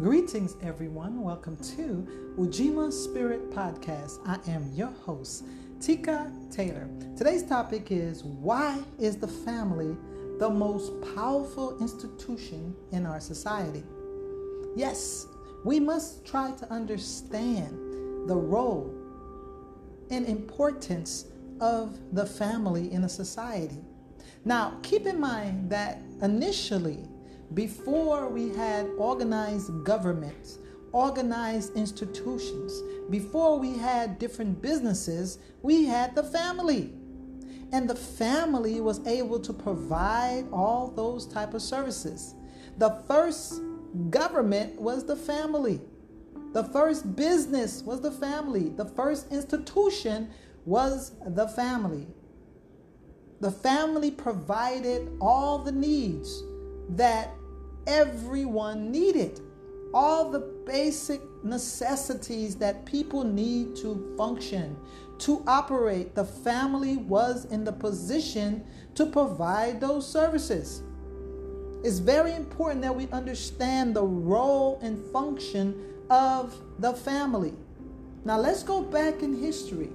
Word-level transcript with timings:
Greetings, 0.00 0.54
everyone. 0.62 1.24
Welcome 1.24 1.56
to 1.56 2.06
Ujima 2.38 2.92
Spirit 2.92 3.50
Podcast. 3.50 4.20
I 4.24 4.38
am 4.48 4.70
your 4.72 4.92
host, 5.04 5.44
Tika 5.80 6.30
Taylor. 6.52 6.88
Today's 7.16 7.42
topic 7.42 7.90
is 7.90 8.22
Why 8.22 8.80
is 9.00 9.16
the 9.16 9.26
family 9.26 9.96
the 10.38 10.48
most 10.48 10.92
powerful 11.16 11.76
institution 11.80 12.76
in 12.92 13.06
our 13.06 13.18
society? 13.18 13.82
Yes, 14.76 15.26
we 15.64 15.80
must 15.80 16.24
try 16.24 16.52
to 16.52 16.72
understand 16.72 17.72
the 18.28 18.36
role 18.36 18.94
and 20.10 20.26
importance 20.26 21.24
of 21.60 21.98
the 22.14 22.24
family 22.24 22.92
in 22.92 23.02
a 23.02 23.08
society. 23.08 23.80
Now, 24.44 24.78
keep 24.84 25.06
in 25.06 25.18
mind 25.18 25.70
that 25.70 26.00
initially, 26.22 27.04
before 27.54 28.28
we 28.28 28.50
had 28.50 28.86
organized 28.98 29.84
governments, 29.84 30.58
organized 30.92 31.74
institutions, 31.76 32.82
before 33.10 33.58
we 33.58 33.76
had 33.76 34.18
different 34.18 34.60
businesses, 34.60 35.38
we 35.62 35.84
had 35.84 36.14
the 36.14 36.22
family. 36.22 36.92
And 37.72 37.88
the 37.88 37.94
family 37.94 38.80
was 38.80 39.06
able 39.06 39.40
to 39.40 39.52
provide 39.52 40.46
all 40.52 40.90
those 40.90 41.26
type 41.26 41.54
of 41.54 41.62
services. 41.62 42.34
The 42.78 42.90
first 43.06 43.60
government 44.10 44.80
was 44.80 45.04
the 45.04 45.16
family. 45.16 45.80
The 46.52 46.64
first 46.64 47.14
business 47.16 47.82
was 47.82 48.00
the 48.00 48.10
family. 48.10 48.70
The 48.70 48.86
first 48.86 49.30
institution 49.30 50.30
was 50.64 51.12
the 51.26 51.48
family. 51.48 52.06
The 53.40 53.50
family 53.50 54.10
provided 54.10 55.10
all 55.20 55.58
the 55.58 55.72
needs 55.72 56.42
that 56.90 57.30
everyone 57.88 58.92
needed. 58.92 59.40
All 59.94 60.30
the 60.30 60.40
basic 60.66 61.22
necessities 61.42 62.54
that 62.56 62.84
people 62.84 63.24
need 63.24 63.74
to 63.76 64.14
function, 64.18 64.76
to 65.20 65.42
operate. 65.46 66.14
The 66.14 66.26
family 66.26 66.98
was 66.98 67.46
in 67.46 67.64
the 67.64 67.72
position 67.72 68.64
to 68.94 69.06
provide 69.06 69.80
those 69.80 70.06
services. 70.06 70.82
It's 71.82 71.98
very 71.98 72.34
important 72.34 72.82
that 72.82 72.94
we 72.94 73.08
understand 73.08 73.96
the 73.96 74.04
role 74.04 74.78
and 74.82 75.02
function 75.10 75.82
of 76.10 76.60
the 76.78 76.92
family. 76.92 77.54
Now, 78.24 78.38
let's 78.38 78.62
go 78.62 78.82
back 78.82 79.22
in 79.22 79.40
history 79.40 79.90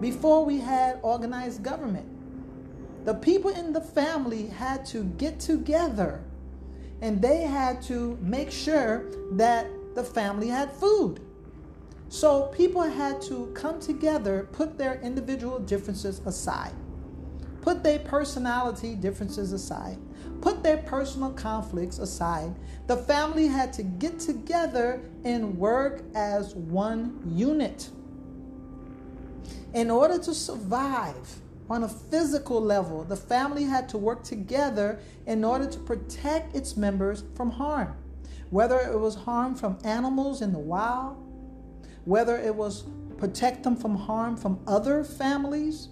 before 0.00 0.44
we 0.44 0.58
had 0.58 0.98
organized 1.02 1.62
government. 1.62 2.06
The 3.06 3.14
people 3.14 3.50
in 3.50 3.72
the 3.72 3.80
family 3.80 4.48
had 4.48 4.84
to 4.86 5.04
get 5.04 5.40
together 5.40 6.22
and 7.00 7.20
they 7.22 7.42
had 7.42 7.80
to 7.82 8.18
make 8.20 8.50
sure 8.50 9.04
that 9.32 9.66
the 9.94 10.02
family 10.02 10.48
had 10.48 10.72
food. 10.72 11.20
So 12.08 12.44
people 12.46 12.82
had 12.82 13.20
to 13.22 13.52
come 13.54 13.80
together, 13.80 14.48
put 14.52 14.78
their 14.78 15.00
individual 15.02 15.58
differences 15.58 16.20
aside, 16.24 16.72
put 17.60 17.82
their 17.82 17.98
personality 17.98 18.94
differences 18.94 19.52
aside, 19.52 19.98
put 20.40 20.62
their 20.62 20.78
personal 20.78 21.32
conflicts 21.32 21.98
aside. 21.98 22.54
The 22.86 22.96
family 22.96 23.46
had 23.46 23.72
to 23.74 23.82
get 23.82 24.18
together 24.18 25.02
and 25.24 25.58
work 25.58 26.02
as 26.14 26.54
one 26.54 27.20
unit. 27.26 27.90
In 29.74 29.90
order 29.90 30.18
to 30.18 30.34
survive, 30.34 31.40
on 31.70 31.84
a 31.84 31.88
physical 31.88 32.60
level, 32.60 33.04
the 33.04 33.16
family 33.16 33.64
had 33.64 33.88
to 33.90 33.98
work 33.98 34.22
together 34.24 35.00
in 35.26 35.44
order 35.44 35.66
to 35.66 35.78
protect 35.80 36.56
its 36.56 36.76
members 36.76 37.24
from 37.34 37.50
harm. 37.50 37.94
Whether 38.50 38.78
it 38.78 38.98
was 38.98 39.14
harm 39.14 39.54
from 39.54 39.78
animals 39.84 40.40
in 40.40 40.52
the 40.52 40.58
wild, 40.58 41.16
whether 42.04 42.38
it 42.38 42.54
was 42.54 42.84
protect 43.18 43.64
them 43.64 43.76
from 43.76 43.96
harm 43.96 44.36
from 44.36 44.60
other 44.66 45.04
families, 45.04 45.88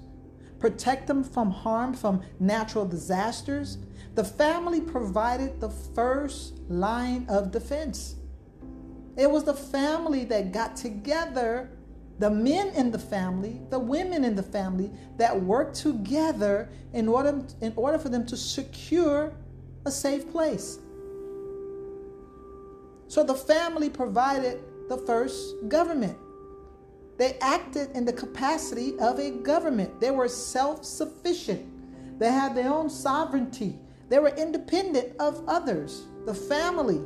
protect 0.59 1.07
them 1.07 1.23
from 1.23 1.51
harm 1.51 1.93
from 1.93 2.23
natural 2.41 2.87
disasters, 2.87 3.79
the 4.15 4.25
family 4.25 4.81
provided 4.81 5.61
the 5.61 5.69
first 5.69 6.61
line 6.69 7.27
of 7.29 7.51
defense. 7.51 8.17
It 9.17 9.31
was 9.31 9.45
the 9.45 9.55
family 9.55 10.25
that 10.27 10.53
got 10.53 10.77
together 10.77 11.71
the 12.19 12.31
men 12.31 12.69
in 12.69 12.91
the 12.91 12.99
family, 12.99 13.61
the 13.71 13.79
women 13.79 14.25
in 14.25 14.35
the 14.35 14.43
family 14.43 14.91
that 15.19 15.39
work 15.43 15.75
together 15.75 16.69
in 16.93 17.09
order, 17.09 17.45
in 17.61 17.73
order 17.77 17.99
for 17.99 18.09
them 18.09 18.25
to 18.27 18.37
secure 18.37 19.33
a 19.85 19.91
safe 19.91 20.31
place. 20.31 20.79
So 23.09 23.23
the 23.23 23.35
family 23.35 23.91
provided 23.91 24.61
the 24.89 24.97
first 24.97 25.69
government. 25.69 26.17
They 27.19 27.39
acted 27.41 27.91
in 27.93 28.05
the 28.05 28.13
capacity 28.13 28.99
of 28.99 29.19
a 29.19 29.31
government. 29.31 30.01
They 30.01 30.11
were 30.11 30.29
self 30.29 30.85
sufficient, 30.85 32.19
they 32.19 32.31
had 32.31 32.55
their 32.55 32.73
own 32.73 32.89
sovereignty, 32.89 33.79
they 34.09 34.19
were 34.19 34.35
independent 34.37 35.17
of 35.19 35.43
others. 35.47 36.05
The 36.25 36.35
family, 36.35 37.01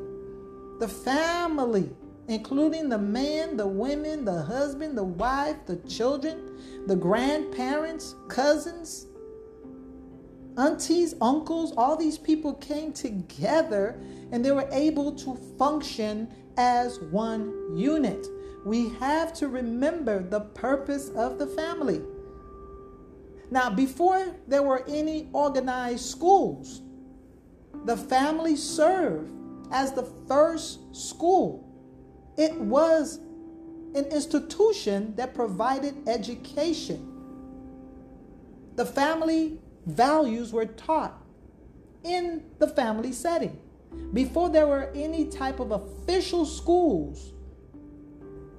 the 0.79 0.89
family 0.89 1.91
including 2.31 2.89
the 2.89 2.99
man, 2.99 3.57
the 3.57 3.67
women, 3.67 4.25
the 4.25 4.43
husband, 4.43 4.97
the 4.97 5.03
wife, 5.03 5.57
the 5.67 5.75
children, 5.89 6.87
the 6.87 6.95
grandparents, 6.95 8.15
cousins, 8.29 9.09
aunties, 10.57 11.17
uncles, 11.21 11.73
all 11.77 11.97
these 11.97 12.17
people 12.17 12.55
came 12.55 12.93
together 12.93 14.01
and 14.31 14.45
they 14.45 14.53
were 14.53 14.69
able 14.71 15.11
to 15.11 15.35
function 15.59 16.33
as 16.57 17.01
one 17.01 17.77
unit. 17.77 18.29
We 18.65 18.91
have 19.01 19.33
to 19.35 19.49
remember 19.49 20.23
the 20.23 20.41
purpose 20.41 21.09
of 21.09 21.37
the 21.37 21.49
family. 21.49 22.01
Now, 23.51 23.71
before 23.71 24.37
there 24.47 24.63
were 24.63 24.85
any 24.87 25.29
organized 25.33 26.05
schools, 26.05 26.81
the 27.87 27.97
family 27.97 28.55
served 28.55 29.33
as 29.73 29.93
the 29.93 30.05
first 30.29 30.95
school 30.95 31.67
it 32.41 32.55
was 32.55 33.19
an 33.95 34.07
institution 34.07 35.15
that 35.17 35.35
provided 35.35 35.95
education. 36.09 37.07
The 38.77 38.87
family 38.87 39.59
values 39.85 40.51
were 40.51 40.65
taught 40.65 41.23
in 42.03 42.45
the 42.59 42.69
family 42.69 43.13
setting. 43.13 43.61
Before 44.15 44.49
there 44.49 44.67
were 44.67 44.91
any 44.95 45.27
type 45.27 45.61
of 45.61 45.71
official 45.71 46.47
schools, 46.47 47.35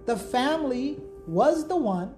the 0.05 0.15
family 0.15 0.99
was 1.25 1.67
the 1.67 1.75
one 1.75 2.13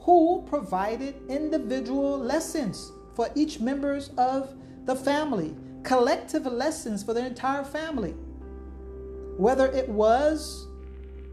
who 0.00 0.44
provided 0.50 1.14
individual 1.30 2.18
lessons 2.18 2.92
for 3.14 3.30
each 3.34 3.58
members 3.58 4.10
of 4.18 4.54
the 4.84 4.94
family, 4.94 5.56
collective 5.82 6.44
lessons 6.44 7.02
for 7.02 7.14
the 7.14 7.24
entire 7.24 7.64
family. 7.64 8.14
Whether 9.38 9.68
it 9.68 9.88
was 9.88 10.66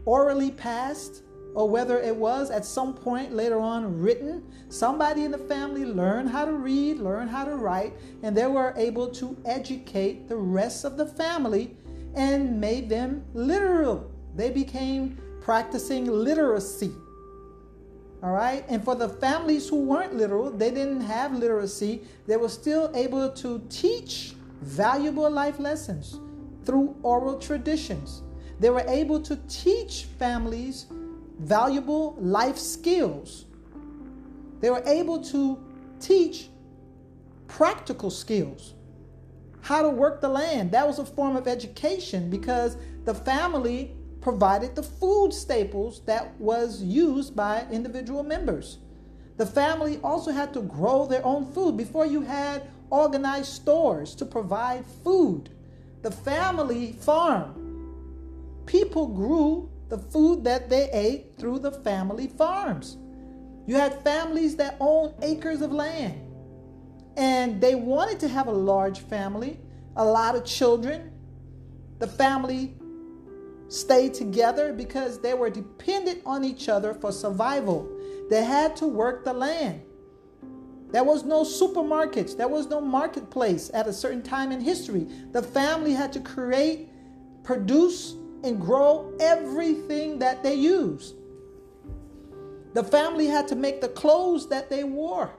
orally 0.04 0.50
passed 0.50 1.22
or 1.54 1.68
whether 1.68 2.00
it 2.00 2.14
was 2.14 2.50
at 2.50 2.64
some 2.64 2.94
point 2.94 3.32
later 3.32 3.60
on 3.60 4.00
written, 4.00 4.42
somebody 4.68 5.24
in 5.24 5.30
the 5.30 5.38
family 5.38 5.84
learned 5.84 6.28
how 6.28 6.44
to 6.44 6.52
read, 6.52 6.98
learned 6.98 7.30
how 7.30 7.44
to 7.44 7.54
write, 7.54 7.92
and 8.22 8.36
they 8.36 8.46
were 8.46 8.74
able 8.76 9.08
to 9.08 9.36
educate 9.44 10.28
the 10.28 10.36
rest 10.36 10.84
of 10.84 10.96
the 10.96 11.06
family 11.06 11.76
and 12.14 12.60
made 12.60 12.88
them 12.88 13.24
literal. 13.34 14.10
They 14.34 14.50
became 14.50 15.16
practicing 15.40 16.06
literacy. 16.06 16.92
All 18.22 18.32
right. 18.32 18.64
And 18.68 18.82
for 18.82 18.94
the 18.94 19.08
families 19.08 19.68
who 19.68 19.84
weren't 19.84 20.14
literal, 20.14 20.50
they 20.50 20.70
didn't 20.70 21.02
have 21.02 21.34
literacy, 21.34 22.02
they 22.26 22.36
were 22.36 22.48
still 22.48 22.90
able 22.94 23.30
to 23.30 23.62
teach 23.68 24.34
valuable 24.62 25.30
life 25.30 25.58
lessons 25.58 26.18
through 26.64 26.96
oral 27.02 27.38
traditions. 27.38 28.22
They 28.60 28.70
were 28.70 28.84
able 28.86 29.20
to 29.20 29.36
teach 29.48 30.04
families 30.18 30.86
valuable 31.38 32.16
life 32.18 32.58
skills. 32.58 33.46
They 34.60 34.70
were 34.70 34.82
able 34.86 35.22
to 35.24 35.58
teach 36.00 36.48
practical 37.48 38.10
skills, 38.10 38.74
how 39.62 39.82
to 39.82 39.90
work 39.90 40.20
the 40.20 40.28
land. 40.28 40.70
That 40.70 40.86
was 40.86 40.98
a 40.98 41.04
form 41.04 41.36
of 41.36 41.46
education 41.46 42.30
because 42.30 42.76
the 43.04 43.14
family 43.14 43.92
provided 44.20 44.74
the 44.74 44.82
food 44.82 45.32
staples 45.32 46.00
that 46.06 46.34
was 46.40 46.82
used 46.82 47.36
by 47.36 47.66
individual 47.70 48.22
members. 48.22 48.78
The 49.36 49.46
family 49.46 49.98
also 50.02 50.30
had 50.30 50.54
to 50.54 50.62
grow 50.62 51.06
their 51.06 51.24
own 51.26 51.52
food 51.52 51.76
before 51.76 52.06
you 52.06 52.22
had 52.22 52.66
organized 52.90 53.52
stores 53.52 54.14
to 54.14 54.24
provide 54.24 54.86
food. 55.02 55.50
The 56.02 56.10
family 56.10 56.92
farmed 56.92 57.63
people 58.66 59.06
grew 59.06 59.70
the 59.88 59.98
food 59.98 60.44
that 60.44 60.68
they 60.68 60.90
ate 60.90 61.38
through 61.38 61.58
the 61.60 61.70
family 61.70 62.28
farms. 62.28 62.96
You 63.66 63.76
had 63.76 64.02
families 64.02 64.56
that 64.56 64.76
owned 64.80 65.14
acres 65.22 65.62
of 65.62 65.72
land 65.72 66.20
and 67.16 67.60
they 67.60 67.74
wanted 67.74 68.20
to 68.20 68.28
have 68.28 68.46
a 68.48 68.52
large 68.52 69.00
family, 69.00 69.58
a 69.96 70.04
lot 70.04 70.34
of 70.34 70.44
children. 70.44 71.12
The 71.98 72.08
family 72.08 72.74
stayed 73.68 74.14
together 74.14 74.72
because 74.72 75.20
they 75.20 75.34
were 75.34 75.50
dependent 75.50 76.22
on 76.26 76.44
each 76.44 76.68
other 76.68 76.94
for 76.94 77.12
survival. 77.12 77.88
They 78.30 78.44
had 78.44 78.76
to 78.76 78.86
work 78.86 79.24
the 79.24 79.32
land. 79.32 79.82
There 80.90 81.04
was 81.04 81.24
no 81.24 81.42
supermarkets, 81.42 82.36
there 82.36 82.48
was 82.48 82.68
no 82.68 82.80
marketplace 82.80 83.70
at 83.74 83.88
a 83.88 83.92
certain 83.92 84.22
time 84.22 84.52
in 84.52 84.60
history. 84.60 85.08
The 85.32 85.42
family 85.42 85.92
had 85.92 86.12
to 86.12 86.20
create, 86.20 86.88
produce, 87.42 88.14
and 88.44 88.60
grow 88.60 89.12
everything 89.18 90.18
that 90.20 90.42
they 90.42 90.54
used. 90.54 91.16
The 92.74 92.84
family 92.84 93.26
had 93.26 93.48
to 93.48 93.56
make 93.56 93.80
the 93.80 93.88
clothes 93.88 94.48
that 94.48 94.68
they 94.68 94.84
wore. 94.84 95.30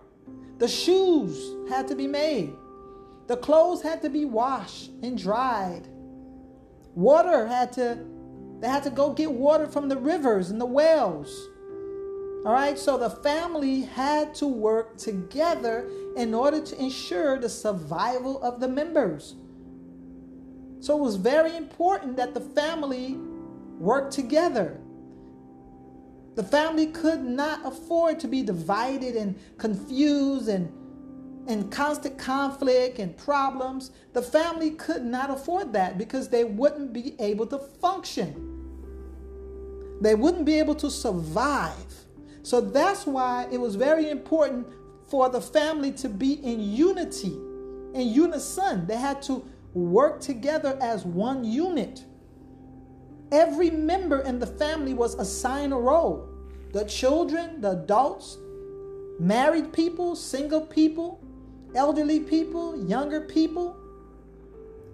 The 0.58 0.68
shoes 0.68 1.70
had 1.70 1.88
to 1.90 1.96
be 1.96 2.08
made. 2.08 2.54
The 3.28 3.38
clothes 3.38 3.82
had 3.82 4.02
to 4.04 4.10
be 4.10 4.26
washed 4.26 4.92
and 5.04 5.18
dried. 5.18 5.88
Water 6.94 7.46
had 7.46 7.74
to, 7.74 8.00
they 8.62 8.68
had 8.68 8.84
to 8.84 8.90
go 8.90 9.12
get 9.12 9.32
water 9.32 9.68
from 9.68 9.90
the 9.90 9.98
rivers 9.98 10.50
and 10.50 10.62
the 10.62 10.66
wells. 10.66 11.50
All 12.46 12.54
right, 12.54 12.78
so 12.78 12.98
the 12.98 13.10
family 13.10 13.82
had 13.82 14.36
to 14.36 14.48
work 14.48 14.98
together 14.98 15.90
in 16.16 16.34
order 16.34 16.62
to 16.62 16.82
ensure 16.82 17.38
the 17.40 17.50
survival 17.50 18.42
of 18.44 18.60
the 18.60 18.68
members. 18.68 19.36
So 20.86 20.96
it 20.96 21.02
was 21.02 21.16
very 21.16 21.58
important 21.58 22.16
that 22.18 22.36
the 22.36 22.40
family 22.40 23.18
work 23.80 24.12
together. 24.12 24.80
The 26.36 26.44
family 26.44 26.86
could 26.86 27.24
not 27.24 27.66
afford 27.66 28.20
to 28.20 28.28
be 28.28 28.44
divided 28.44 29.16
and 29.16 29.36
confused 29.58 30.48
and 30.48 30.72
and 31.48 31.72
constant 31.72 32.20
conflict 32.20 33.00
and 33.00 33.18
problems. 33.18 33.90
The 34.14 34.22
family 34.22 34.72
could 34.72 35.04
not 35.04 35.32
afford 35.32 35.74
that 35.74 35.98
because 35.98 36.30
they 36.30 36.44
wouldn't 36.44 36.94
be 36.94 37.16
able 37.20 37.48
to 37.48 37.58
function. 37.58 38.30
They 40.02 40.14
wouldn't 40.14 40.46
be 40.46 40.60
able 40.60 40.76
to 40.76 40.92
survive. 40.92 41.96
So 42.44 42.62
that's 42.62 43.08
why 43.08 43.48
it 43.52 43.60
was 43.60 43.74
very 43.74 44.12
important 44.12 44.68
for 45.10 45.30
the 45.30 45.42
family 45.42 45.94
to 45.94 46.10
be 46.10 46.34
in 46.34 46.60
unity, 46.60 47.34
in 47.96 48.10
unison. 48.14 48.86
They 48.86 48.98
had 48.98 49.24
to 49.24 49.44
work 49.76 50.22
together 50.22 50.80
as 50.82 51.06
one 51.06 51.44
unit. 51.44 52.06
Every 53.32 53.70
member 53.70 54.22
in 54.22 54.40
the 54.40 54.48
family 54.48 54.94
was 54.94 55.16
assigned 55.16 55.74
a 55.74 55.76
role. 55.76 56.30
The 56.72 56.86
children, 56.86 57.62
the 57.62 57.72
adults, 57.72 58.38
married 59.20 59.74
people, 59.74 60.16
single 60.16 60.62
people, 60.62 61.22
elderly 61.76 62.22
people, 62.22 62.88
younger 62.88 63.22
people. 63.22 63.78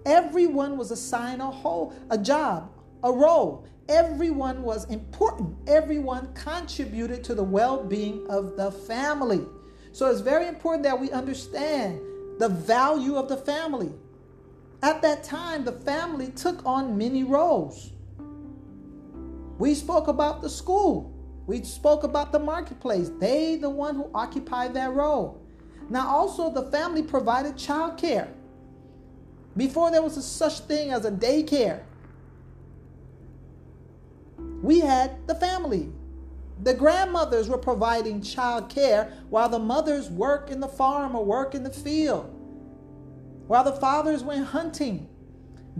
Everyone 0.04 0.76
was 0.76 0.90
assigned 0.90 1.40
a 1.40 1.46
whole, 1.46 1.94
a 2.10 2.18
job, 2.18 2.72
a 3.04 3.12
role. 3.12 3.64
Everyone 3.88 4.62
was 4.62 4.84
important. 4.90 5.56
Everyone 5.68 6.32
contributed 6.34 7.22
to 7.24 7.34
the 7.34 7.42
well-being 7.42 8.26
of 8.28 8.56
the 8.56 8.72
family. 8.72 9.46
So 9.92 10.10
it's 10.10 10.20
very 10.20 10.48
important 10.48 10.82
that 10.84 10.98
we 10.98 11.10
understand 11.12 12.00
the 12.38 12.48
value 12.48 13.14
of 13.14 13.28
the 13.28 13.36
family. 13.36 13.92
At 14.82 15.00
that 15.02 15.22
time, 15.22 15.64
the 15.64 15.72
family 15.72 16.28
took 16.28 16.66
on 16.66 16.98
many 16.98 17.22
roles. 17.22 17.92
We 19.58 19.74
spoke 19.74 20.08
about 20.08 20.42
the 20.42 20.50
school. 20.50 21.12
We 21.46 21.62
spoke 21.62 22.02
about 22.02 22.32
the 22.32 22.40
marketplace. 22.40 23.10
They, 23.20 23.56
the 23.56 23.70
one 23.70 23.94
who 23.94 24.10
occupied 24.12 24.74
that 24.74 24.92
role. 24.92 25.40
Now, 25.88 26.08
also, 26.08 26.50
the 26.50 26.70
family 26.70 27.02
provided 27.02 27.56
child 27.56 27.96
care. 27.96 28.28
Before 29.56 29.90
there 29.90 30.02
was 30.02 30.16
a 30.16 30.22
such 30.22 30.60
thing 30.60 30.90
as 30.90 31.04
a 31.04 31.12
daycare, 31.12 31.82
we 34.62 34.80
had 34.80 35.26
the 35.28 35.34
family. 35.36 35.92
The 36.62 36.74
grandmothers 36.74 37.48
were 37.48 37.58
providing 37.58 38.22
child 38.22 38.68
care 38.68 39.12
while 39.30 39.48
the 39.48 39.58
mothers 39.58 40.10
work 40.10 40.50
in 40.50 40.60
the 40.60 40.68
farm 40.68 41.14
or 41.14 41.24
work 41.24 41.54
in 41.54 41.62
the 41.62 41.70
field. 41.70 42.41
While 43.46 43.64
the 43.64 43.72
fathers 43.72 44.22
went 44.22 44.46
hunting, 44.46 45.08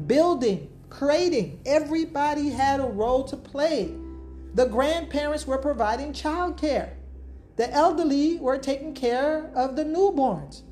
building, 0.07 0.69
creating. 0.93 1.61
Everybody 1.65 2.51
had 2.51 2.81
a 2.81 2.85
role 2.85 3.25
to 3.25 3.37
play. 3.37 3.95
The 4.55 4.67
grandparents 4.67 5.47
were 5.47 5.59
providing 5.59 6.13
child 6.13 6.59
care. 6.59 6.97
The 7.57 7.73
elderly 7.73 8.39
were 8.39 8.59
taking 8.59 8.95
care 8.95 9.51
of 9.55 9.77
the 9.77 9.85
newborns. 9.85 10.63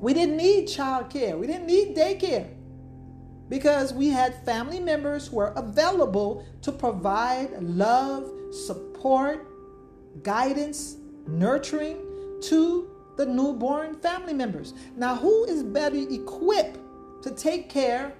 We 0.00 0.12
didn't 0.12 0.36
need 0.36 0.66
child 0.66 1.08
care. 1.08 1.38
We 1.38 1.46
didn't 1.46 1.66
need 1.66 1.96
daycare 1.96 2.48
because 3.48 3.94
we 3.94 4.08
had 4.08 4.44
family 4.44 4.80
members 4.80 5.28
who 5.28 5.36
were 5.36 5.52
available 5.56 6.44
to 6.62 6.72
provide 6.72 7.62
love, 7.62 8.30
support, 8.52 9.46
guidance, 10.22 10.96
nurturing 11.26 11.96
to 12.42 12.90
the 13.16 13.26
newborn 13.26 13.96
family 14.00 14.34
members. 14.34 14.74
Now, 14.96 15.16
who 15.16 15.44
is 15.44 15.62
better 15.62 15.96
equipped 15.96 16.78
to 17.22 17.30
take 17.30 17.68
care 17.68 18.14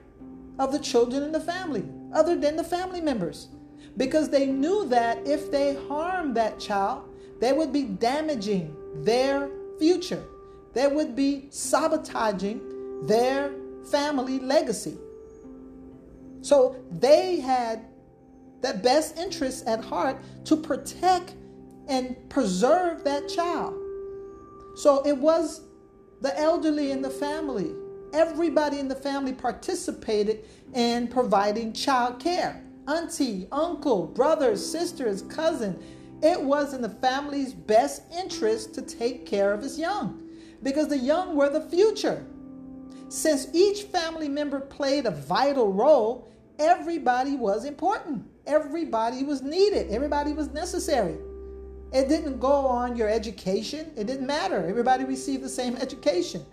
of 0.59 0.73
the 0.73 0.79
children 0.79 1.23
in 1.23 1.33
the 1.33 1.41
family 1.41 1.85
other 2.13 2.37
than 2.37 2.57
the 2.57 2.65
family 2.65 3.01
members? 3.01 3.49
Because 3.97 4.29
they 4.29 4.47
knew 4.47 4.89
that 4.89 5.27
if 5.27 5.51
they 5.51 5.77
harmed 5.89 6.37
that 6.37 6.59
child, 6.59 7.09
they 7.41 7.53
would 7.53 7.73
be 7.73 7.85
damaging 7.85 8.75
their 9.05 9.51
future. 9.79 10.25
They 10.73 10.87
would 10.87 11.15
be 11.15 11.47
sabotaging 11.51 13.07
their 13.07 13.53
family 13.91 14.39
legacy. 14.41 14.97
So 16.43 16.77
they 16.91 17.41
had 17.41 17.87
the 18.61 18.75
best 18.75 19.19
interest 19.19 19.67
at 19.67 19.85
heart 19.85 20.19
to 20.47 20.57
protect 20.57 21.35
and 21.87 22.17
preserve 22.29 23.05
that 23.05 23.29
child. 23.29 23.75
So 24.75 25.07
it 25.07 25.17
was 25.17 25.63
the 26.21 26.39
elderly 26.39 26.91
in 26.91 27.03
the 27.03 27.11
family. 27.11 27.73
Everybody 28.13 28.79
in 28.79 28.89
the 28.89 28.95
family 28.95 29.33
participated 29.33 30.45
in 30.73 31.09
providing 31.09 31.73
child 31.73 32.21
care. 32.21 32.63
Auntie, 32.87 33.49
uncle, 33.51 34.07
brothers, 34.07 34.65
sisters, 34.65 35.23
cousin. 35.23 35.83
It 36.23 36.41
was 36.41 36.75
in 36.75 36.83
the 36.83 36.89
family's 36.89 37.53
best 37.53 38.03
interest 38.17 38.75
to 38.75 38.83
take 38.83 39.27
care 39.27 39.53
of 39.53 39.63
its 39.63 39.79
young 39.79 40.23
because 40.63 40.89
the 40.89 40.99
young 40.99 41.37
were 41.37 41.51
the 41.51 41.69
future. 41.69 42.25
Since 43.09 43.49
each 43.53 43.83
family 43.85 44.29
member 44.29 44.61
played 44.61 45.07
a 45.07 45.11
vital 45.11 45.73
role, 45.73 46.29
everybody 46.59 47.37
was 47.37 47.65
important. 47.65 48.25
Everybody 48.47 49.23
was 49.25 49.43
needed. 49.43 49.91
Everybody 49.91 50.33
was 50.33 50.49
necessary. 50.49 51.17
It 51.95 52.09
didn't 52.09 52.41
go 52.41 52.67
on 52.67 52.97
your 52.97 53.09
education. 53.09 53.93
It 53.97 54.09
didn't 54.09 54.27
matter. 54.27 54.67
Everybody 54.67 55.05
received 55.05 55.45
the 55.45 55.49
same 55.49 55.77
education. 55.77 56.45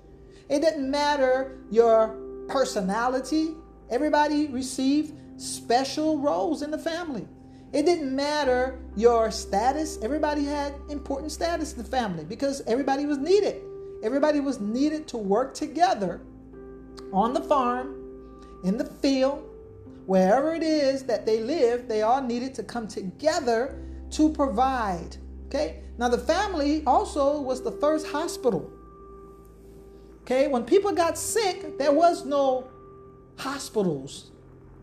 It 0.49 0.61
didn't 0.61 0.89
matter 0.89 1.57
your 1.71 2.15
personality. 2.47 3.55
Everybody 3.89 4.47
received 4.47 5.41
special 5.41 6.19
roles 6.19 6.61
in 6.61 6.69
the 6.69 6.77
family. 6.77 7.27
It 7.73 7.87
didn't 7.87 8.15
matter 8.15 8.79
your 8.95 9.31
status. 9.31 9.97
Everybody 10.03 10.45
had 10.45 10.75
important 10.89 11.31
status 11.31 11.73
in 11.73 11.81
the 11.81 11.89
family 11.89 12.23
because 12.23 12.61
everybody 12.67 13.07
was 13.07 13.17
needed. 13.17 13.63
Everybody 14.03 14.41
was 14.41 14.59
needed 14.59 15.07
to 15.07 15.17
work 15.17 15.55
together 15.55 16.21
on 17.11 17.33
the 17.33 17.41
farm, 17.41 17.95
in 18.63 18.77
the 18.77 18.85
field, 18.85 19.43
wherever 20.05 20.53
it 20.53 20.63
is 20.63 21.03
that 21.03 21.25
they 21.25 21.39
live, 21.39 21.87
they 21.87 22.03
all 22.03 22.21
needed 22.21 22.53
to 22.55 22.63
come 22.63 22.87
together 22.87 23.79
to 24.11 24.29
provide. 24.33 25.17
Okay? 25.51 25.81
Now, 25.97 26.07
the 26.07 26.17
family 26.17 26.81
also 26.87 27.41
was 27.41 27.61
the 27.61 27.73
first 27.73 28.07
hospital. 28.07 28.71
Okay? 30.21 30.47
When 30.47 30.63
people 30.63 30.93
got 30.93 31.17
sick, 31.17 31.77
there 31.77 31.91
was 31.91 32.23
no 32.23 32.69
hospitals. 33.37 34.31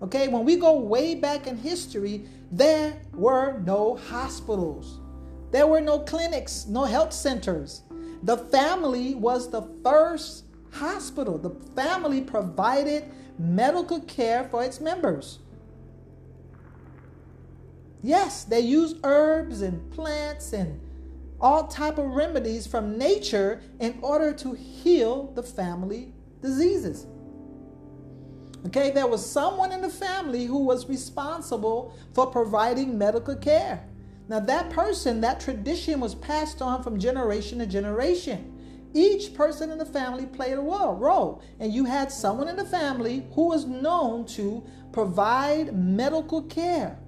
Okay? 0.02 0.28
When 0.28 0.44
we 0.44 0.56
go 0.56 0.78
way 0.78 1.14
back 1.14 1.46
in 1.46 1.56
history, 1.56 2.26
there 2.52 3.00
were 3.14 3.58
no 3.60 3.96
hospitals. 3.96 5.00
There 5.52 5.66
were 5.66 5.80
no 5.80 6.00
clinics, 6.00 6.66
no 6.66 6.84
health 6.84 7.14
centers. 7.14 7.82
The 8.22 8.36
family 8.36 9.14
was 9.14 9.50
the 9.50 9.62
first 9.82 10.44
hospital. 10.70 11.38
The 11.38 11.56
family 11.74 12.20
provided 12.20 13.04
medical 13.38 14.00
care 14.00 14.44
for 14.50 14.62
its 14.62 14.80
members. 14.80 15.38
Yes, 18.02 18.44
they 18.44 18.60
used 18.60 18.98
herbs 19.04 19.62
and 19.62 19.90
plants 19.90 20.52
and 20.52 20.80
all 21.40 21.66
type 21.66 21.98
of 21.98 22.06
remedies 22.06 22.66
from 22.66 22.98
nature 22.98 23.60
in 23.80 23.98
order 24.02 24.32
to 24.32 24.54
heal 24.54 25.32
the 25.34 25.42
family 25.42 26.12
diseases. 26.40 27.06
Okay, 28.66 28.90
there 28.90 29.06
was 29.06 29.24
someone 29.24 29.72
in 29.72 29.80
the 29.80 29.88
family 29.88 30.44
who 30.44 30.64
was 30.64 30.88
responsible 30.88 31.94
for 32.12 32.26
providing 32.26 32.98
medical 32.98 33.36
care. 33.36 33.84
Now, 34.28 34.40
that 34.40 34.70
person, 34.70 35.20
that 35.22 35.40
tradition 35.40 36.00
was 36.00 36.14
passed 36.16 36.60
on 36.60 36.82
from 36.82 36.98
generation 36.98 37.60
to 37.60 37.66
generation. 37.66 38.54
each 38.94 39.34
person 39.34 39.70
in 39.70 39.78
the 39.78 39.84
family 39.86 40.26
played 40.26 40.54
a 40.54 40.60
role. 40.60 41.42
And 41.60 41.72
you 41.72 41.84
had 41.84 42.10
someone 42.10 42.48
in 42.48 42.56
the 42.56 42.64
family 42.64 43.26
who 43.34 43.48
was 43.48 43.64
known 43.66 44.24
to 44.26 44.64
provide 44.92 45.76
medical 45.76 46.42
care. 46.42 46.98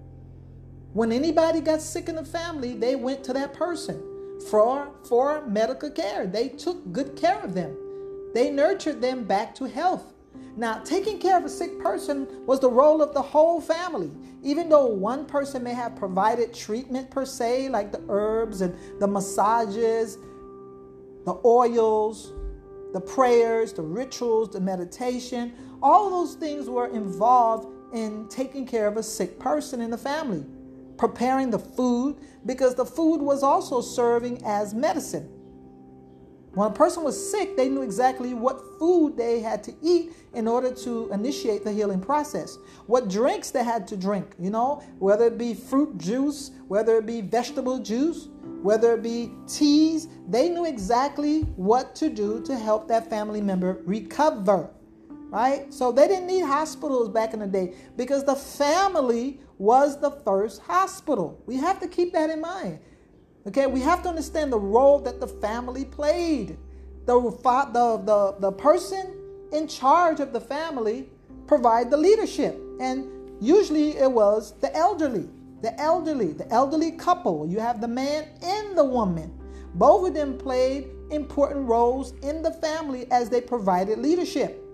When 0.93 1.13
anybody 1.13 1.61
got 1.61 1.81
sick 1.81 2.09
in 2.09 2.17
the 2.17 2.25
family, 2.25 2.75
they 2.75 2.97
went 2.97 3.23
to 3.25 3.33
that 3.35 3.53
person 3.53 4.03
for, 4.51 4.91
for 5.09 5.47
medical 5.47 5.91
care. 5.91 6.27
They 6.27 6.49
took 6.49 6.93
good 6.93 7.15
care 7.15 7.41
of 7.41 7.55
them, 7.55 7.77
they 8.35 8.51
nurtured 8.51 9.01
them 9.01 9.25
back 9.25 9.55
to 9.57 9.65
health. 9.65 10.15
Now, 10.57 10.81
taking 10.81 11.19
care 11.19 11.39
of 11.39 11.45
a 11.45 11.49
sick 11.49 11.79
person 11.79 12.27
was 12.45 12.59
the 12.61 12.69
role 12.69 13.03
of 13.03 13.15
the 13.15 13.23
whole 13.23 13.61
family. 13.61 14.11
Even 14.43 14.69
though 14.69 14.87
one 14.87 15.25
person 15.25 15.63
may 15.63 15.75
have 15.75 15.95
provided 15.95 16.53
treatment 16.53 17.11
per 17.11 17.25
se, 17.25 17.69
like 17.69 17.93
the 17.93 18.03
herbs 18.09 18.61
and 18.61 18.75
the 19.01 19.07
massages, 19.07 20.19
the 21.25 21.39
oils, 21.45 22.33
the 22.93 23.01
prayers, 23.01 23.73
the 23.73 23.83
rituals, 23.83 24.51
the 24.51 24.61
meditation, 24.61 25.53
all 25.83 26.11
those 26.11 26.35
things 26.35 26.69
were 26.69 26.89
involved 26.89 27.69
in 27.95 28.27
taking 28.29 28.67
care 28.67 28.87
of 28.87 28.97
a 28.97 29.03
sick 29.03 29.39
person 29.39 29.81
in 29.81 29.91
the 29.91 29.99
family, 29.99 30.45
preparing 31.01 31.49
the 31.49 31.59
food, 31.59 32.17
because 32.45 32.75
the 32.75 32.85
food 32.85 33.23
was 33.23 33.43
also 33.43 33.81
serving 33.81 34.45
as 34.45 34.75
medicine. 34.75 35.27
When 36.53 36.71
a 36.71 36.75
person 36.75 37.03
was 37.05 37.31
sick, 37.31 37.57
they 37.57 37.71
knew 37.71 37.81
exactly 37.81 38.35
what 38.35 38.61
food 38.79 39.17
they 39.17 39.41
had 39.41 39.65
to 39.65 39.73
eat 39.81 40.13
in 40.35 40.47
order 40.47 40.75
to 40.75 41.11
initiate 41.11 41.65
the 41.65 41.73
healing 41.73 42.01
process. 42.01 42.59
What 42.87 43.09
drinks 43.09 43.51
they 43.51 43.65
had 43.65 43.87
to 43.89 43.97
drink, 43.97 44.35
you 44.39 44.51
know, 44.51 44.83
whether 44.99 45.29
it 45.29 45.39
be 45.39 45.55
fruit 45.55 45.97
juice, 45.97 46.51
whether 46.69 46.99
it 46.99 47.07
be 47.07 47.23
vegetable 47.23 47.79
juice, 47.79 48.29
whether 48.61 48.93
it 48.93 49.03
be 49.03 49.33
teas, 49.47 50.09
they 50.29 50.51
knew 50.51 50.67
exactly 50.67 51.43
what 51.57 51.95
to 51.95 52.11
do 52.11 52.43
to 52.43 52.57
help 52.57 52.89
that 52.89 53.09
family 53.09 53.41
member 53.41 53.81
recover. 53.87 54.71
Right? 55.31 55.73
So 55.73 55.93
they 55.93 56.09
didn't 56.09 56.27
need 56.27 56.45
hospitals 56.45 57.09
back 57.09 57.35
in 57.35 57.41
the 57.41 57.47
day 57.47 57.75
because 57.97 58.25
the 58.25 58.35
family 58.35 59.41
was 59.59 60.01
the 60.01 60.11
first 60.11 60.61
hospital. 60.63 61.41
We 61.47 61.57
have 61.57 61.81
to 61.81 61.89
keep 61.89 62.13
that 62.15 62.31
in 62.31 62.41
mind. 62.41 62.81
Okay, 63.47 63.67
we 63.67 63.81
have 63.81 64.03
to 64.03 64.09
understand 64.09 64.53
the 64.53 64.59
role 64.59 64.99
that 65.01 65.21
the 65.21 65.27
family 65.27 65.85
played. 65.85 66.59
The, 67.07 67.21
the, 67.21 68.03
the, 68.05 68.37
the 68.39 68.53
person 68.53 69.15
in 69.53 69.67
charge 69.67 70.21
of 70.21 70.33
the 70.33 70.41
family 70.41 71.09
provide 71.47 71.91
the 71.91 71.97
leadership. 71.97 72.61
And 72.81 73.09
usually 73.41 73.97
it 73.97 74.11
was 74.11 74.55
the 74.61 74.75
elderly, 74.77 75.29
the 75.63 75.79
elderly, 75.81 76.33
the 76.33 76.51
elderly 76.53 76.93
couple. 76.93 77.47
You 77.47 77.61
have 77.61 77.81
the 77.81 77.89
man 77.89 78.29
and 78.43 78.77
the 78.77 78.85
woman. 78.85 79.33
Both 79.75 80.09
of 80.09 80.15
them 80.15 80.37
played 80.37 80.89
important 81.11 81.67
roles 81.67 82.13
in 82.23 82.43
the 82.43 82.53
family 82.53 83.11
as 83.11 83.31
they 83.31 83.41
provided 83.41 83.99
leadership. 83.99 84.65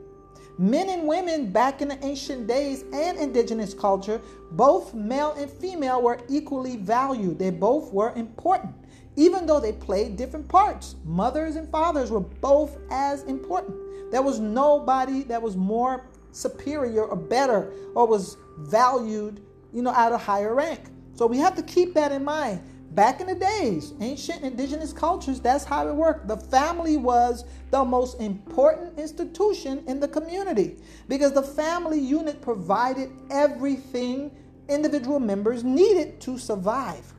Men 0.59 0.89
and 0.89 1.07
women 1.07 1.53
back 1.53 1.83
in 1.83 1.89
the 1.89 2.05
ancient 2.05 2.47
days 2.47 2.85
and 2.93 3.19
indigenous 3.19 3.75
culture, 3.75 4.21
both 4.53 4.95
male 4.95 5.33
and 5.33 5.51
female 5.51 6.01
were 6.01 6.21
equally 6.29 6.77
valued. 6.77 7.39
They 7.39 7.51
both 7.51 7.93
were 7.93 8.15
important, 8.15 8.75
even 9.17 9.45
though 9.47 9.61
they 9.61 9.73
played 9.73 10.17
different 10.17 10.49
parts. 10.49 10.97
Mothers 11.05 11.57
and 11.57 11.69
fathers 11.71 12.11
were 12.11 12.21
both 12.21 12.79
as 12.91 13.23
important. 13.25 13.77
There 14.11 14.23
was 14.23 14.41
nobody 14.41 15.25
that 15.25 15.43
was 15.43 15.57
more 15.57 16.07
superior 16.33 17.05
or 17.05 17.17
better 17.17 17.73
or 17.95 18.07
was 18.07 18.39
valued, 18.59 19.43
you 19.75 19.83
know, 19.83 19.93
at 19.95 20.13
a 20.13 20.19
higher 20.19 20.55
rank. 20.55 20.81
So 21.15 21.27
we 21.27 21.39
have 21.39 21.55
to 21.57 21.63
keep 21.63 21.93
that 21.95 22.13
in 22.13 22.25
mind. 22.25 22.63
Back 22.97 23.21
in 23.21 23.27
the 23.27 23.35
days, 23.35 23.93
ancient 24.01 24.43
indigenous 24.43 24.91
cultures, 24.91 25.39
that's 25.39 25.65
how 25.65 25.87
it 25.87 25.95
worked. 25.95 26.29
The 26.29 26.39
family 26.39 26.97
was 26.97 27.45
the 27.71 27.85
most 27.85 28.19
important 28.23 28.99
institution 28.99 29.85
in 29.87 30.01
the 30.01 30.09
community 30.09 30.79
because 31.07 31.33
the 31.33 31.43
family 31.43 32.01
unit 32.01 32.41
provided 32.41 33.13
everything 33.31 34.35
individual 34.71 35.21
members 35.21 35.63
needed 35.63 36.23
to 36.23 36.39
survive. 36.39 37.13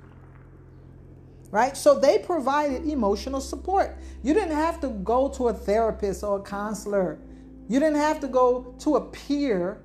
Right? 1.52 1.78
So 1.78 2.00
they 2.00 2.18
provided 2.18 2.88
emotional 2.88 3.40
support. 3.40 4.00
You 4.24 4.34
didn't 4.34 4.56
have 4.56 4.82
to 4.82 4.90
go 4.90 5.30
to 5.30 5.50
a 5.50 5.54
therapist 5.54 6.24
or 6.24 6.40
a 6.40 6.42
counselor. 6.42 7.20
You 7.70 7.80
didn't 7.80 7.98
have 7.98 8.20
to 8.22 8.28
go 8.28 8.74
to 8.80 8.96
a 8.96 9.02
peer 9.02 9.84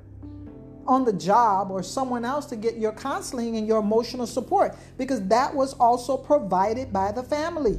on 0.86 1.04
the 1.04 1.12
job 1.12 1.70
or 1.70 1.82
someone 1.82 2.24
else 2.24 2.46
to 2.46 2.56
get 2.56 2.76
your 2.76 2.92
counseling 2.92 3.56
and 3.56 3.66
your 3.66 3.78
emotional 3.78 4.26
support 4.26 4.76
because 4.98 5.26
that 5.28 5.54
was 5.54 5.74
also 5.74 6.16
provided 6.16 6.92
by 6.92 7.12
the 7.12 7.22
family. 7.22 7.78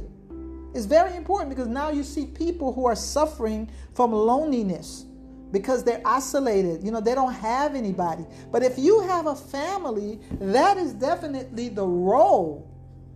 It's 0.74 0.86
very 0.86 1.16
important 1.16 1.50
because 1.50 1.68
now 1.68 1.90
you 1.90 2.02
see 2.02 2.26
people 2.26 2.72
who 2.72 2.86
are 2.86 2.96
suffering 2.96 3.70
from 3.94 4.12
loneliness 4.12 5.04
because 5.52 5.84
they're 5.84 6.02
isolated. 6.04 6.82
You 6.82 6.90
know, 6.90 7.00
they 7.00 7.14
don't 7.14 7.32
have 7.32 7.76
anybody. 7.76 8.26
But 8.50 8.64
if 8.64 8.76
you 8.76 9.00
have 9.02 9.28
a 9.28 9.36
family, 9.36 10.18
that 10.40 10.76
is 10.76 10.92
definitely 10.92 11.68
the 11.68 11.86
role 11.86 12.68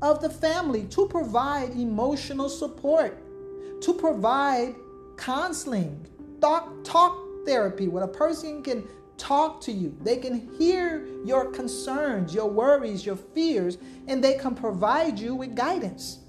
of 0.03 0.23
the 0.23 0.31
family 0.31 0.85
to 0.85 1.09
provide 1.09 1.71
emotional 1.73 2.49
support, 2.49 3.21
to 3.83 3.93
provide 3.93 4.77
counseling, 5.17 6.07
talk, 6.41 6.73
talk 6.85 7.19
therapy, 7.45 7.89
where 7.89 8.05
a 8.05 8.09
person 8.09 8.63
can 8.63 8.87
talk 9.19 9.61
to 9.63 9.73
you. 9.73 9.97
They 10.03 10.17
can 10.17 10.49
hear 10.59 11.07
your 11.25 11.51
concerns, 11.51 12.35
your 12.35 12.49
worries, 12.49 13.05
your 13.05 13.17
fears, 13.17 13.79
and 14.07 14.23
they 14.23 14.39
can 14.39 14.55
provide 14.55 15.19
you 15.19 15.35
with 15.35 15.55
guidance. 15.55 16.21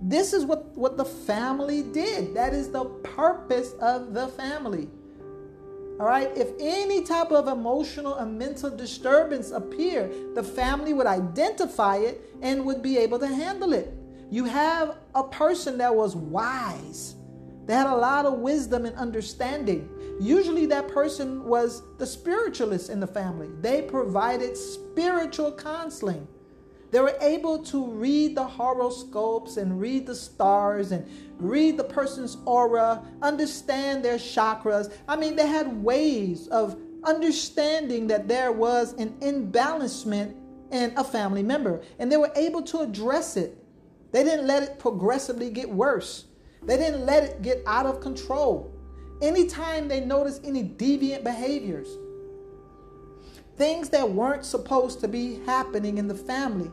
This 0.00 0.32
is 0.32 0.44
what, 0.44 0.76
what 0.76 0.96
the 0.96 1.04
family 1.04 1.82
did. 1.82 2.34
That 2.34 2.54
is 2.54 2.70
the 2.70 2.84
purpose 2.84 3.72
of 3.80 4.14
the 4.14 4.28
family. 4.28 4.88
All 6.00 6.06
right, 6.06 6.30
if 6.36 6.50
any 6.60 7.02
type 7.02 7.32
of 7.32 7.48
emotional 7.48 8.14
and 8.14 8.38
mental 8.38 8.70
disturbance 8.70 9.50
appear, 9.50 10.08
the 10.36 10.44
family 10.44 10.92
would 10.94 11.08
identify 11.08 11.96
it 11.96 12.22
and 12.40 12.64
would 12.64 12.82
be 12.82 12.98
able 12.98 13.18
to 13.18 13.26
handle 13.26 13.72
it. 13.72 13.92
You 14.30 14.44
have 14.44 14.96
a 15.16 15.24
person 15.24 15.78
that 15.78 15.92
was 15.92 16.14
wise. 16.14 17.16
They 17.66 17.74
had 17.74 17.88
a 17.88 17.96
lot 17.96 18.26
of 18.26 18.34
wisdom 18.34 18.86
and 18.86 18.94
understanding. 18.96 19.90
Usually, 20.20 20.66
that 20.66 20.88
person 20.88 21.44
was 21.44 21.82
the 21.98 22.06
spiritualist 22.06 22.90
in 22.90 23.00
the 23.00 23.06
family. 23.06 23.48
They 23.60 23.82
provided 23.82 24.56
spiritual 24.56 25.52
counseling. 25.52 26.26
They 26.90 27.00
were 27.00 27.16
able 27.20 27.62
to 27.64 27.86
read 27.86 28.34
the 28.34 28.44
horoscopes 28.44 29.58
and 29.58 29.80
read 29.80 30.06
the 30.06 30.14
stars 30.14 30.90
and 30.90 31.06
read 31.38 31.76
the 31.76 31.84
person's 31.84 32.38
aura, 32.46 33.02
understand 33.22 34.04
their 34.04 34.16
chakras. 34.16 34.92
I 35.06 35.16
mean, 35.16 35.36
they 35.36 35.46
had 35.46 35.82
ways 35.82 36.48
of 36.48 36.80
understanding 37.04 38.06
that 38.08 38.26
there 38.26 38.52
was 38.52 38.94
an 38.94 39.10
imbalancement 39.20 40.34
in 40.70 40.92
a 40.96 41.04
family 41.04 41.42
member, 41.42 41.82
and 41.98 42.10
they 42.10 42.16
were 42.16 42.32
able 42.34 42.62
to 42.62 42.80
address 42.80 43.36
it. 43.36 43.56
They 44.12 44.24
didn't 44.24 44.46
let 44.46 44.62
it 44.62 44.78
progressively 44.78 45.50
get 45.50 45.70
worse, 45.70 46.24
they 46.62 46.76
didn't 46.76 47.04
let 47.06 47.24
it 47.24 47.42
get 47.42 47.62
out 47.66 47.86
of 47.86 48.00
control. 48.00 48.74
Anytime 49.20 49.88
they 49.88 50.00
notice 50.00 50.40
any 50.44 50.62
deviant 50.62 51.24
behaviors, 51.24 51.88
things 53.56 53.88
that 53.88 54.08
weren't 54.08 54.44
supposed 54.44 55.00
to 55.00 55.08
be 55.08 55.40
happening 55.44 55.98
in 55.98 56.06
the 56.06 56.14
family, 56.14 56.70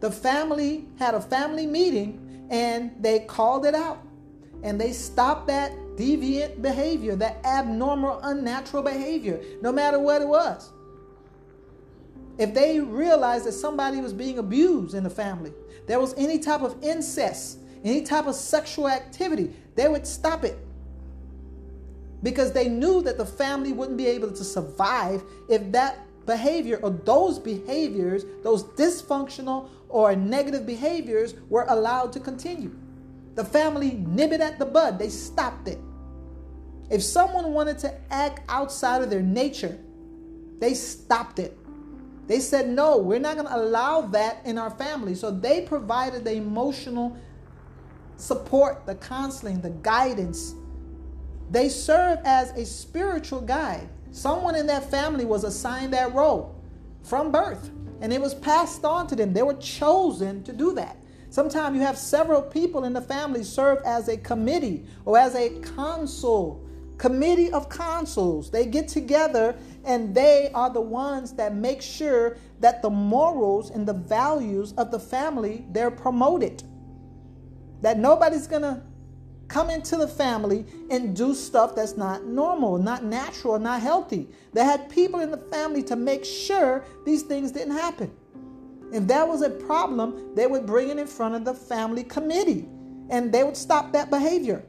the 0.00 0.10
family 0.10 0.86
had 0.98 1.14
a 1.14 1.20
family 1.20 1.66
meeting 1.66 2.46
and 2.50 2.92
they 3.00 3.20
called 3.20 3.66
it 3.66 3.74
out 3.74 3.98
and 4.62 4.80
they 4.80 4.92
stopped 4.92 5.46
that 5.46 5.72
deviant 5.96 6.62
behavior, 6.62 7.14
that 7.16 7.44
abnormal, 7.44 8.18
unnatural 8.22 8.82
behavior, 8.82 9.40
no 9.60 9.70
matter 9.70 9.98
what 9.98 10.22
it 10.22 10.28
was. 10.28 10.70
If 12.38 12.54
they 12.54 12.80
realized 12.80 13.44
that 13.44 13.52
somebody 13.52 14.00
was 14.00 14.12
being 14.12 14.38
abused 14.38 14.94
in 14.94 15.04
the 15.04 15.10
family, 15.10 15.52
there 15.86 16.00
was 16.00 16.14
any 16.16 16.38
type 16.38 16.62
of 16.62 16.82
incest, 16.82 17.58
any 17.84 18.02
type 18.02 18.26
of 18.26 18.34
sexual 18.34 18.88
activity, 18.88 19.54
they 19.74 19.88
would 19.88 20.06
stop 20.06 20.44
it 20.44 20.56
because 22.24 22.52
they 22.52 22.68
knew 22.68 23.02
that 23.02 23.18
the 23.18 23.26
family 23.26 23.72
wouldn't 23.72 23.98
be 23.98 24.06
able 24.06 24.32
to 24.32 24.42
survive 24.42 25.22
if 25.48 25.70
that 25.70 25.98
behavior 26.26 26.80
or 26.82 26.90
those 26.90 27.38
behaviors, 27.38 28.24
those 28.42 28.64
dysfunctional 28.64 29.68
or 29.90 30.16
negative 30.16 30.66
behaviors, 30.66 31.34
were 31.50 31.66
allowed 31.68 32.12
to 32.14 32.18
continue. 32.18 32.74
The 33.34 33.44
family 33.44 33.92
nibbed 33.92 34.40
at 34.40 34.58
the 34.58 34.64
bud, 34.64 34.98
they 34.98 35.10
stopped 35.10 35.68
it. 35.68 35.78
If 36.90 37.02
someone 37.02 37.52
wanted 37.52 37.78
to 37.80 37.94
act 38.10 38.40
outside 38.48 39.02
of 39.02 39.10
their 39.10 39.22
nature, 39.22 39.78
they 40.60 40.72
stopped 40.72 41.38
it. 41.38 41.56
They 42.26 42.40
said, 42.40 42.70
no, 42.70 42.96
we're 42.96 43.18
not 43.18 43.34
going 43.34 43.48
to 43.48 43.56
allow 43.56 44.00
that 44.00 44.38
in 44.46 44.56
our 44.56 44.70
family. 44.70 45.14
So 45.14 45.30
they 45.30 45.60
provided 45.60 46.24
the 46.24 46.32
emotional 46.32 47.18
support, 48.16 48.86
the 48.86 48.94
counseling, 48.94 49.60
the 49.60 49.70
guidance 49.70 50.54
they 51.54 51.68
serve 51.68 52.18
as 52.24 52.50
a 52.50 52.66
spiritual 52.66 53.40
guide. 53.40 53.88
Someone 54.10 54.54
in 54.54 54.66
that 54.66 54.90
family 54.90 55.24
was 55.24 55.44
assigned 55.44 55.92
that 55.92 56.14
role 56.14 56.54
from 57.02 57.30
birth, 57.30 57.70
and 58.00 58.12
it 58.12 58.20
was 58.20 58.34
passed 58.34 58.84
on 58.84 59.06
to 59.08 59.16
them. 59.16 59.32
They 59.32 59.42
were 59.42 59.54
chosen 59.54 60.42
to 60.44 60.52
do 60.52 60.72
that. 60.74 60.96
Sometimes 61.30 61.76
you 61.76 61.82
have 61.82 61.98
several 61.98 62.42
people 62.42 62.84
in 62.84 62.92
the 62.92 63.00
family 63.00 63.42
serve 63.42 63.82
as 63.84 64.08
a 64.08 64.16
committee 64.16 64.86
or 65.04 65.18
as 65.18 65.34
a 65.34 65.50
council, 65.74 66.64
committee 66.96 67.50
of 67.50 67.68
councils. 67.68 68.52
They 68.52 68.66
get 68.66 68.86
together 68.86 69.56
and 69.84 70.14
they 70.14 70.52
are 70.54 70.70
the 70.70 70.80
ones 70.80 71.32
that 71.32 71.52
make 71.52 71.82
sure 71.82 72.36
that 72.60 72.82
the 72.82 72.90
morals 72.90 73.70
and 73.70 73.84
the 73.84 73.94
values 73.94 74.74
of 74.74 74.92
the 74.92 75.00
family 75.00 75.66
they're 75.72 75.90
promoted. 75.90 76.62
That 77.82 77.98
nobody's 77.98 78.46
going 78.46 78.62
to 78.62 78.80
come 79.54 79.70
into 79.70 79.96
the 79.96 80.08
family 80.08 80.66
and 80.90 81.14
do 81.14 81.32
stuff 81.32 81.76
that's 81.76 81.96
not 81.96 82.24
normal, 82.24 82.76
not 82.76 83.04
natural, 83.04 83.56
not 83.56 83.80
healthy. 83.80 84.28
They 84.52 84.64
had 84.64 84.90
people 84.90 85.20
in 85.20 85.30
the 85.30 85.38
family 85.38 85.80
to 85.84 85.94
make 85.94 86.24
sure 86.24 86.84
these 87.06 87.22
things 87.22 87.52
didn't 87.52 87.76
happen. 87.76 88.10
If 88.92 89.06
that 89.06 89.28
was 89.28 89.42
a 89.42 89.50
problem, 89.50 90.34
they 90.34 90.48
would 90.48 90.66
bring 90.66 90.88
it 90.88 90.98
in 90.98 91.06
front 91.06 91.36
of 91.36 91.44
the 91.44 91.54
family 91.54 92.02
committee 92.02 92.66
and 93.10 93.30
they 93.30 93.44
would 93.44 93.56
stop 93.56 93.92
that 93.92 94.10
behavior. 94.10 94.64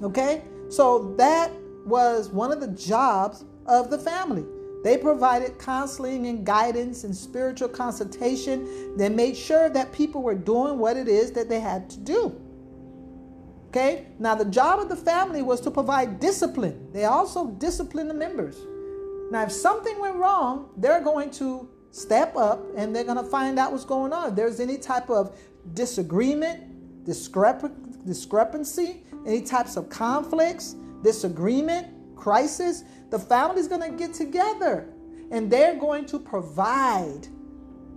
Okay? 0.00 0.44
So 0.68 1.12
that 1.18 1.50
was 1.86 2.28
one 2.28 2.52
of 2.52 2.60
the 2.60 2.68
jobs 2.68 3.44
of 3.66 3.90
the 3.90 3.98
family. 3.98 4.44
They 4.84 4.96
provided 4.96 5.58
counseling 5.58 6.28
and 6.28 6.46
guidance 6.46 7.02
and 7.02 7.16
spiritual 7.16 7.68
consultation. 7.68 8.96
They 8.96 9.08
made 9.08 9.36
sure 9.36 9.68
that 9.70 9.92
people 9.92 10.22
were 10.22 10.36
doing 10.36 10.78
what 10.78 10.96
it 10.96 11.08
is 11.08 11.32
that 11.32 11.48
they 11.48 11.58
had 11.58 11.90
to 11.90 11.98
do. 11.98 12.40
Okay? 13.68 14.06
Now, 14.18 14.34
the 14.34 14.46
job 14.46 14.80
of 14.80 14.88
the 14.88 14.96
family 14.96 15.42
was 15.42 15.60
to 15.62 15.70
provide 15.70 16.20
discipline. 16.20 16.90
They 16.92 17.04
also 17.04 17.48
discipline 17.48 18.08
the 18.08 18.14
members. 18.14 18.56
Now, 19.30 19.42
if 19.42 19.52
something 19.52 19.98
went 19.98 20.16
wrong, 20.16 20.70
they're 20.76 21.02
going 21.02 21.30
to 21.32 21.68
step 21.90 22.34
up 22.36 22.64
and 22.76 22.94
they're 22.94 23.04
going 23.04 23.22
to 23.22 23.30
find 23.30 23.58
out 23.58 23.72
what's 23.72 23.84
going 23.84 24.12
on. 24.12 24.30
If 24.30 24.36
there's 24.36 24.60
any 24.60 24.78
type 24.78 25.10
of 25.10 25.36
disagreement, 25.74 27.04
discrep- 27.04 28.06
discrepancy, 28.06 29.02
any 29.26 29.42
types 29.42 29.76
of 29.76 29.90
conflicts, 29.90 30.74
disagreement, 31.02 31.88
crisis, 32.16 32.84
the 33.10 33.18
family's 33.18 33.68
going 33.68 33.90
to 33.90 33.96
get 33.96 34.14
together 34.14 34.88
and 35.30 35.50
they're 35.50 35.76
going 35.76 36.06
to 36.06 36.18
provide 36.18 37.28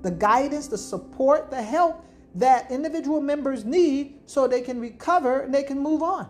the 0.02 0.12
guidance, 0.12 0.68
the 0.68 0.78
support, 0.78 1.50
the 1.50 1.62
help 1.62 2.06
that 2.36 2.72
individual 2.72 3.22
members 3.22 3.66
need 3.66 4.20
so 4.26 4.48
they 4.48 4.62
can 4.62 4.80
recover 4.80 5.42
and 5.42 5.54
they 5.54 5.64
can 5.64 5.80
move 5.80 6.02
on. 6.02 6.30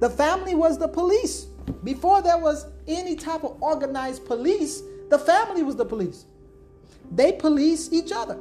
The 0.00 0.10
family 0.10 0.54
was 0.54 0.78
the 0.78 0.88
police. 0.88 1.46
Before 1.82 2.22
there 2.22 2.38
was 2.38 2.66
any 2.86 3.16
type 3.16 3.44
of 3.44 3.60
organized 3.60 4.26
police, 4.26 4.82
the 5.10 5.18
family 5.18 5.62
was 5.62 5.76
the 5.76 5.84
police. 5.84 6.24
They 7.10 7.32
police 7.32 7.92
each 7.92 8.12
other. 8.12 8.38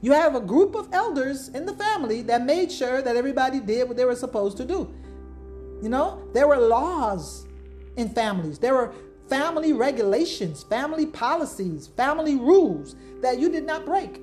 You 0.00 0.12
have 0.12 0.34
a 0.34 0.40
group 0.40 0.74
of 0.74 0.88
elders 0.92 1.48
in 1.48 1.66
the 1.66 1.72
family 1.74 2.22
that 2.22 2.44
made 2.44 2.70
sure 2.70 3.02
that 3.02 3.16
everybody 3.16 3.60
did 3.60 3.88
what 3.88 3.96
they 3.96 4.04
were 4.04 4.14
supposed 4.14 4.56
to 4.58 4.64
do. 4.64 4.92
You 5.82 5.88
know, 5.88 6.22
there 6.34 6.46
were 6.46 6.56
laws 6.56 7.46
in 7.96 8.08
families. 8.10 8.58
There 8.58 8.74
were 8.74 8.92
family 9.28 9.72
regulations, 9.72 10.62
family 10.62 11.06
policies, 11.06 11.88
family 11.88 12.36
rules 12.36 12.96
that 13.20 13.38
you 13.38 13.50
did 13.50 13.64
not 13.64 13.84
break. 13.84 14.20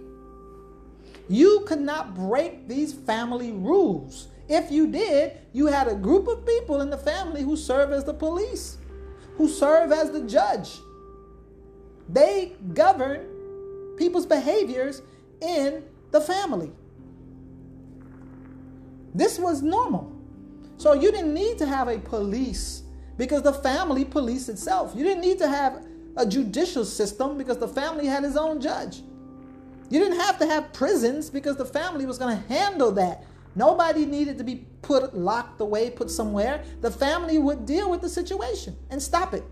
You 1.27 1.63
could 1.67 1.81
not 1.81 2.15
break 2.15 2.67
these 2.67 2.93
family 2.93 3.51
rules. 3.51 4.27
If 4.47 4.71
you 4.71 4.87
did, 4.87 5.33
you 5.53 5.67
had 5.67 5.87
a 5.87 5.95
group 5.95 6.27
of 6.27 6.45
people 6.45 6.81
in 6.81 6.89
the 6.89 6.97
family 6.97 7.41
who 7.41 7.57
serve 7.57 7.91
as 7.91 8.03
the 8.03 8.13
police 8.13 8.77
who 9.37 9.49
serve 9.49 9.91
as 9.91 10.11
the 10.11 10.21
judge. 10.21 10.79
They 12.09 12.55
govern 12.73 13.95
people's 13.97 14.25
behaviors 14.25 15.01
in 15.41 15.83
the 16.11 16.21
family. 16.21 16.71
This 19.13 19.39
was 19.39 19.61
normal. 19.61 20.11
So 20.77 20.93
you 20.93 21.11
didn't 21.11 21.33
need 21.33 21.57
to 21.59 21.65
have 21.65 21.87
a 21.87 21.99
police 21.99 22.83
because 23.17 23.41
the 23.43 23.53
family 23.53 24.05
policed 24.05 24.49
itself. 24.49 24.93
You 24.95 25.03
didn't 25.03 25.21
need 25.21 25.37
to 25.39 25.47
have 25.47 25.85
a 26.17 26.25
judicial 26.25 26.85
system 26.85 27.37
because 27.37 27.57
the 27.57 27.67
family 27.67 28.07
had 28.07 28.23
its 28.23 28.35
own 28.35 28.61
judge. 28.61 29.01
You 29.89 29.99
didn't 29.99 30.19
have 30.19 30.39
to 30.39 30.47
have 30.47 30.73
prisons 30.73 31.29
because 31.29 31.57
the 31.57 31.65
family 31.65 32.05
was 32.05 32.17
going 32.17 32.35
to 32.35 32.47
handle 32.47 32.91
that. 32.93 33.23
Nobody 33.55 34.05
needed 34.05 34.37
to 34.39 34.43
be 34.43 34.65
put 34.81 35.15
locked 35.15 35.61
away, 35.61 35.89
put 35.89 36.09
somewhere. 36.09 36.63
The 36.81 36.91
family 36.91 37.37
would 37.37 37.65
deal 37.65 37.89
with 37.89 38.01
the 38.01 38.09
situation 38.09 38.75
and 38.89 39.01
stop 39.01 39.33
it. 39.33 39.43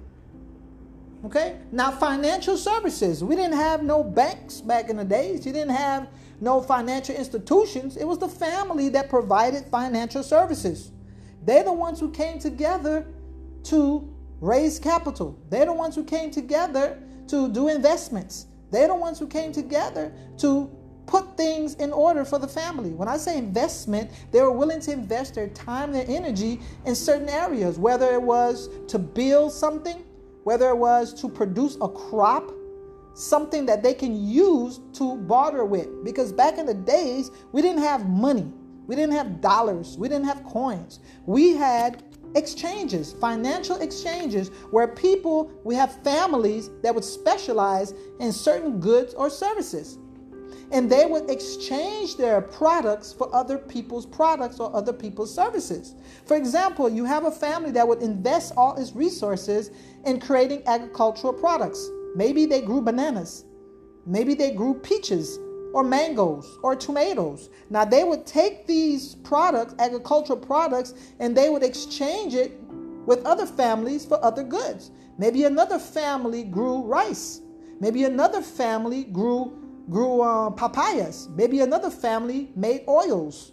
Okay? 1.26 1.58
Now, 1.72 1.92
financial 1.92 2.58
services. 2.58 3.24
We 3.24 3.36
didn't 3.36 3.58
have 3.58 3.82
no 3.82 4.04
banks 4.04 4.60
back 4.60 4.90
in 4.90 4.98
the 4.98 5.06
days. 5.06 5.46
You 5.46 5.54
didn't 5.54 5.76
have 5.76 6.10
no 6.42 6.62
financial 6.62 7.16
institutions. 7.16 7.96
It 7.96 8.06
was 8.06 8.18
the 8.18 8.28
family 8.28 8.90
that 8.90 9.10
provided 9.10 9.66
financial 9.66 10.24
services. 10.24 10.92
They're 11.46 11.64
the 11.64 11.74
ones 11.74 12.00
who 12.00 12.12
came 12.12 12.40
together 12.40 13.08
to 13.64 14.14
raise 14.40 14.80
capital. 14.80 15.40
They're 15.50 15.66
the 15.66 15.74
ones 15.74 15.96
who 15.96 16.04
came 16.04 16.32
together 16.32 17.00
to 17.28 17.50
do 17.50 17.70
investments. 17.70 18.48
They're 18.72 18.88
the 18.88 18.96
ones 18.96 19.20
who 19.20 19.28
came 19.28 19.52
together 19.52 20.14
to 20.40 20.70
put 21.06 21.38
things 21.38 21.76
in 21.76 21.92
order 21.92 22.26
for 22.26 22.40
the 22.40 22.48
family. 22.48 22.92
When 22.92 23.08
I 23.08 23.18
say 23.18 23.38
investment, 23.38 24.12
they 24.32 24.42
were 24.42 24.52
willing 24.52 24.80
to 24.82 24.92
invest 24.92 25.36
their 25.36 25.50
time, 25.50 25.92
their 25.92 26.06
energy 26.08 26.60
in 26.86 26.96
certain 26.96 27.30
areas, 27.30 27.78
whether 27.78 28.12
it 28.14 28.22
was 28.22 28.70
to 28.88 28.98
build 29.00 29.52
something, 29.52 30.04
whether 30.44 30.70
it 30.70 30.78
was 30.78 31.14
to 31.22 31.30
produce 31.30 31.78
a 31.82 31.88
crop, 31.88 32.52
something 33.14 33.66
that 33.66 33.84
they 33.84 33.94
can 33.94 34.28
use 34.28 34.80
to 34.94 35.18
barter 35.18 35.66
with. 35.66 36.04
Because 36.04 36.32
back 36.32 36.58
in 36.58 36.66
the 36.66 36.74
days, 36.74 37.32
we 37.52 37.62
didn't 37.62 37.84
have 37.84 38.10
money, 38.10 38.52
we 38.88 38.96
didn't 38.96 39.14
have 39.14 39.42
dollars, 39.42 39.98
we 39.98 40.10
didn't 40.10 40.26
have 40.26 40.44
coins. 40.46 41.00
We 41.26 41.56
had 41.56 42.04
exchanges, 42.36 43.14
financial 43.14 43.78
exchanges, 43.78 44.50
where 44.72 44.88
people, 44.88 45.52
we 45.64 45.76
have 45.76 46.02
families 46.04 46.70
that 46.82 46.94
would 46.94 47.04
specialize 47.04 47.94
in 48.20 48.32
certain 48.32 48.80
goods 48.80 49.14
or 49.14 49.30
services 49.30 49.98
and 50.74 50.92
they 50.92 51.06
would 51.06 51.30
exchange 51.30 52.18
their 52.18 52.42
products 52.42 53.14
for 53.14 53.34
other 53.34 53.60
people's 53.60 54.08
products 54.08 54.60
or 54.60 54.76
other 54.76 54.92
people's 54.92 55.34
services. 55.34 55.94
For 56.26 56.36
example, 56.36 56.90
you 56.90 57.06
have 57.06 57.26
a 57.26 57.32
family 57.32 57.70
that 57.72 57.88
would 57.88 58.02
invest 58.02 58.54
all 58.58 58.76
its 58.76 58.94
resources 58.94 59.70
in 60.06 60.20
creating 60.20 60.64
agricultural 60.66 61.34
products. 61.34 61.90
Maybe 62.16 62.48
they 62.48 62.62
grew 62.62 62.82
bananas, 62.82 63.46
maybe 64.06 64.34
they 64.34 64.52
grew 64.52 64.74
peaches 64.74 65.38
or 65.74 65.84
mangoes 65.84 66.58
or 66.64 66.76
tomatoes. 66.76 67.50
Now 67.70 67.84
they 67.84 68.04
would 68.04 68.26
take 68.26 68.68
these 68.68 69.16
products, 69.16 69.76
agricultural 69.80 70.40
products, 70.40 70.94
and 71.20 71.36
they 71.36 71.50
would 71.50 71.64
exchange 71.64 72.36
it 72.36 72.60
with 73.06 73.26
other 73.26 73.46
families 73.46 74.06
for 74.06 74.24
other 74.24 74.44
goods. 74.44 74.92
Maybe 75.18 75.44
another 75.44 75.80
family 75.80 76.44
grew 76.44 76.84
rice. 76.84 77.42
Maybe 77.80 78.06
another 78.06 78.42
family 78.42 79.04
grew 79.06 79.60
grew 79.90 80.22
uh, 80.22 80.50
papayas. 80.52 81.28
Maybe 81.36 81.60
another 81.60 81.90
family 81.90 82.52
made 82.56 82.86
oils. 82.88 83.52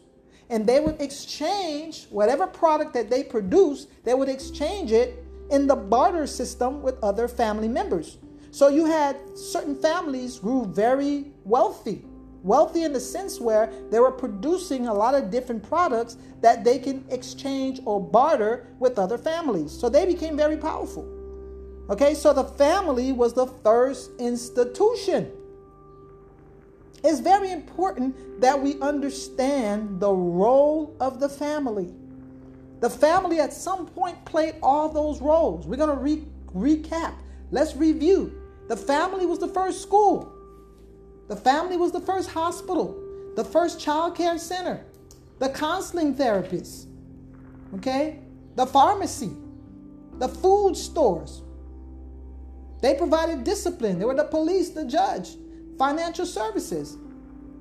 And 0.48 0.66
they 0.66 0.78
would 0.78 1.00
exchange 1.00 2.06
whatever 2.10 2.46
product 2.46 2.92
that 2.94 3.10
they 3.10 3.24
produced, 3.24 3.88
they 4.04 4.14
would 4.14 4.28
exchange 4.28 4.92
it 4.92 5.24
in 5.50 5.66
the 5.66 5.74
barter 5.74 6.26
system 6.26 6.82
with 6.82 7.02
other 7.02 7.26
family 7.26 7.68
members. 7.68 8.18
So 8.52 8.68
you 8.68 8.84
had 8.84 9.16
certain 9.36 9.74
families 9.74 10.38
grew 10.38 10.66
very 10.66 11.32
wealthy. 11.44 12.04
Wealthy 12.42 12.84
in 12.84 12.92
the 12.92 13.00
sense 13.00 13.40
where 13.40 13.72
they 13.90 14.00
were 14.00 14.10
producing 14.10 14.86
a 14.86 14.94
lot 14.94 15.14
of 15.14 15.30
different 15.30 15.62
products 15.62 16.16
that 16.40 16.64
they 16.64 16.78
can 16.78 17.04
exchange 17.10 17.80
or 17.84 18.00
barter 18.00 18.66
with 18.78 18.98
other 18.98 19.18
families. 19.18 19.70
So 19.72 19.88
they 19.88 20.06
became 20.06 20.36
very 20.36 20.56
powerful. 20.56 21.06
Okay, 21.90 22.14
so 22.14 22.32
the 22.32 22.44
family 22.44 23.12
was 23.12 23.34
the 23.34 23.46
first 23.46 24.12
institution. 24.18 25.30
It's 27.02 27.20
very 27.20 27.50
important 27.50 28.40
that 28.40 28.60
we 28.60 28.80
understand 28.80 30.00
the 30.00 30.12
role 30.12 30.94
of 31.00 31.18
the 31.18 31.28
family. 31.28 31.92
The 32.80 32.90
family 32.90 33.40
at 33.40 33.52
some 33.52 33.86
point 33.86 34.24
played 34.24 34.54
all 34.62 34.88
those 34.88 35.20
roles. 35.20 35.66
We're 35.66 35.76
going 35.76 35.96
to 35.96 36.02
re- 36.02 36.24
recap. 36.54 37.14
Let's 37.50 37.74
review. 37.76 38.40
The 38.68 38.76
family 38.76 39.26
was 39.26 39.38
the 39.38 39.48
first 39.48 39.82
school, 39.82 40.29
the 41.30 41.36
family 41.36 41.76
was 41.76 41.92
the 41.92 42.00
first 42.00 42.28
hospital, 42.30 43.00
the 43.36 43.44
first 43.44 43.78
child 43.78 44.16
care 44.16 44.36
center, 44.36 44.84
the 45.38 45.48
counseling 45.48 46.12
therapist, 46.12 46.88
okay, 47.76 48.18
the 48.56 48.66
pharmacy, 48.66 49.30
the 50.18 50.26
food 50.26 50.76
stores. 50.76 51.42
They 52.82 52.96
provided 52.96 53.44
discipline. 53.44 54.00
They 54.00 54.04
were 54.04 54.16
the 54.16 54.24
police, 54.24 54.70
the 54.70 54.84
judge 54.84 55.36
financial 55.78 56.26
services. 56.26 56.96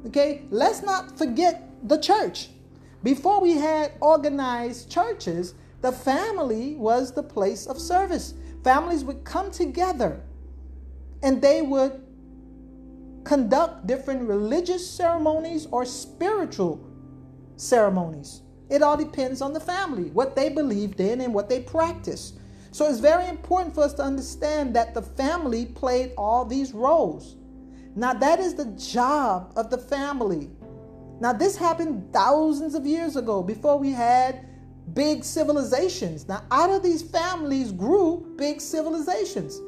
Okay, 0.07 0.45
let's 0.49 0.81
not 0.81 1.15
forget 1.15 1.69
the 1.87 1.99
church. 1.99 2.49
Before 3.03 3.39
we 3.39 3.53
had 3.53 3.91
organized 4.01 4.89
churches, 4.89 5.53
the 5.81 5.91
family 5.91 6.73
was 6.73 7.11
the 7.11 7.21
place 7.21 7.67
of 7.67 7.79
service. 7.79 8.33
Families 8.63 9.03
would 9.03 9.23
come 9.23 9.51
together 9.51 10.23
and 11.21 11.39
they 11.39 11.61
would 11.61 12.01
conduct 13.23 13.87
different 13.87 14.27
religious 14.27 14.87
ceremonies 14.89 15.67
or 15.71 15.85
spiritual 15.85 16.85
ceremonies. 17.55 18.41
It 18.69 18.83
all 18.83 18.97
depends 18.97 19.41
on 19.41 19.53
the 19.53 19.59
family, 19.59 20.11
what 20.11 20.35
they 20.35 20.49
believed 20.49 20.99
in 20.99 21.21
and 21.21 21.33
what 21.33 21.49
they 21.49 21.61
practiced. 21.61 22.39
So 22.71 22.87
it's 22.87 22.99
very 22.99 23.27
important 23.27 23.73
for 23.73 23.83
us 23.83 23.93
to 23.95 24.03
understand 24.03 24.75
that 24.75 24.93
the 24.93 25.01
family 25.01 25.65
played 25.65 26.13
all 26.17 26.45
these 26.45 26.73
roles. 26.73 27.35
Now, 27.95 28.13
that 28.13 28.39
is 28.39 28.53
the 28.53 28.65
job 28.77 29.53
of 29.55 29.71
the 29.71 29.77
family. 29.77 30.51
Now, 31.19 31.33
this 31.33 31.57
happened 31.57 32.13
thousands 32.13 32.75
of 32.75 32.85
years 32.85 33.15
ago 33.15 33.41
before 33.41 33.77
we 33.77 33.91
had 33.91 34.47
big 34.93 35.23
civilizations. 35.23 36.27
Now, 36.27 36.43
out 36.51 36.69
of 36.69 36.83
these 36.83 37.01
families 37.01 37.71
grew 37.71 38.33
big 38.37 38.61
civilizations. 38.61 39.59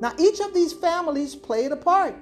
Now, 0.00 0.12
each 0.18 0.40
of 0.40 0.54
these 0.54 0.72
families 0.72 1.34
played 1.34 1.72
a 1.72 1.76
part. 1.76 2.16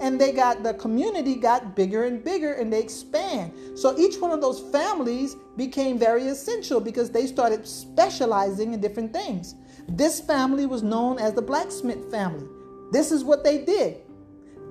And 0.00 0.20
they 0.20 0.32
got 0.32 0.62
the 0.62 0.74
community 0.74 1.34
got 1.34 1.76
bigger 1.76 2.04
and 2.04 2.24
bigger 2.24 2.54
and 2.54 2.72
they 2.72 2.80
expand. 2.80 3.52
So 3.78 3.98
each 3.98 4.18
one 4.18 4.30
of 4.30 4.40
those 4.40 4.60
families 4.72 5.36
became 5.56 5.98
very 5.98 6.26
essential 6.28 6.80
because 6.80 7.10
they 7.10 7.26
started 7.26 7.66
specializing 7.66 8.72
in 8.72 8.80
different 8.80 9.12
things. 9.12 9.54
This 9.88 10.20
family 10.20 10.66
was 10.66 10.82
known 10.82 11.18
as 11.18 11.34
the 11.34 11.42
blacksmith 11.42 12.10
family. 12.10 12.46
This 12.92 13.12
is 13.12 13.24
what 13.24 13.44
they 13.44 13.64
did. 13.64 14.00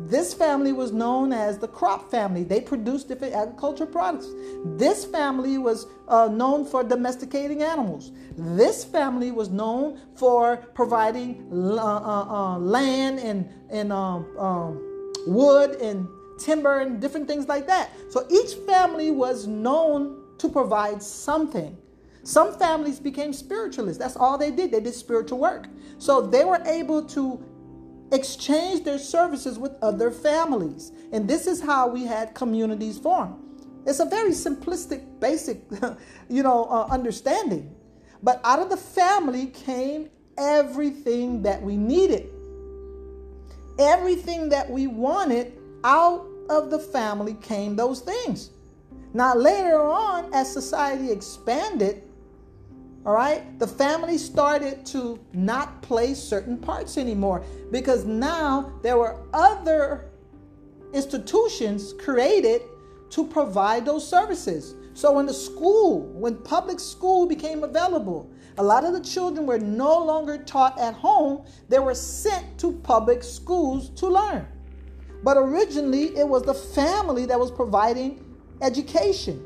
This 0.02 0.34
family 0.34 0.72
was 0.72 0.94
known 0.94 1.34
as 1.34 1.58
the 1.58 1.68
crop 1.68 2.10
family. 2.10 2.44
They 2.44 2.62
produced 2.62 3.10
different 3.10 3.34
agricultural 3.34 3.90
products. 3.90 4.28
This 4.64 5.04
family 5.04 5.58
was 5.58 5.88
uh, 6.08 6.30
known 6.30 6.66
for 6.66 6.84
domesticating 6.84 7.62
animals. 7.62 8.14
This 8.38 8.86
family 8.86 9.32
was 9.32 9.50
known 9.50 10.00
for 10.16 10.58
providing 10.74 11.50
uh, 11.52 11.76
uh, 11.76 12.26
uh, 12.30 12.60
land 12.60 13.20
and, 13.20 13.50
and 13.70 13.92
um, 13.92 14.26
um, 14.38 14.89
wood 15.30 15.76
and 15.82 16.08
timber 16.40 16.80
and 16.80 17.02
different 17.02 17.28
things 17.28 17.48
like 17.48 17.68
that. 17.68 17.92
So 18.10 18.26
each 18.30 18.56
family 18.66 19.12
was 19.12 19.48
known 19.48 20.24
to 20.40 20.50
provide 20.50 21.04
something. 21.04 21.78
Some 22.24 22.58
families 22.58 23.00
became 23.00 23.34
spiritualists. 23.34 23.98
That's 23.98 24.16
all 24.16 24.38
they 24.38 24.52
did. 24.52 24.72
They 24.72 24.80
did 24.80 24.94
spiritual 24.94 25.40
work. 25.40 25.68
So 25.98 26.22
they 26.22 26.46
were 26.46 26.62
able 26.66 27.06
to 27.08 27.44
exchange 28.12 28.84
their 28.84 28.98
services 28.98 29.58
with 29.60 29.74
other 29.82 30.12
families. 30.12 30.92
And 31.12 31.28
this 31.28 31.48
is 31.48 31.62
how 31.62 31.88
we 31.88 32.06
had 32.06 32.34
communities 32.34 32.98
form. 32.98 33.46
It's 33.86 34.00
a 34.00 34.06
very 34.06 34.32
simplistic, 34.32 35.20
basic, 35.20 35.62
you 36.30 36.44
know, 36.44 36.66
uh, 36.66 36.88
understanding. 36.92 37.76
But 38.22 38.42
out 38.44 38.60
of 38.60 38.70
the 38.70 38.78
family 38.78 39.48
came 39.48 40.10
everything 40.38 41.42
that 41.44 41.62
we 41.62 41.78
needed. 41.78 42.30
Everything 43.80 44.50
that 44.50 44.70
we 44.70 44.88
wanted 44.88 45.54
out 45.84 46.28
of 46.50 46.70
the 46.70 46.80
family 46.80 47.36
came 47.42 47.76
those 47.76 48.02
things. 48.02 48.52
Now, 49.14 49.34
later 49.34 49.82
on, 49.82 50.32
as 50.34 50.52
society 50.52 51.12
expanded, 51.12 52.04
all 53.06 53.14
right, 53.14 53.58
the 53.58 53.68
family 53.68 54.18
started 54.18 54.86
to 54.88 55.20
not 55.34 55.82
play 55.82 56.14
certain 56.14 56.58
parts 56.58 56.98
anymore 56.98 57.44
because 57.72 58.06
now 58.06 58.74
there 58.84 58.98
were 58.98 59.26
other 59.34 60.12
institutions 60.94 61.94
created 61.94 62.62
to 63.12 63.26
provide 63.26 63.86
those 63.86 64.08
services. 64.08 64.76
So 64.94 65.14
when 65.14 65.26
the 65.26 65.34
school, 65.34 66.02
when 66.08 66.36
public 66.38 66.80
school 66.80 67.26
became 67.26 67.64
available, 67.64 68.30
a 68.60 68.64
lot 68.64 68.84
of 68.84 68.92
the 68.92 69.00
children 69.00 69.46
were 69.46 69.58
no 69.58 70.04
longer 70.04 70.38
taught 70.38 70.78
at 70.78 70.94
home, 70.94 71.46
they 71.70 71.80
were 71.80 71.96
sent 71.96 72.60
to 72.60 72.74
public 72.84 73.24
schools 73.24 73.90
to 73.92 74.08
learn. 74.08 74.46
But 75.24 75.38
originally, 75.38 76.18
it 76.18 76.28
was 76.28 76.44
the 76.44 76.54
family 76.54 77.26
that 77.26 77.40
was 77.40 77.52
providing 77.52 78.24
education. 78.62 79.42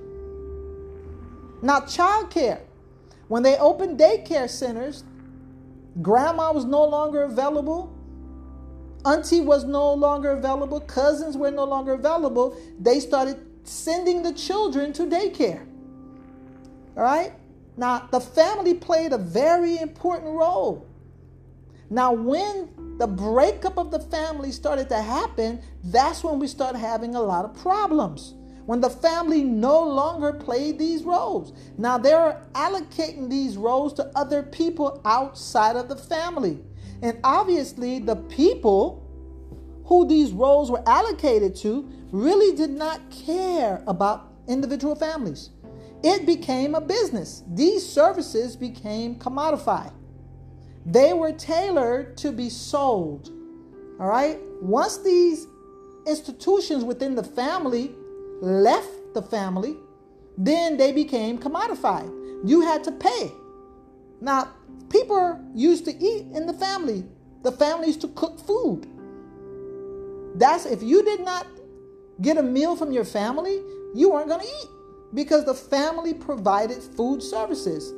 Now, 1.62 1.82
childcare 1.82 2.62
when 3.28 3.44
they 3.44 3.56
opened 3.58 4.00
daycare 4.00 4.50
centers, 4.50 5.04
grandma 6.02 6.52
was 6.52 6.66
no 6.66 6.84
longer 6.84 7.24
available, 7.24 7.96
auntie 9.06 9.42
was 9.42 9.64
no 9.64 9.94
longer 9.94 10.32
available, 10.32 10.80
cousins 10.82 11.38
were 11.38 11.52
no 11.52 11.66
longer 11.66 11.94
available. 11.94 12.58
They 12.80 13.00
started 13.00 13.38
sending 13.64 14.24
the 14.24 14.34
children 14.34 14.92
to 14.94 15.04
daycare. 15.04 15.66
All 16.98 17.04
right? 17.04 17.34
Now, 17.76 18.08
the 18.12 18.20
family 18.20 18.74
played 18.74 19.14
a 19.14 19.18
very 19.18 19.78
important 19.78 20.36
role. 20.36 20.88
Now, 21.90 22.14
when 22.14 22.98
the 22.98 23.08
breakup 23.08 23.78
of 23.78 23.92
the 23.92 24.00
family 24.00 24.52
started 24.52 24.90
to 24.90 25.02
happen, 25.02 25.62
that's 25.84 26.24
when 26.24 26.40
we 26.40 26.48
started 26.48 26.78
having 26.78 27.16
a 27.16 27.22
lot 27.22 27.46
of 27.46 27.56
problems 27.62 28.36
when 28.66 28.80
the 28.80 28.90
family 28.90 29.44
no 29.44 29.84
longer 29.84 30.34
played 30.34 30.80
these 30.80 31.04
roles. 31.04 31.54
Now 31.78 31.98
they're 31.98 32.42
allocating 32.54 33.30
these 33.30 33.58
roles 33.58 33.94
to 33.96 34.12
other 34.16 34.44
people 34.44 35.02
outside 35.06 35.76
of 35.76 35.90
the 35.90 35.96
family. 35.96 36.60
And 37.02 37.20
obviously, 37.24 38.00
the 38.00 38.16
people 38.16 39.02
who 39.86 40.08
these 40.08 40.32
roles 40.32 40.72
were 40.72 40.84
allocated 40.88 41.56
to 41.58 41.90
really 42.12 42.56
did 42.56 42.70
not 42.70 43.02
care 43.12 43.84
about 43.86 44.32
individual 44.48 44.96
families. 44.96 45.50
It 46.04 46.26
became 46.26 46.76
a 46.76 46.82
business. 46.82 47.44
These 47.48 47.88
services 47.88 48.58
became 48.58 49.16
commodified. 49.16 49.94
They 50.86 51.14
were 51.14 51.32
tailored 51.32 52.18
to 52.18 52.34
be 52.34 52.50
sold. 52.50 53.30
All 54.00 54.08
right? 54.08 54.38
Once 54.62 54.98
these 54.98 55.48
institutions 56.06 56.84
within 56.84 57.16
the 57.16 57.24
family 57.24 57.92
left 58.42 59.14
the 59.14 59.22
family, 59.22 59.78
then 60.38 60.76
they 60.76 60.92
became 60.92 61.38
commodified. 61.38 62.12
You 62.46 62.62
had 62.62 62.84
to 62.84 62.92
pay. 62.92 63.32
Now, 64.20 64.50
people 64.90 65.40
used 65.56 65.86
to 65.86 65.92
eat 65.92 66.28
in 66.34 66.48
the 66.48 66.54
family. 66.54 67.06
The 67.44 67.54
family 67.54 67.88
used 67.88 68.02
to 68.02 68.10
cook 68.10 68.40
food. 68.40 68.88
That's 70.36 70.66
if 70.66 70.84
you 70.84 71.04
did 71.04 71.22
not 71.22 71.48
get 72.22 72.38
a 72.38 72.44
meal 72.44 72.76
from 72.76 72.92
your 72.92 73.06
family, 73.06 73.62
you 73.96 74.10
weren't 74.10 74.28
going 74.28 74.42
to 74.42 74.48
eat 74.48 74.70
because 75.14 75.46
the 75.46 75.54
family 75.54 76.14
provided 76.14 76.82
food 76.82 77.22
services. 77.22 77.94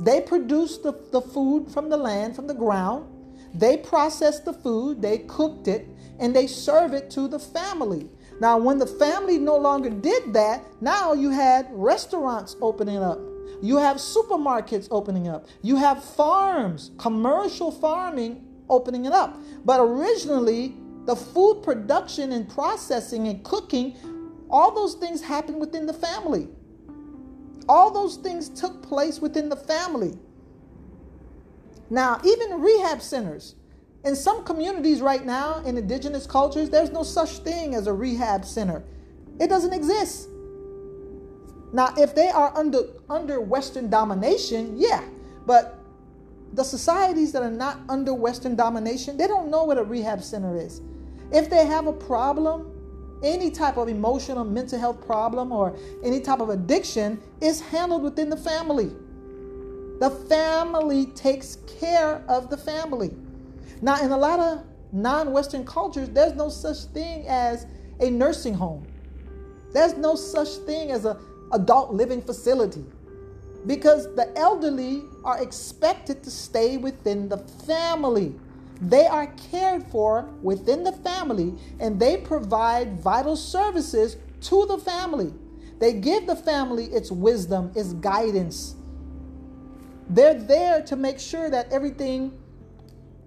They 0.00 0.20
produced 0.20 0.82
the, 0.82 0.92
the 1.10 1.20
food 1.20 1.70
from 1.70 1.88
the 1.88 1.96
land, 1.96 2.36
from 2.36 2.46
the 2.46 2.54
ground. 2.54 3.06
They 3.54 3.76
processed 3.78 4.44
the 4.44 4.52
food, 4.52 5.02
they 5.02 5.18
cooked 5.18 5.68
it, 5.68 5.88
and 6.18 6.34
they 6.34 6.46
serve 6.46 6.92
it 6.92 7.10
to 7.12 7.28
the 7.28 7.38
family. 7.38 8.08
Now, 8.40 8.58
when 8.58 8.78
the 8.78 8.86
family 8.86 9.38
no 9.38 9.56
longer 9.56 9.90
did 9.90 10.32
that, 10.34 10.62
now 10.80 11.12
you 11.12 11.30
had 11.30 11.66
restaurants 11.72 12.56
opening 12.60 12.98
up. 12.98 13.18
You 13.60 13.78
have 13.78 13.96
supermarkets 13.96 14.86
opening 14.90 15.26
up. 15.26 15.46
You 15.62 15.76
have 15.76 16.04
farms, 16.04 16.92
commercial 16.98 17.72
farming 17.72 18.44
opening 18.68 19.06
it 19.06 19.12
up. 19.12 19.36
But 19.64 19.80
originally, 19.80 20.76
the 21.06 21.16
food 21.16 21.62
production 21.64 22.32
and 22.32 22.48
processing 22.48 23.26
and 23.28 23.42
cooking, 23.42 23.96
all 24.50 24.74
those 24.74 24.94
things 24.94 25.22
happened 25.22 25.60
within 25.60 25.86
the 25.86 25.92
family. 25.92 26.48
All 27.68 27.90
those 27.90 28.16
things 28.16 28.48
took 28.48 28.82
place 28.82 29.20
within 29.20 29.48
the 29.48 29.56
family. 29.56 30.18
Now, 31.90 32.20
even 32.24 32.60
rehab 32.60 33.02
centers, 33.02 33.54
in 34.04 34.14
some 34.14 34.44
communities 34.44 35.00
right 35.00 35.24
now, 35.24 35.58
in 35.64 35.76
indigenous 35.76 36.26
cultures, 36.26 36.70
there's 36.70 36.90
no 36.90 37.02
such 37.02 37.38
thing 37.38 37.74
as 37.74 37.86
a 37.86 37.92
rehab 37.92 38.44
center. 38.44 38.82
It 39.40 39.48
doesn't 39.48 39.72
exist. 39.72 40.28
Now, 41.72 41.92
if 41.96 42.14
they 42.14 42.28
are 42.28 42.56
under 42.56 42.80
under 43.10 43.40
Western 43.40 43.90
domination, 43.90 44.74
yeah, 44.78 45.02
but 45.46 45.78
the 46.54 46.64
societies 46.64 47.32
that 47.32 47.42
are 47.42 47.50
not 47.50 47.78
under 47.88 48.14
Western 48.14 48.56
domination, 48.56 49.16
they 49.16 49.26
don't 49.26 49.50
know 49.50 49.64
what 49.64 49.76
a 49.76 49.84
rehab 49.84 50.22
center 50.22 50.56
is. 50.56 50.80
If 51.30 51.50
they 51.50 51.66
have 51.66 51.86
a 51.86 51.92
problem, 51.92 52.77
any 53.22 53.50
type 53.50 53.76
of 53.76 53.88
emotional, 53.88 54.44
mental 54.44 54.78
health 54.78 55.04
problem, 55.06 55.52
or 55.52 55.76
any 56.04 56.20
type 56.20 56.40
of 56.40 56.50
addiction, 56.50 57.20
is 57.40 57.60
handled 57.60 58.02
within 58.02 58.30
the 58.30 58.36
family. 58.36 58.90
The 60.00 60.10
family 60.28 61.06
takes 61.06 61.58
care 61.80 62.24
of 62.28 62.50
the 62.50 62.56
family. 62.56 63.10
Now, 63.82 64.00
in 64.00 64.10
a 64.12 64.16
lot 64.16 64.38
of 64.38 64.64
non 64.92 65.32
Western 65.32 65.64
cultures, 65.64 66.08
there's 66.10 66.34
no 66.34 66.48
such 66.48 66.84
thing 66.92 67.26
as 67.26 67.66
a 68.00 68.10
nursing 68.10 68.54
home, 68.54 68.86
there's 69.72 69.96
no 69.96 70.14
such 70.14 70.48
thing 70.66 70.90
as 70.90 71.04
an 71.04 71.16
adult 71.52 71.92
living 71.92 72.22
facility 72.22 72.84
because 73.66 74.14
the 74.14 74.32
elderly 74.36 75.02
are 75.24 75.42
expected 75.42 76.22
to 76.22 76.30
stay 76.30 76.76
within 76.76 77.28
the 77.28 77.38
family. 77.38 78.34
They 78.80 79.06
are 79.06 79.26
cared 79.50 79.84
for 79.84 80.30
within 80.42 80.84
the 80.84 80.92
family 80.92 81.54
and 81.80 81.98
they 81.98 82.16
provide 82.16 83.00
vital 83.00 83.36
services 83.36 84.16
to 84.42 84.66
the 84.66 84.78
family. 84.78 85.32
They 85.78 85.94
give 85.94 86.26
the 86.26 86.36
family 86.36 86.86
its 86.86 87.10
wisdom, 87.10 87.72
its 87.74 87.92
guidance. 87.94 88.76
They're 90.08 90.34
there 90.34 90.82
to 90.82 90.96
make 90.96 91.18
sure 91.18 91.50
that 91.50 91.72
everything 91.72 92.38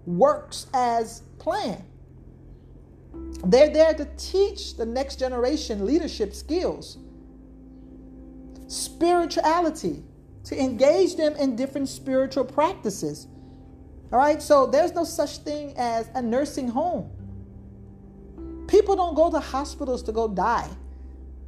works 0.06 0.68
as 0.74 1.22
planned. 1.38 1.84
They're 3.46 3.70
there 3.70 3.94
to 3.94 4.08
teach 4.18 4.78
the 4.78 4.86
next 4.86 5.18
generation 5.20 5.86
leadership 5.86 6.34
skills, 6.34 6.98
spirituality, 8.68 10.04
to 10.46 10.60
engage 10.60 11.16
them 11.16 11.36
in 11.36 11.56
different 11.56 11.90
spiritual 11.90 12.46
practices. 12.46 13.28
All 14.12 14.20
right, 14.20 14.42
so 14.42 14.66
there's 14.66 14.94
no 14.94 15.06
such 15.06 15.38
thing 15.38 15.74
as 15.78 16.10
a 16.14 16.22
nursing 16.22 16.68
home. 16.68 17.10
People 18.68 18.98
don't 18.98 19.16
go 19.16 19.32
to 19.32 19.40
hospitals 19.40 20.04
to 20.04 20.12
go 20.12 20.28
die, 20.28 20.70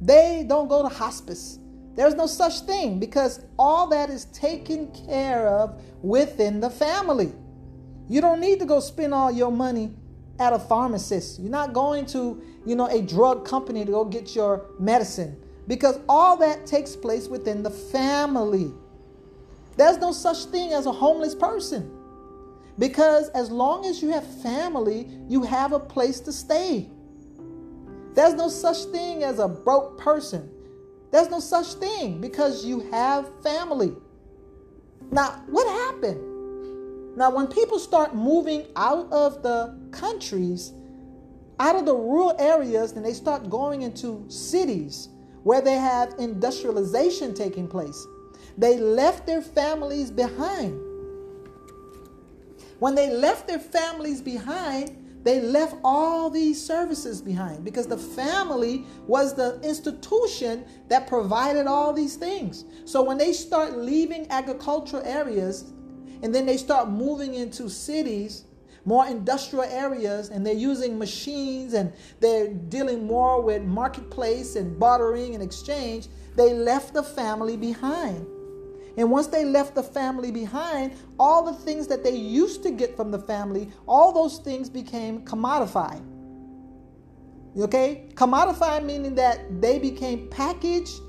they 0.00 0.46
don't 0.48 0.68
go 0.68 0.82
to 0.82 0.88
hospice. 0.88 1.58
There's 1.94 2.14
no 2.14 2.26
such 2.26 2.60
thing 2.60 2.98
because 2.98 3.44
all 3.56 3.86
that 3.88 4.10
is 4.10 4.24
taken 4.26 4.90
care 5.06 5.46
of 5.46 5.80
within 6.02 6.58
the 6.58 6.70
family. 6.70 7.32
You 8.08 8.20
don't 8.20 8.40
need 8.40 8.58
to 8.58 8.66
go 8.66 8.80
spend 8.80 9.14
all 9.14 9.30
your 9.30 9.52
money 9.52 9.94
at 10.40 10.52
a 10.52 10.58
pharmacist. 10.58 11.38
You're 11.38 11.52
not 11.52 11.72
going 11.72 12.06
to, 12.06 12.42
you 12.66 12.74
know, 12.74 12.88
a 12.88 13.00
drug 13.00 13.46
company 13.46 13.84
to 13.84 13.92
go 13.92 14.04
get 14.04 14.34
your 14.34 14.66
medicine 14.80 15.40
because 15.68 16.00
all 16.08 16.36
that 16.38 16.66
takes 16.66 16.96
place 16.96 17.28
within 17.28 17.62
the 17.62 17.70
family. 17.70 18.72
There's 19.76 19.98
no 19.98 20.10
such 20.10 20.46
thing 20.46 20.72
as 20.72 20.86
a 20.86 20.92
homeless 20.92 21.36
person 21.36 21.93
because 22.78 23.28
as 23.30 23.50
long 23.50 23.86
as 23.86 24.02
you 24.02 24.10
have 24.10 24.26
family, 24.42 25.08
you 25.28 25.42
have 25.42 25.72
a 25.72 25.80
place 25.80 26.20
to 26.20 26.32
stay. 26.32 26.88
There's 28.14 28.34
no 28.34 28.48
such 28.48 28.84
thing 28.84 29.22
as 29.22 29.38
a 29.38 29.48
broke 29.48 29.98
person. 29.98 30.50
There's 31.10 31.30
no 31.30 31.40
such 31.40 31.74
thing 31.74 32.20
because 32.20 32.64
you 32.64 32.80
have 32.90 33.28
family. 33.42 33.94
Now, 35.10 35.42
what 35.46 35.68
happened? 35.68 37.16
Now, 37.16 37.30
when 37.30 37.46
people 37.46 37.78
start 37.78 38.14
moving 38.14 38.66
out 38.74 39.12
of 39.12 39.42
the 39.42 39.78
countries, 39.92 40.72
out 41.60 41.76
of 41.76 41.86
the 41.86 41.94
rural 41.94 42.34
areas, 42.40 42.92
and 42.92 43.04
they 43.04 43.12
start 43.12 43.48
going 43.48 43.82
into 43.82 44.24
cities 44.28 45.08
where 45.44 45.60
they 45.60 45.74
have 45.74 46.14
industrialization 46.18 47.34
taking 47.34 47.68
place, 47.68 48.04
they 48.58 48.78
left 48.78 49.26
their 49.26 49.42
families 49.42 50.10
behind. 50.10 50.80
When 52.84 52.94
they 52.94 53.08
left 53.08 53.48
their 53.48 53.58
families 53.58 54.20
behind, 54.20 55.22
they 55.22 55.40
left 55.40 55.76
all 55.82 56.28
these 56.28 56.62
services 56.62 57.22
behind 57.22 57.64
because 57.64 57.86
the 57.86 57.96
family 57.96 58.84
was 59.06 59.32
the 59.34 59.58
institution 59.62 60.66
that 60.88 61.06
provided 61.06 61.66
all 61.66 61.94
these 61.94 62.16
things. 62.16 62.66
So 62.84 63.02
when 63.02 63.16
they 63.16 63.32
start 63.32 63.78
leaving 63.78 64.30
agricultural 64.30 65.02
areas 65.02 65.72
and 66.22 66.34
then 66.34 66.44
they 66.44 66.58
start 66.58 66.90
moving 66.90 67.36
into 67.36 67.70
cities, 67.70 68.44
more 68.84 69.06
industrial 69.06 69.64
areas, 69.64 70.28
and 70.28 70.44
they're 70.44 70.52
using 70.52 70.98
machines 70.98 71.72
and 71.72 71.90
they're 72.20 72.48
dealing 72.52 73.06
more 73.06 73.40
with 73.40 73.62
marketplace 73.62 74.56
and 74.56 74.78
bartering 74.78 75.32
and 75.32 75.42
exchange, 75.42 76.08
they 76.36 76.52
left 76.52 76.92
the 76.92 77.02
family 77.02 77.56
behind. 77.56 78.26
And 78.96 79.10
once 79.10 79.26
they 79.26 79.44
left 79.44 79.74
the 79.74 79.82
family 79.82 80.30
behind, 80.30 80.92
all 81.18 81.44
the 81.44 81.52
things 81.52 81.86
that 81.88 82.04
they 82.04 82.14
used 82.14 82.62
to 82.62 82.70
get 82.70 82.96
from 82.96 83.10
the 83.10 83.18
family, 83.18 83.70
all 83.86 84.12
those 84.12 84.38
things 84.38 84.70
became 84.70 85.24
commodified. 85.24 86.02
Okay? 87.58 88.08
Commodified 88.14 88.84
meaning 88.84 89.14
that 89.16 89.60
they 89.60 89.78
became 89.78 90.28
packaged 90.28 91.00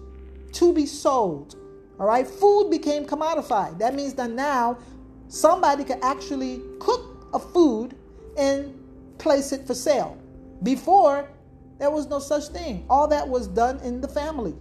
to 0.54 0.74
be 0.74 0.86
sold. 0.86 1.56
All 2.00 2.08
right? 2.08 2.28
Food 2.28 2.72
became 2.72 3.06
commodified. 3.06 3.78
That 3.78 3.94
means 3.94 4.14
that 4.16 4.32
now 4.32 4.80
somebody 5.28 5.84
could 5.84 6.04
actually 6.04 6.62
cook 6.80 7.28
a 7.34 7.40
food 7.40 7.96
and 8.38 8.74
place 9.18 9.52
it 9.52 9.68
for 9.68 9.76
sale. 9.76 10.18
Before, 10.64 11.30
there 11.78 11.92
was 11.92 12.08
no 12.08 12.20
such 12.20 12.48
thing. 12.48 12.86
All 12.90 13.08
that 13.10 13.28
was 13.28 13.48
done 13.48 13.80
in 13.82 14.02
the 14.02 14.08
family. 14.08 14.56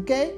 Okay? 0.00 0.34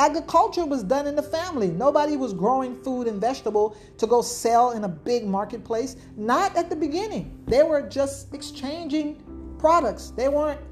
Agriculture 0.00 0.64
was 0.64 0.82
done 0.82 1.06
in 1.06 1.14
the 1.14 1.22
family. 1.22 1.68
Nobody 1.68 2.16
was 2.16 2.32
growing 2.32 2.82
food 2.82 3.06
and 3.06 3.20
vegetable 3.20 3.76
to 3.98 4.06
go 4.06 4.22
sell 4.22 4.70
in 4.70 4.84
a 4.84 4.88
big 4.88 5.26
marketplace. 5.26 5.94
Not 6.16 6.56
at 6.56 6.70
the 6.70 6.76
beginning. 6.76 7.38
They 7.46 7.62
were 7.62 7.82
just 7.82 8.32
exchanging 8.32 9.22
products. 9.58 10.08
They 10.16 10.30
weren't 10.30 10.62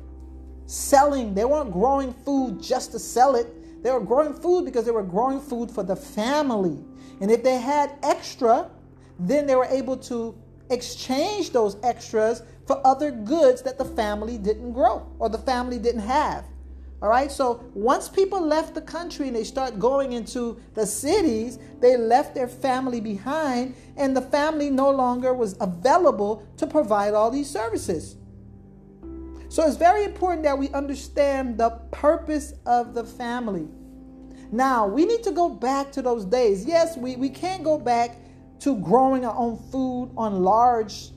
selling, 0.65 1.35
they 1.35 1.45
weren't 1.45 1.73
growing 1.73 2.15
food 2.25 2.63
just 2.63 2.91
to 2.93 2.99
sell 2.99 3.35
it. 3.35 3.83
They 3.83 3.91
were 3.91 4.01
growing 4.01 4.33
food 4.33 4.65
because 4.65 4.87
they 4.87 4.93
were 4.93 5.03
growing 5.03 5.43
food 5.43 5.71
for 5.71 5.83
the 5.83 5.95
family. 5.95 6.79
And 7.21 7.31
if 7.31 7.43
they 7.43 7.59
had 7.59 7.99
extra, 8.03 8.71
then 9.19 9.47
they 9.47 9.57
were 9.57 9.67
able 9.67 9.99
to 10.09 10.35
exchange 10.71 11.51
those 11.51 11.77
extras 11.83 12.43
for 12.67 12.81
other 12.87 13.11
goods 13.11 13.61
that 13.61 13.77
the 13.77 13.85
family 13.85 14.39
didn't 14.39 14.73
grow 14.73 15.07
or 15.19 15.29
the 15.29 15.37
family 15.37 15.79
didn't 15.79 16.01
have. 16.01 16.47
All 17.01 17.09
right, 17.09 17.31
so 17.31 17.65
once 17.75 18.09
people 18.09 18.41
left 18.41 18.75
the 18.75 18.81
country 18.81 19.29
and 19.29 19.37
they 19.37 19.45
start 19.45 19.79
going 19.79 20.13
into 20.13 20.61
the 20.75 20.85
cities, 20.85 21.59
they 21.79 21.97
left 21.97 22.35
their 22.35 22.49
family 22.49 23.01
behind, 23.01 23.77
and 23.97 24.17
the 24.17 24.23
family 24.23 24.69
no 24.69 24.91
longer 24.91 25.33
was 25.33 25.57
available 25.61 26.45
to 26.57 26.67
provide 26.67 27.15
all 27.15 27.31
these 27.31 27.49
services. 27.49 28.17
So 29.49 29.65
it's 29.65 29.77
very 29.77 30.05
important 30.05 30.43
that 30.43 30.59
we 30.59 30.71
understand 30.71 31.57
the 31.57 31.71
purpose 31.93 32.55
of 32.67 32.95
the 32.95 33.05
family. 33.05 33.69
Now, 34.51 34.87
we 34.87 35.07
need 35.07 35.23
to 35.23 35.31
go 35.31 35.49
back 35.49 35.93
to 35.93 36.03
those 36.03 36.25
days. 36.25 36.65
Yes, 36.65 36.97
we, 36.97 37.15
we 37.15 37.31
can't 37.31 37.63
go 37.63 37.79
back 37.79 38.19
to 38.61 38.77
growing 38.81 39.25
our 39.25 39.37
own 39.37 39.57
food 39.71 40.11
on 40.17 40.43
large 40.43 41.11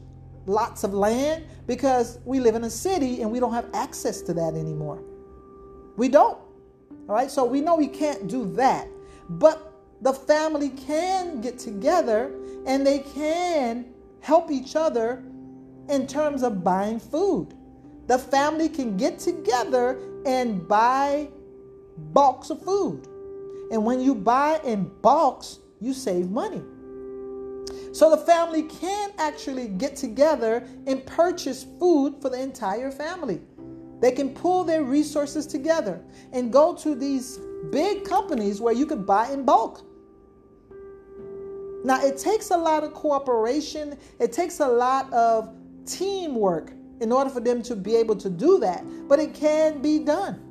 lots 0.45 0.83
of 0.83 0.93
land 0.93 1.45
because 1.65 2.19
we 2.23 2.39
live 2.39 2.55
in 2.55 2.63
a 2.65 2.69
city 2.69 3.21
and 3.21 3.31
we 3.31 3.39
don't 3.39 3.53
have 3.53 3.67
access 3.73 4.21
to 4.21 4.33
that 4.33 4.53
anymore. 4.53 5.03
We 5.97 6.09
don't. 6.09 6.37
All 7.07 7.15
right, 7.15 7.29
so 7.29 7.45
we 7.45 7.61
know 7.61 7.75
we 7.75 7.87
can't 7.87 8.27
do 8.27 8.51
that. 8.53 8.87
But 9.29 9.73
the 10.01 10.13
family 10.13 10.69
can 10.69 11.41
get 11.41 11.59
together 11.59 12.31
and 12.65 12.85
they 12.85 12.99
can 12.99 13.85
help 14.21 14.51
each 14.51 14.75
other 14.75 15.23
in 15.89 16.07
terms 16.07 16.43
of 16.43 16.63
buying 16.63 16.99
food. 16.99 17.53
The 18.07 18.17
family 18.17 18.69
can 18.69 18.97
get 18.97 19.19
together 19.19 19.99
and 20.25 20.67
buy 20.67 21.29
bulks 22.13 22.49
of 22.49 22.63
food. 22.63 23.07
And 23.71 23.85
when 23.85 24.01
you 24.01 24.15
buy 24.15 24.59
in 24.63 24.91
bulks, 25.01 25.59
you 25.79 25.93
save 25.93 26.29
money. 26.29 26.61
So 27.93 28.09
the 28.09 28.17
family 28.17 28.63
can 28.63 29.11
actually 29.17 29.67
get 29.67 29.95
together 29.95 30.65
and 30.87 31.05
purchase 31.05 31.65
food 31.79 32.21
for 32.21 32.29
the 32.29 32.41
entire 32.41 32.91
family. 32.91 33.41
They 34.01 34.11
can 34.11 34.31
pull 34.31 34.63
their 34.63 34.83
resources 34.83 35.45
together 35.45 36.01
and 36.33 36.51
go 36.51 36.75
to 36.77 36.95
these 36.95 37.37
big 37.71 38.03
companies 38.03 38.59
where 38.59 38.73
you 38.73 38.87
could 38.87 39.05
buy 39.05 39.29
in 39.29 39.45
bulk. 39.45 39.85
Now, 41.83 42.03
it 42.03 42.17
takes 42.17 42.49
a 42.49 42.57
lot 42.57 42.83
of 42.83 42.93
cooperation, 42.93 43.97
it 44.19 44.33
takes 44.33 44.59
a 44.59 44.67
lot 44.67 45.11
of 45.13 45.55
teamwork 45.85 46.73
in 46.99 47.11
order 47.11 47.29
for 47.29 47.39
them 47.39 47.61
to 47.63 47.75
be 47.75 47.95
able 47.95 48.15
to 48.17 48.29
do 48.29 48.59
that, 48.59 48.83
but 49.07 49.19
it 49.19 49.33
can 49.33 49.81
be 49.81 49.99
done. 49.99 50.41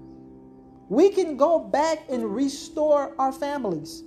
We 0.88 1.10
can 1.10 1.36
go 1.36 1.58
back 1.58 2.04
and 2.08 2.34
restore 2.34 3.14
our 3.18 3.32
families. 3.32 4.02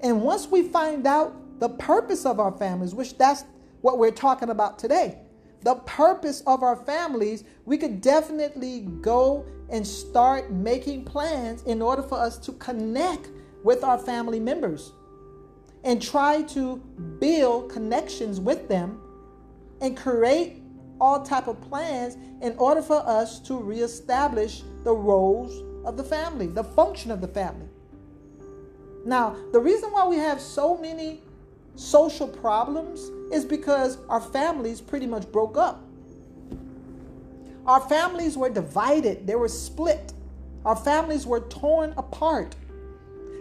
And 0.00 0.22
once 0.22 0.46
we 0.46 0.62
find 0.62 1.06
out 1.06 1.60
the 1.60 1.68
purpose 1.70 2.24
of 2.24 2.40
our 2.40 2.52
families, 2.52 2.94
which 2.94 3.16
that's 3.16 3.44
what 3.82 3.98
we're 3.98 4.10
talking 4.10 4.48
about 4.48 4.78
today, 4.78 5.18
the 5.64 5.76
purpose 5.76 6.42
of 6.46 6.62
our 6.62 6.76
families, 6.76 7.44
we 7.64 7.78
could 7.78 8.00
definitely 8.02 8.80
go 9.00 9.46
and 9.70 9.86
start 9.86 10.50
making 10.52 11.04
plans 11.04 11.62
in 11.62 11.80
order 11.80 12.02
for 12.02 12.18
us 12.18 12.36
to 12.38 12.52
connect 12.52 13.30
with 13.64 13.82
our 13.82 13.98
family 13.98 14.38
members 14.38 14.92
and 15.82 16.02
try 16.02 16.42
to 16.42 16.76
build 17.18 17.72
connections 17.72 18.40
with 18.40 18.68
them 18.68 19.00
and 19.80 19.96
create 19.96 20.62
all 21.00 21.22
type 21.22 21.48
of 21.48 21.60
plans 21.62 22.16
in 22.42 22.54
order 22.58 22.82
for 22.82 22.96
us 23.06 23.40
to 23.40 23.56
reestablish 23.56 24.62
the 24.84 24.92
roles 24.92 25.62
of 25.86 25.96
the 25.96 26.04
family, 26.04 26.46
the 26.46 26.64
function 26.64 27.10
of 27.10 27.22
the 27.22 27.28
family. 27.28 27.68
Now, 29.06 29.36
the 29.52 29.60
reason 29.60 29.90
why 29.92 30.06
we 30.06 30.16
have 30.16 30.40
so 30.40 30.76
many 30.76 31.22
social 31.76 32.28
problems 32.28 33.10
is 33.32 33.44
because 33.44 33.98
our 34.08 34.20
families 34.20 34.80
pretty 34.80 35.06
much 35.06 35.30
broke 35.32 35.56
up. 35.56 35.82
Our 37.66 37.80
families 37.80 38.36
were 38.36 38.50
divided, 38.50 39.26
they 39.26 39.34
were 39.34 39.48
split. 39.48 40.12
Our 40.64 40.76
families 40.76 41.26
were 41.26 41.40
torn 41.40 41.92
apart. 41.96 42.54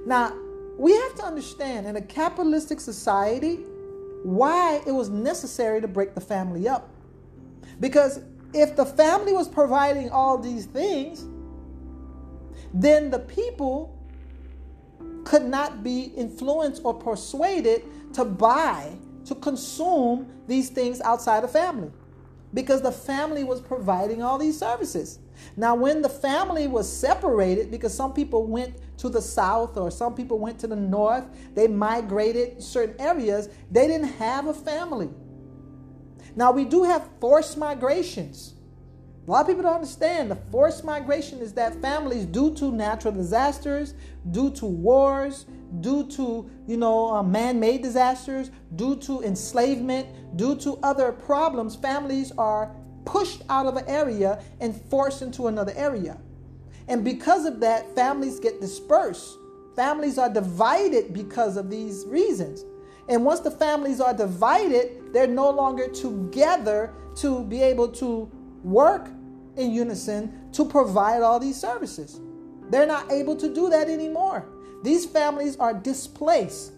Now, 0.06 0.34
we 0.78 0.92
have 0.94 1.16
to 1.16 1.24
understand 1.24 1.88
in 1.88 1.96
a 1.96 2.02
capitalistic 2.02 2.80
society 2.82 3.56
why 4.24 4.82
it 4.86 4.92
was 4.92 5.10
necessary 5.10 5.82
to 5.82 5.88
break 5.88 6.16
the 6.16 6.22
family 6.22 6.68
up. 6.68 6.90
Because 7.80 8.22
if 8.54 8.76
the 8.76 8.86
family 8.86 9.34
was 9.34 9.48
providing 9.48 10.10
all 10.10 10.38
these 10.38 10.66
things, 10.66 11.26
then 12.74 13.10
the 13.10 13.20
people 13.20 13.98
could 15.24 15.44
not 15.44 15.84
be 15.84 16.12
influenced 16.18 16.82
or 16.84 16.94
persuaded 16.94 17.84
to 18.14 18.26
buy 18.26 18.94
to 19.26 19.36
consume 19.36 20.28
these 20.48 20.70
things 20.70 21.02
outside 21.02 21.44
of 21.44 21.52
family 21.52 21.92
because 22.54 22.82
the 22.82 22.92
family 22.92 23.44
was 23.44 23.60
providing 23.62 24.22
all 24.22 24.38
these 24.38 24.58
services. 24.58 25.20
Now, 25.58 25.76
when 25.76 26.02
the 26.02 26.10
family 26.10 26.68
was 26.68 26.92
separated, 26.92 27.72
because 27.72 27.94
some 27.94 28.14
people 28.14 28.46
went 28.46 28.76
to 28.98 29.10
the 29.10 29.22
south 29.22 29.78
or 29.78 29.90
some 29.90 30.14
people 30.14 30.38
went 30.38 30.60
to 30.60 30.68
the 30.68 30.76
north, 30.76 31.26
they 31.56 31.68
migrated 31.68 32.62
certain 32.62 33.00
areas, 33.00 33.50
they 33.72 33.88
didn't 33.88 34.14
have 34.14 34.48
a 34.48 34.54
family. 34.54 35.10
Now, 36.36 36.52
we 36.52 36.66
do 36.66 36.84
have 36.84 37.10
forced 37.20 37.58
migrations. 37.58 38.54
A 39.28 39.32
lot 39.32 39.42
of 39.42 39.48
people 39.48 39.64
don't 39.64 39.76
understand 39.76 40.30
the 40.30 40.36
forced 40.36 40.84
migration 40.84 41.40
is 41.40 41.54
that 41.54 41.82
families, 41.82 42.26
due 42.26 42.54
to 42.56 42.72
natural 42.72 43.14
disasters, 43.14 43.94
due 44.32 44.52
to 44.52 44.66
wars, 44.66 45.46
due 45.82 46.08
to 46.12 46.50
you 46.68 46.78
know 46.78 47.16
uh, 47.16 47.24
man-made 47.24 47.82
disasters, 47.82 48.52
due 48.76 48.96
to 48.98 49.22
enslavement, 49.24 50.08
due 50.38 50.56
to 50.58 50.78
other 50.84 51.12
problems, 51.12 51.76
families 51.76 52.32
are 52.38 52.76
pushed 53.06 53.42
out 53.50 53.66
of 53.66 53.76
an 53.76 53.86
area 53.88 54.42
and 54.60 54.76
forced 54.90 55.22
into 55.22 55.48
another 55.48 55.74
area. 55.76 56.18
And 56.88 57.04
because 57.04 57.46
of 57.46 57.60
that, 57.62 57.96
families 57.96 58.40
get 58.40 58.60
dispersed. 58.62 59.38
Families 59.76 60.18
are 60.18 60.30
divided 60.30 61.14
because 61.14 61.58
of 61.58 61.70
these 61.70 62.06
reasons. 62.08 62.64
And 63.10 63.26
once 63.26 63.42
the 63.42 63.52
families 63.52 64.00
are 64.00 64.14
divided, 64.14 65.14
they're 65.14 65.28
no 65.28 65.50
longer 65.50 65.88
together 65.90 66.94
to 67.16 67.44
be 67.46 67.62
able 67.62 67.90
to 67.90 68.32
work 68.64 69.10
in 69.58 69.72
unison 69.72 70.52
to 70.54 70.66
provide 70.66 71.22
all 71.22 71.40
these 71.40 71.60
services. 71.60 72.20
They're 72.70 72.88
not 72.88 73.12
able 73.12 73.36
to 73.38 73.54
do 73.54 73.70
that 73.70 73.90
anymore. 73.90 74.48
These 74.84 75.06
families 75.06 75.56
are 75.58 75.74
displaced 75.74 76.74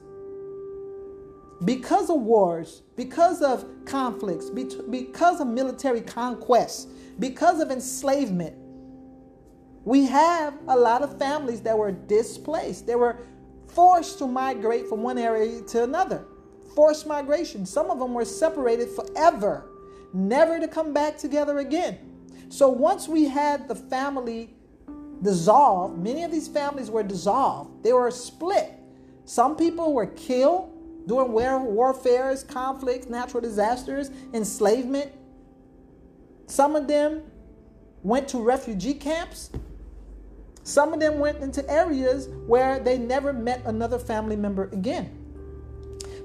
because 1.63 2.09
of 2.09 2.21
wars, 2.21 2.83
because 2.95 3.41
of 3.41 3.65
conflicts, 3.85 4.49
because 4.49 5.39
of 5.41 5.47
military 5.47 6.01
conquests, 6.01 6.85
because 7.17 7.59
of 7.59 7.71
enslavement. 7.71 8.55
We 9.85 10.05
have 10.05 10.53
a 10.67 10.75
lot 10.77 11.01
of 11.01 11.17
families 11.17 11.61
that 11.61 11.77
were 11.77 11.91
displaced. 11.91 12.85
They 12.85 12.95
were 12.95 13.17
forced 13.67 14.19
to 14.19 14.27
migrate 14.27 14.87
from 14.87 15.01
one 15.01 15.17
area 15.17 15.61
to 15.61 15.83
another. 15.83 16.25
Forced 16.75 17.07
migration. 17.07 17.65
Some 17.65 17.89
of 17.89 17.99
them 17.99 18.13
were 18.13 18.25
separated 18.25 18.89
forever, 18.89 19.69
never 20.13 20.59
to 20.59 20.67
come 20.67 20.93
back 20.93 21.17
together 21.17 21.59
again. 21.59 21.97
So 22.49 22.69
once 22.69 23.07
we 23.07 23.25
had 23.25 23.67
the 23.67 23.75
family 23.75 24.55
dissolved, 25.21 25.97
many 25.97 26.23
of 26.23 26.31
these 26.31 26.47
families 26.47 26.89
were 26.89 27.03
dissolved. 27.03 27.83
They 27.83 27.93
were 27.93 28.11
split. 28.11 28.73
Some 29.25 29.55
people 29.55 29.93
were 29.93 30.07
killed 30.07 30.71
during 31.07 31.31
war, 31.31 31.59
warfares, 31.59 32.43
conflicts, 32.43 33.07
natural 33.07 33.41
disasters, 33.41 34.11
enslavement. 34.33 35.11
Some 36.47 36.75
of 36.75 36.87
them 36.87 37.23
went 38.03 38.27
to 38.29 38.39
refugee 38.39 38.93
camps. 38.93 39.49
Some 40.63 40.93
of 40.93 40.99
them 40.99 41.19
went 41.19 41.39
into 41.39 41.67
areas 41.69 42.27
where 42.47 42.79
they 42.79 42.97
never 42.97 43.33
met 43.33 43.61
another 43.65 43.99
family 43.99 44.35
member 44.35 44.65
again. 44.71 45.11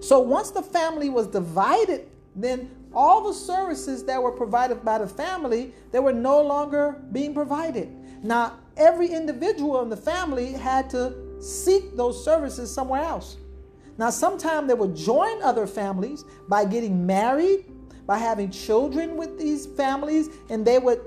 So 0.00 0.20
once 0.20 0.50
the 0.50 0.62
family 0.62 1.10
was 1.10 1.26
divided, 1.26 2.08
then 2.34 2.70
all 2.94 3.22
the 3.28 3.34
services 3.34 4.04
that 4.04 4.22
were 4.22 4.32
provided 4.32 4.84
by 4.84 4.98
the 4.98 5.06
family, 5.06 5.74
they 5.92 6.00
were 6.00 6.12
no 6.12 6.40
longer 6.40 7.00
being 7.12 7.34
provided. 7.34 7.88
Now, 8.22 8.58
every 8.80 9.08
individual 9.08 9.82
in 9.82 9.90
the 9.90 9.96
family 9.96 10.52
had 10.52 10.90
to 10.90 11.14
seek 11.40 11.96
those 11.96 12.24
services 12.24 12.72
somewhere 12.72 13.02
else. 13.02 13.36
Now, 13.98 14.10
sometimes 14.10 14.66
they 14.66 14.74
would 14.74 14.96
join 14.96 15.42
other 15.42 15.66
families 15.66 16.24
by 16.48 16.64
getting 16.64 17.06
married, 17.06 17.66
by 18.06 18.16
having 18.16 18.50
children 18.50 19.16
with 19.16 19.38
these 19.38 19.66
families, 19.66 20.30
and 20.48 20.66
they 20.66 20.78
would 20.78 21.02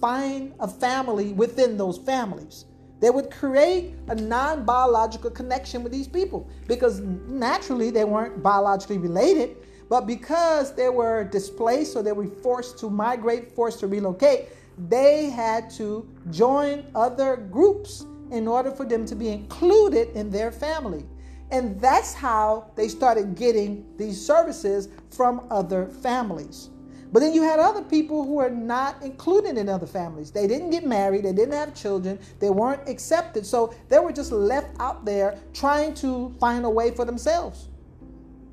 find 0.00 0.52
a 0.58 0.66
family 0.66 1.32
within 1.32 1.76
those 1.76 1.98
families. 1.98 2.64
They 2.98 3.10
would 3.10 3.30
create 3.30 3.94
a 4.08 4.14
non 4.14 4.64
biological 4.64 5.30
connection 5.30 5.82
with 5.82 5.92
these 5.92 6.08
people 6.08 6.48
because 6.66 7.00
naturally 7.00 7.90
they 7.90 8.04
weren't 8.04 8.42
biologically 8.42 8.98
related, 8.98 9.56
but 9.88 10.06
because 10.06 10.74
they 10.74 10.88
were 10.88 11.24
displaced 11.24 11.96
or 11.96 12.02
they 12.02 12.12
were 12.12 12.26
forced 12.26 12.78
to 12.78 12.90
migrate, 12.90 13.52
forced 13.54 13.80
to 13.80 13.86
relocate, 13.86 14.48
they 14.88 15.30
had 15.30 15.70
to 15.70 16.08
join 16.30 16.84
other 16.94 17.36
groups 17.36 18.06
in 18.30 18.48
order 18.48 18.70
for 18.70 18.84
them 18.84 19.04
to 19.06 19.14
be 19.14 19.28
included 19.28 20.08
in 20.16 20.30
their 20.30 20.50
family. 20.50 21.04
And 21.50 21.78
that's 21.80 22.14
how 22.14 22.70
they 22.76 22.88
started 22.88 23.34
getting 23.36 23.84
these 23.98 24.24
services 24.24 24.88
from 25.10 25.46
other 25.50 25.86
families. 25.86 26.70
But 27.12 27.20
then 27.20 27.34
you 27.34 27.42
had 27.42 27.60
other 27.60 27.82
people 27.82 28.24
who 28.24 28.36
were 28.36 28.48
not 28.48 29.02
included 29.02 29.58
in 29.58 29.68
other 29.68 29.86
families. 29.86 30.30
They 30.30 30.46
didn't 30.46 30.70
get 30.70 30.86
married, 30.86 31.24
they 31.24 31.34
didn't 31.34 31.52
have 31.52 31.74
children, 31.74 32.18
they 32.40 32.48
weren't 32.48 32.88
accepted. 32.88 33.44
So 33.44 33.74
they 33.90 33.98
were 33.98 34.12
just 34.12 34.32
left 34.32 34.68
out 34.80 35.04
there 35.04 35.38
trying 35.52 35.92
to 35.96 36.34
find 36.40 36.64
a 36.64 36.70
way 36.70 36.90
for 36.90 37.04
themselves. 37.04 37.68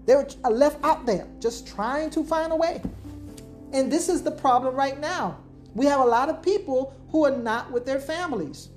They 0.06 0.16
were 0.16 0.28
left 0.50 0.84
out 0.84 1.06
there 1.06 1.26
just 1.40 1.68
trying 1.68 2.10
to 2.10 2.24
find 2.24 2.52
a 2.52 2.56
way. 2.56 2.82
And 3.72 3.90
this 3.90 4.10
is 4.10 4.24
the 4.24 4.32
problem 4.32 4.76
right 4.76 5.00
now. 5.00 5.38
We 5.76 5.86
have 5.86 6.00
a 6.00 6.06
lot 6.06 6.30
of 6.30 6.42
people 6.42 6.96
who 7.12 7.26
are 7.26 7.36
not 7.36 7.72
with 7.72 7.86
their 7.86 8.00
families. 8.00 8.70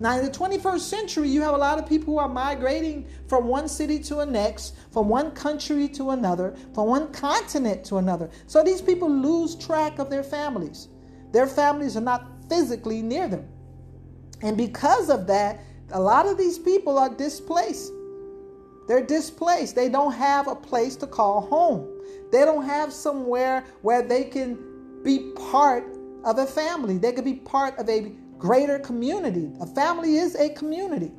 Now, 0.00 0.16
in 0.16 0.24
the 0.24 0.30
21st 0.30 0.80
century, 0.80 1.28
you 1.28 1.42
have 1.42 1.54
a 1.54 1.58
lot 1.58 1.78
of 1.78 1.88
people 1.88 2.14
who 2.14 2.20
are 2.20 2.28
migrating 2.28 3.06
from 3.26 3.48
one 3.48 3.68
city 3.68 3.98
to 4.00 4.16
the 4.16 4.26
next, 4.26 4.76
from 4.92 5.08
one 5.08 5.32
country 5.32 5.88
to 5.88 6.10
another, 6.10 6.54
from 6.72 6.86
one 6.86 7.12
continent 7.12 7.84
to 7.86 7.96
another. 7.96 8.30
So 8.46 8.62
these 8.62 8.80
people 8.80 9.10
lose 9.10 9.56
track 9.56 9.98
of 9.98 10.08
their 10.08 10.22
families. 10.22 10.88
Their 11.32 11.48
families 11.48 11.96
are 11.96 12.02
not 12.02 12.28
physically 12.48 13.02
near 13.02 13.26
them. 13.26 13.48
And 14.40 14.56
because 14.56 15.10
of 15.10 15.26
that, 15.26 15.60
a 15.90 16.00
lot 16.00 16.26
of 16.26 16.38
these 16.38 16.58
people 16.58 16.96
are 16.96 17.08
displaced. 17.08 17.90
They're 18.86 19.04
displaced. 19.04 19.74
They 19.74 19.88
don't 19.88 20.12
have 20.12 20.46
a 20.46 20.54
place 20.54 20.94
to 20.96 21.06
call 21.06 21.40
home. 21.42 21.88
They 22.30 22.44
don't 22.44 22.64
have 22.64 22.92
somewhere 22.92 23.64
where 23.82 24.02
they 24.02 24.24
can 24.24 24.58
be 25.04 25.32
part 25.50 25.96
of 26.24 26.38
a 26.38 26.46
family. 26.46 26.98
They 26.98 27.12
could 27.12 27.24
be 27.24 27.34
part 27.34 27.78
of 27.78 27.88
a 27.88 28.12
greater 28.38 28.78
community. 28.78 29.50
A 29.60 29.66
family 29.66 30.16
is 30.16 30.34
a 30.36 30.50
community. 30.50 31.12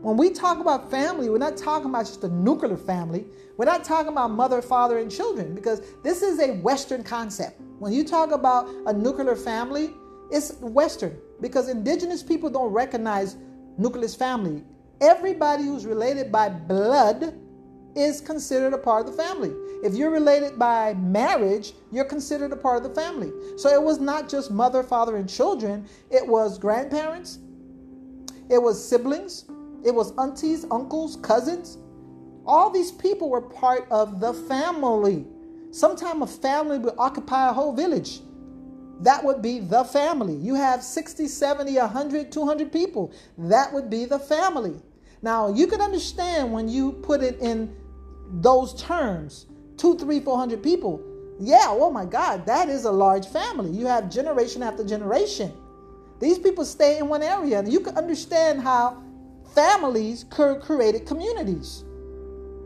When 0.00 0.16
we 0.16 0.30
talk 0.30 0.60
about 0.60 0.90
family, 0.90 1.28
we're 1.28 1.38
not 1.38 1.56
talking 1.56 1.90
about 1.90 2.06
just 2.06 2.22
a 2.22 2.28
nuclear 2.28 2.76
family. 2.76 3.26
We're 3.56 3.64
not 3.64 3.82
talking 3.82 4.12
about 4.12 4.30
mother, 4.30 4.62
father, 4.62 4.98
and 4.98 5.10
children 5.10 5.54
because 5.54 5.82
this 6.04 6.22
is 6.22 6.38
a 6.38 6.52
Western 6.58 7.02
concept. 7.02 7.60
When 7.80 7.92
you 7.92 8.04
talk 8.04 8.30
about 8.30 8.68
a 8.86 8.92
nuclear 8.92 9.34
family, 9.34 9.90
it's 10.30 10.52
Western 10.60 11.18
because 11.40 11.68
indigenous 11.68 12.22
people 12.22 12.48
don't 12.50 12.72
recognize 12.72 13.36
nuclear 13.76 14.08
family. 14.08 14.62
Everybody 15.00 15.64
who's 15.64 15.86
related 15.86 16.30
by 16.30 16.48
blood 16.48 17.34
is 17.96 18.20
considered 18.20 18.72
a 18.72 18.78
part 18.78 19.06
of 19.06 19.16
the 19.16 19.22
family. 19.22 19.52
If 19.82 19.94
you're 19.94 20.10
related 20.10 20.58
by 20.58 20.94
marriage, 20.94 21.72
you're 21.92 22.04
considered 22.04 22.52
a 22.52 22.56
part 22.56 22.78
of 22.78 22.82
the 22.82 23.00
family. 23.00 23.30
So 23.56 23.68
it 23.68 23.82
was 23.82 24.00
not 24.00 24.28
just 24.28 24.50
mother, 24.50 24.82
father, 24.82 25.16
and 25.16 25.28
children, 25.28 25.86
it 26.10 26.26
was 26.26 26.58
grandparents, 26.58 27.38
it 28.50 28.62
was 28.62 28.82
siblings, 28.82 29.44
it 29.84 29.94
was 29.94 30.16
aunties, 30.18 30.66
uncles, 30.70 31.16
cousins. 31.16 31.78
All 32.44 32.70
these 32.70 32.90
people 32.90 33.28
were 33.28 33.42
part 33.42 33.86
of 33.90 34.20
the 34.20 34.32
family. 34.32 35.26
Sometimes 35.70 36.22
a 36.22 36.26
family 36.26 36.78
would 36.78 36.94
occupy 36.98 37.50
a 37.50 37.52
whole 37.52 37.74
village. 37.74 38.20
That 39.00 39.22
would 39.22 39.42
be 39.42 39.60
the 39.60 39.84
family. 39.84 40.34
You 40.34 40.54
have 40.54 40.82
60, 40.82 41.28
70, 41.28 41.76
100, 41.76 42.32
200 42.32 42.72
people. 42.72 43.12
That 43.36 43.72
would 43.72 43.88
be 43.88 44.06
the 44.06 44.18
family. 44.18 44.80
Now, 45.22 45.52
you 45.52 45.66
can 45.66 45.80
understand 45.80 46.52
when 46.52 46.68
you 46.68 46.92
put 46.92 47.22
it 47.22 47.38
in 47.40 47.74
those 48.30 48.80
terms 48.80 49.46
two, 49.76 49.96
three, 49.96 50.20
four 50.20 50.36
hundred 50.36 50.62
people. 50.62 51.02
Yeah, 51.40 51.66
oh 51.68 51.90
my 51.90 52.04
God, 52.04 52.44
that 52.46 52.68
is 52.68 52.84
a 52.84 52.90
large 52.90 53.26
family. 53.26 53.70
You 53.70 53.86
have 53.86 54.10
generation 54.10 54.62
after 54.62 54.84
generation. 54.84 55.52
These 56.20 56.38
people 56.38 56.64
stay 56.64 56.98
in 56.98 57.08
one 57.08 57.22
area, 57.22 57.60
and 57.60 57.72
you 57.72 57.78
can 57.80 57.96
understand 57.96 58.60
how 58.60 59.02
families 59.54 60.24
created 60.30 61.06
communities. 61.06 61.84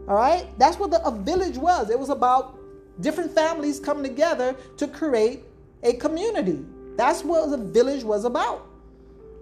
All 0.09 0.17
right, 0.17 0.47
that's 0.59 0.79
what 0.79 0.91
the, 0.91 1.07
a 1.07 1.11
village 1.11 1.59
was. 1.59 1.91
It 1.91 1.99
was 1.99 2.09
about 2.09 2.59
different 3.01 3.33
families 3.33 3.79
coming 3.79 4.03
together 4.03 4.57
to 4.79 4.89
create 4.89 5.45
a 5.83 5.93
community. 5.95 6.65
That's 6.97 7.23
what 7.25 7.51
the 7.51 7.59
village 7.59 8.05
was 8.05 8.25
about. 8.25 8.67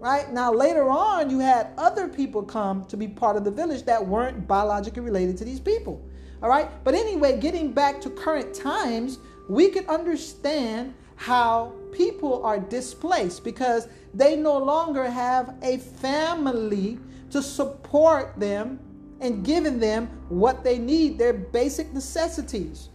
Right 0.01 0.33
now, 0.33 0.51
later 0.51 0.89
on, 0.89 1.29
you 1.29 1.41
had 1.41 1.73
other 1.77 2.09
people 2.09 2.43
come 2.43 2.87
to 2.87 2.97
be 2.97 3.07
part 3.07 3.37
of 3.37 3.45
the 3.45 3.51
village 3.51 3.83
that 3.85 4.05
weren't 4.05 4.49
biologically 4.49 5.03
related 5.03 5.37
to 5.39 5.45
these 5.45 5.61
people. 5.61 6.03
All 6.43 6.49
right. 6.49 6.69
But 6.85 6.95
anyway, 6.95 7.39
getting 7.39 7.71
back 7.71 8.01
to 8.01 8.11
current 8.11 8.55
times, 8.55 9.19
we 9.47 9.69
can 9.69 9.87
understand 9.89 10.95
how 11.17 11.75
people 11.93 12.43
are 12.47 12.59
displaced 12.59 13.45
because 13.45 13.89
they 14.15 14.37
no 14.37 14.57
longer 14.57 15.05
have 15.11 15.55
a 15.61 15.77
family 15.77 16.99
to 17.29 17.43
support 17.43 18.33
them 18.41 18.81
and 19.21 19.45
giving 19.45 19.79
them 19.79 20.07
what 20.31 20.65
they 20.65 20.79
need, 20.79 21.19
their 21.19 21.35
basic 21.35 21.93
necessities. 21.93 22.89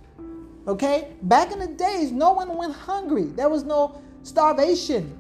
Okay? 0.67 1.13
Back 1.21 1.51
in 1.51 1.59
the 1.59 1.67
days, 1.67 2.11
no 2.11 2.33
one 2.33 2.57
went 2.57 2.73
hungry. 2.73 3.25
There 3.25 3.49
was 3.49 3.63
no 3.63 4.01
starvation 4.23 5.15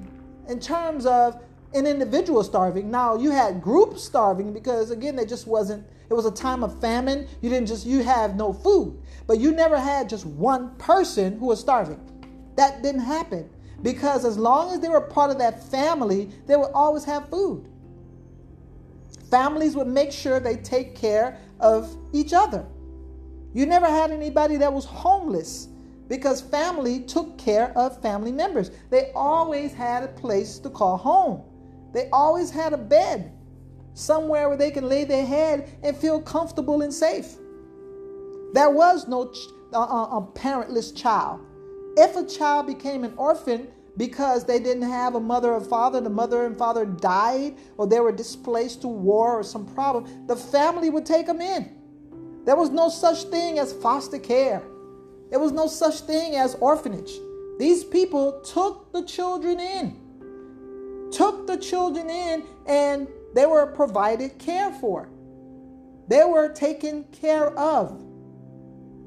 in 0.47 0.59
terms 0.59 1.05
of 1.05 1.44
an 1.75 1.87
individual 1.87 2.43
starving. 2.43 2.89
Now, 2.89 3.15
you 3.15 3.31
had 3.31 3.61
groups 3.61 4.03
starving 4.03 4.53
because, 4.53 4.91
again, 4.91 5.15
there 5.15 5.25
just 5.25 5.47
wasn't, 5.47 5.85
it 6.09 6.13
was 6.13 6.25
a 6.25 6.31
time 6.31 6.63
of 6.63 6.79
famine. 6.79 7.27
You 7.41 7.49
didn't 7.49 7.67
just, 7.67 7.85
you 7.85 8.03
have 8.03 8.35
no 8.35 8.53
food. 8.53 9.01
But 9.27 9.39
you 9.39 9.51
never 9.51 9.79
had 9.79 10.09
just 10.09 10.25
one 10.25 10.75
person 10.75 11.37
who 11.37 11.47
was 11.47 11.59
starving. 11.59 11.99
That 12.55 12.81
didn't 12.81 13.01
happen 13.01 13.49
because 13.81 14.25
as 14.25 14.37
long 14.37 14.73
as 14.73 14.79
they 14.79 14.89
were 14.89 15.01
part 15.01 15.31
of 15.31 15.37
that 15.39 15.63
family, 15.69 16.31
they 16.47 16.55
would 16.55 16.71
always 16.73 17.03
have 17.05 17.29
food. 17.29 17.67
Families 19.29 19.75
would 19.75 19.87
make 19.87 20.11
sure 20.11 20.39
they 20.39 20.55
take 20.57 20.95
care 20.95 21.37
of 21.59 21.95
each 22.13 22.33
other. 22.33 22.65
You 23.53 23.65
never 23.65 23.87
had 23.87 24.11
anybody 24.11 24.57
that 24.57 24.71
was 24.71 24.85
homeless 24.85 25.69
because 26.07 26.41
family 26.41 27.01
took 27.01 27.37
care 27.37 27.71
of 27.77 28.01
family 28.01 28.31
members. 28.31 28.71
They 28.89 29.11
always 29.15 29.73
had 29.73 30.03
a 30.03 30.07
place 30.09 30.59
to 30.59 30.69
call 30.69 30.97
home. 30.97 31.43
They 31.95 32.09
always 32.11 32.51
had 32.51 32.73
a 32.73 32.77
bed 32.77 33.31
somewhere 33.93 34.49
where 34.49 34.57
they 34.57 34.69
can 34.69 34.89
lay 34.89 35.05
their 35.05 35.25
head 35.25 35.79
and 35.81 35.95
feel 35.95 36.21
comfortable 36.21 36.81
and 36.81 36.93
safe. 36.93 37.37
There 38.53 38.69
was 38.69 39.07
no 39.07 39.33
uh, 39.73 39.81
uh, 39.81 40.19
parentless 40.33 40.91
child. 40.93 41.39
If 41.95 42.17
a 42.17 42.25
child 42.25 42.67
became 42.67 43.05
an 43.05 43.13
orphan, 43.15 43.69
because 43.95 44.43
they 44.43 44.59
didn't 44.59 44.89
have 44.89 45.15
a 45.15 45.21
mother 45.21 45.53
or 45.53 45.61
father, 45.61 46.01
the 46.01 46.09
mother 46.09 46.45
and 46.45 46.57
father 46.57 46.85
died, 46.85 47.55
or 47.77 47.87
they 47.87 48.01
were 48.01 48.11
displaced 48.11 48.81
to 48.81 48.89
war 48.89 49.39
or 49.39 49.43
some 49.43 49.65
problem, 49.65 50.27
the 50.27 50.35
family 50.35 50.89
would 50.89 51.05
take 51.05 51.27
them 51.27 51.39
in. 51.39 51.77
There 52.43 52.57
was 52.57 52.71
no 52.71 52.89
such 52.89 53.23
thing 53.23 53.57
as 53.57 53.71
foster 53.71 54.19
care, 54.19 54.61
there 55.29 55.39
was 55.39 55.53
no 55.53 55.67
such 55.67 56.01
thing 56.01 56.35
as 56.35 56.55
orphanage. 56.55 57.13
These 57.57 57.85
people 57.85 58.41
took 58.41 58.91
the 58.91 59.03
children 59.03 59.61
in, 59.61 60.04
took 61.11 61.47
the 61.47 61.57
children 61.57 62.09
in, 62.09 62.43
and 62.65 63.07
they 63.33 63.45
were 63.45 63.67
provided 63.67 64.37
care 64.37 64.71
for. 64.71 65.09
They 66.07 66.23
were 66.23 66.49
taken 66.49 67.03
care 67.11 67.57
of. 67.57 68.01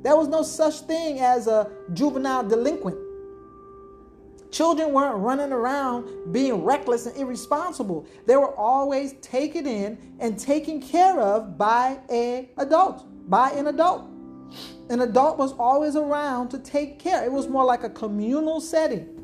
There 0.02 0.16
was 0.16 0.28
no 0.28 0.42
such 0.42 0.80
thing 0.80 1.20
as 1.20 1.46
a 1.46 1.70
juvenile 1.92 2.44
delinquent. 2.46 2.98
Children 4.50 4.92
weren't 4.92 5.16
running 5.16 5.52
around 5.52 6.32
being 6.32 6.64
reckless 6.64 7.06
and 7.06 7.16
irresponsible. 7.16 8.06
They 8.26 8.36
were 8.36 8.54
always 8.56 9.12
taken 9.20 9.66
in 9.66 9.98
and 10.20 10.38
taken 10.38 10.80
care 10.80 11.20
of 11.20 11.58
by 11.58 11.98
an 12.08 12.48
adult, 12.56 13.04
by 13.28 13.50
an 13.50 13.66
adult. 13.66 14.08
An 14.88 15.02
adult 15.02 15.36
was 15.36 15.52
always 15.58 15.96
around 15.96 16.48
to 16.50 16.58
take 16.58 16.98
care. 16.98 17.24
It 17.24 17.30
was 17.30 17.46
more 17.48 17.64
like 17.64 17.84
a 17.84 17.90
communal 17.90 18.60
setting. 18.60 19.17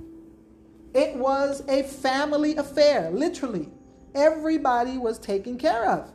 It 0.95 1.17
was 1.17 1.63
a 1.69 1.83
family 1.83 2.57
affair, 2.57 3.11
literally. 3.11 3.69
Everybody 4.15 4.97
was 4.97 5.19
taken 5.19 5.59
care 5.59 5.87
of. 5.87 6.13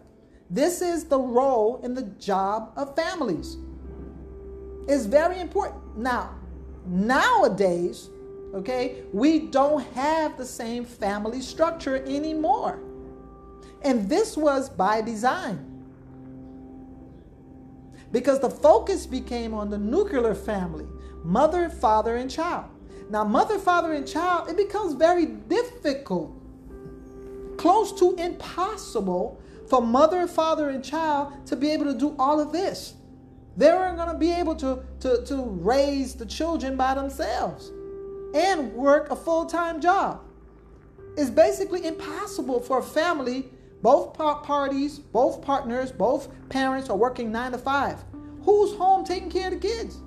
This 0.49 0.81
is 0.81 1.03
the 1.03 1.19
role 1.19 1.81
and 1.83 1.95
the 1.95 2.03
job 2.03 2.71
of 2.75 2.95
families. 2.95 3.57
It's 4.87 5.05
very 5.05 5.39
important. 5.39 5.97
Now, 5.97 6.35
nowadays, 6.85 8.09
Okay? 8.53 9.03
We 9.13 9.39
don't 9.39 9.83
have 9.93 10.37
the 10.37 10.45
same 10.45 10.85
family 10.85 11.41
structure 11.41 11.97
anymore. 12.05 12.79
And 13.81 14.09
this 14.09 14.35
was 14.35 14.69
by 14.69 15.01
design. 15.01 15.65
Because 18.11 18.39
the 18.39 18.49
focus 18.49 19.05
became 19.05 19.53
on 19.53 19.69
the 19.69 19.77
nuclear 19.77 20.33
family 20.33 20.87
mother, 21.23 21.69
father, 21.69 22.15
and 22.15 22.31
child. 22.31 22.65
Now, 23.09 23.23
mother, 23.23 23.57
father, 23.57 23.93
and 23.93 24.07
child, 24.07 24.49
it 24.49 24.57
becomes 24.57 24.93
very 24.93 25.25
difficult, 25.25 26.31
close 27.57 27.91
to 27.99 28.15
impossible 28.15 29.41
for 29.67 29.81
mother, 29.81 30.27
father, 30.27 30.69
and 30.69 30.83
child 30.83 31.47
to 31.47 31.55
be 31.55 31.71
able 31.71 31.85
to 31.85 31.97
do 31.97 32.15
all 32.19 32.39
of 32.39 32.51
this. 32.51 32.93
They 33.57 33.67
weren't 33.71 33.97
going 33.97 34.11
to 34.11 34.17
be 34.17 34.31
able 34.31 34.55
to, 34.57 34.83
to, 35.01 35.25
to 35.25 35.43
raise 35.43 36.15
the 36.15 36.25
children 36.25 36.77
by 36.77 36.93
themselves 36.93 37.71
and 38.33 38.73
work 38.73 39.09
a 39.09 39.15
full 39.15 39.45
time 39.45 39.81
job. 39.81 40.21
It's 41.17 41.31
basically 41.31 41.85
impossible 41.85 42.61
for 42.61 42.79
a 42.79 42.83
family, 42.83 43.49
both 43.81 44.13
parties, 44.13 44.99
both 44.99 45.41
partners, 45.41 45.91
both 45.91 46.29
parents 46.49 46.89
are 46.89 46.97
working 46.97 47.31
nine 47.31 47.51
to 47.53 47.57
five. 47.57 47.97
Who's 48.43 48.75
home 48.77 49.03
taking 49.03 49.29
care 49.29 49.47
of 49.47 49.59
the 49.59 49.67
kids? 49.67 49.97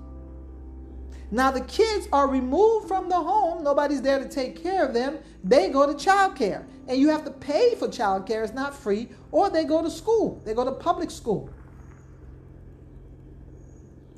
Now, 1.33 1.51
the 1.51 1.62
kids 1.62 2.09
are 2.12 2.28
removed 2.28 2.87
from 2.87 3.09
the 3.09 3.16
home, 3.16 3.64
nobody's 3.64 4.03
there 4.03 4.18
to 4.18 4.28
take 4.28 4.62
care 4.62 4.85
of 4.85 4.93
them. 4.93 5.18
They 5.43 5.70
go 5.70 5.91
to 5.91 5.99
child 5.99 6.37
care, 6.37 6.66
and 6.87 7.01
you 7.01 7.09
have 7.09 7.24
to 7.24 7.30
pay 7.30 7.74
for 7.74 7.89
child 7.89 8.26
care, 8.26 8.45
it's 8.45 8.53
not 8.53 8.74
free, 8.74 9.09
or 9.30 9.49
they 9.49 9.64
go 9.64 9.83
to 9.83 9.91
school, 9.91 10.43
they 10.45 10.53
go 10.53 10.62
to 10.62 10.72
public 10.72 11.11
school. 11.11 11.49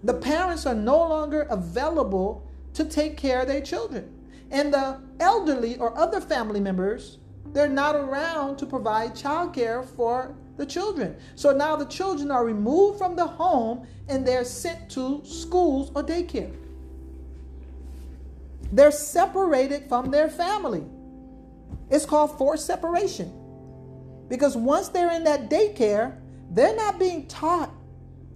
The 0.03 0.15
parents 0.15 0.67
are 0.67 0.75
no 0.75 0.99
longer 0.99 1.43
available 1.43 2.51
to 2.75 2.85
take 2.85 3.17
care 3.17 3.43
of 3.43 3.47
their 3.47 3.61
children. 3.61 4.13
And 4.51 4.75
the 4.75 5.01
elderly 5.21 5.79
or 5.79 5.97
other 5.97 6.21
family 6.21 6.59
members, 6.59 7.19
they're 7.53 7.69
not 7.69 7.95
around 7.95 8.57
to 8.57 8.67
provide 8.67 9.15
childcare 9.15 9.85
for 9.85 10.35
the 10.57 10.67
children. 10.67 11.17
So 11.37 11.53
now 11.53 11.77
the 11.77 11.87
children 11.87 12.33
are 12.33 12.45
removed 12.45 12.99
from 12.99 13.15
the 13.15 13.27
home 13.27 13.87
and 14.09 14.27
they're 14.27 14.45
sent 14.45 14.91
to 14.91 15.23
schools 15.25 15.93
or 15.95 16.03
daycare. 16.03 16.64
They're 18.75 18.91
separated 18.91 19.89
from 19.89 20.11
their 20.11 20.29
family. 20.29 20.85
It's 21.91 22.05
called 22.05 22.37
forced 22.37 22.67
separation. 22.67 23.33
Because 24.29 24.57
once 24.57 24.89
they're 24.89 25.13
in 25.13 25.23
that 25.25 25.49
daycare, 25.49 26.19
they're 26.51 26.75
not 26.75 26.99
being 26.99 27.29
taught 27.29 27.71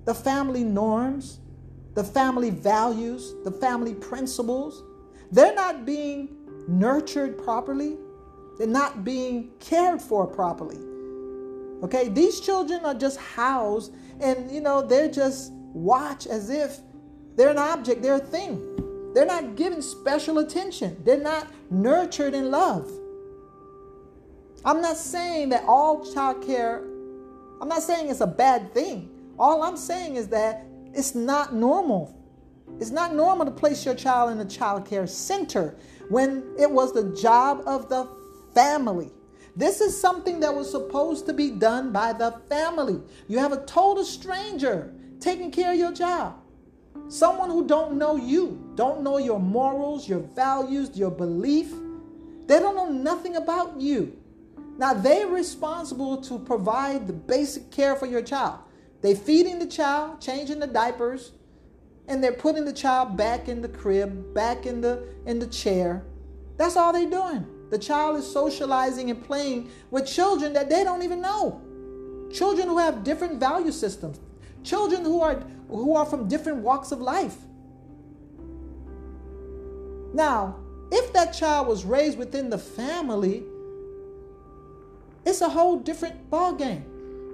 the 0.05 0.14
family 0.14 0.62
norms, 0.62 1.41
the 1.95 2.05
family 2.05 2.51
values, 2.51 3.34
the 3.43 3.51
family 3.51 3.95
principles. 3.95 4.84
They're 5.32 5.57
not 5.57 5.84
being 5.84 6.28
nurtured 6.68 7.36
properly. 7.36 7.97
They're 8.59 8.68
not 8.68 9.03
being 9.05 9.51
cared 9.59 10.01
for 10.01 10.24
properly. 10.24 10.78
Okay, 11.82 12.09
these 12.11 12.39
children 12.39 12.84
are 12.84 12.95
just 12.95 13.18
housed 13.18 13.93
and 14.20 14.49
you 14.53 14.61
know, 14.61 14.82
they're 14.82 15.11
just 15.11 15.51
watched 15.53 16.28
as 16.28 16.49
if 16.49 16.78
they're 17.34 17.51
an 17.51 17.59
object, 17.59 18.03
they're 18.03 18.16
a 18.16 18.20
thing. 18.20 18.88
They're 19.18 19.26
not 19.26 19.56
given 19.56 19.82
special 19.82 20.38
attention. 20.38 21.02
They're 21.04 21.16
not 21.16 21.48
nurtured 21.72 22.34
in 22.34 22.52
love. 22.52 22.88
I'm 24.64 24.80
not 24.80 24.96
saying 24.96 25.48
that 25.48 25.64
all 25.66 26.08
child 26.14 26.46
care, 26.46 26.84
I'm 27.60 27.68
not 27.68 27.82
saying 27.82 28.10
it's 28.10 28.20
a 28.20 28.28
bad 28.28 28.72
thing. 28.72 29.10
All 29.36 29.64
I'm 29.64 29.76
saying 29.76 30.14
is 30.14 30.28
that 30.28 30.64
it's 30.94 31.16
not 31.16 31.52
normal. 31.52 32.16
It's 32.78 32.92
not 32.92 33.12
normal 33.12 33.44
to 33.46 33.50
place 33.50 33.84
your 33.84 33.96
child 33.96 34.30
in 34.30 34.38
a 34.38 34.44
child 34.44 34.86
care 34.86 35.08
center 35.08 35.74
when 36.10 36.54
it 36.56 36.70
was 36.70 36.92
the 36.92 37.12
job 37.20 37.64
of 37.66 37.88
the 37.88 38.06
family. 38.54 39.10
This 39.56 39.80
is 39.80 40.00
something 40.00 40.38
that 40.38 40.54
was 40.54 40.70
supposed 40.70 41.26
to 41.26 41.32
be 41.32 41.50
done 41.50 41.90
by 41.90 42.12
the 42.12 42.40
family. 42.48 43.00
You 43.26 43.38
have 43.40 43.50
a 43.50 43.66
total 43.66 44.04
stranger 44.04 44.94
taking 45.18 45.50
care 45.50 45.72
of 45.72 45.78
your 45.80 45.90
child. 45.90 46.34
Someone 47.09 47.48
who 47.48 47.66
don't 47.66 47.94
know 47.94 48.16
you, 48.16 48.70
don't 48.74 49.02
know 49.02 49.16
your 49.16 49.40
morals, 49.40 50.09
your 50.09 50.18
values, 50.20 50.90
your 50.94 51.11
belief. 51.11 51.72
They 52.46 52.59
don't 52.59 52.76
know 52.76 52.90
nothing 52.90 53.36
about 53.36 53.80
you. 53.80 54.16
Now 54.76 54.92
they're 54.92 55.26
responsible 55.26 56.18
to 56.18 56.38
provide 56.38 57.06
the 57.06 57.12
basic 57.14 57.70
care 57.70 57.96
for 57.96 58.06
your 58.06 58.22
child. 58.22 58.61
They 59.00 59.14
feeding 59.14 59.59
the 59.59 59.66
child, 59.66 60.20
changing 60.20 60.61
the 60.61 60.66
diapers, 60.66 61.32
and 62.09 62.22
they're 62.22 62.32
putting 62.32 62.64
the 62.64 62.72
child 62.72 63.16
back 63.16 63.48
in 63.48 63.62
the 63.62 63.68
crib, 63.68 64.34
back 64.34 64.66
in 64.66 64.80
the 64.80 65.09
in 65.24 65.38
the 65.38 65.46
chair. 65.46 66.04
That's 66.56 66.76
all 66.76 66.92
they're 66.92 67.09
doing. 67.09 67.46
The 67.70 67.78
child 67.78 68.16
is 68.16 68.30
socializing 68.30 69.11
and 69.11 69.24
playing 69.24 69.70
with 69.90 70.06
children 70.06 70.52
that 70.54 70.68
they 70.68 70.84
don't 70.84 71.02
even 71.02 71.20
know. 71.20 71.61
Children 72.32 72.68
who 72.68 72.78
have 72.78 73.04
different 73.04 73.40
value 73.40 73.72
systems. 73.72 74.20
Children 74.64 75.04
who 75.04 75.20
are 75.20 75.42
who 75.68 75.96
are 75.96 76.06
from 76.06 76.28
different 76.28 76.59
walks 76.59 76.92
of 76.92 77.00
life. 77.00 77.36
Now, 80.14 80.56
if 80.90 81.12
that 81.12 81.32
child 81.32 81.68
was 81.68 81.84
raised 81.84 82.18
within 82.18 82.48
the 82.48 82.59
family, 82.59 83.44
it's 85.26 85.42
a 85.42 85.48
whole 85.48 85.78
different 85.78 86.30
ballgame. 86.30 86.84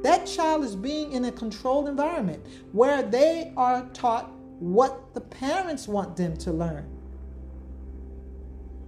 That 0.02 0.26
child 0.26 0.64
is 0.64 0.74
being 0.74 1.12
in 1.12 1.24
a 1.24 1.32
controlled 1.32 1.88
environment 1.88 2.44
where 2.72 3.02
they 3.02 3.52
are 3.56 3.86
taught 3.94 4.30
what 4.58 5.14
the 5.14 5.20
parents 5.20 5.88
want 5.88 6.16
them 6.16 6.36
to 6.38 6.52
learn. 6.52 6.86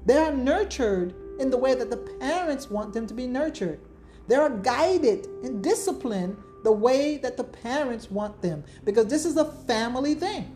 They 0.05 0.19
are 0.19 0.33
nurtured 0.33 1.15
in 1.41 1.51
the 1.51 1.57
way 1.57 1.75
that 1.75 1.91
the 1.91 1.97
parents 1.97 2.71
want 2.71 2.93
them 2.93 3.07
to 3.07 3.15
be 3.15 3.27
nurtured. 3.27 3.81
They 4.29 4.35
are 4.35 4.51
guided 4.51 5.27
and 5.43 5.63
disciplined 5.63 6.37
the 6.67 6.73
way 6.73 7.17
that 7.17 7.37
the 7.37 7.45
parents 7.45 8.11
want 8.11 8.43
them 8.43 8.65
because 8.85 9.07
this 9.07 9.25
is 9.25 9.37
a 9.37 9.45
family 9.45 10.17
thing. 10.17 10.51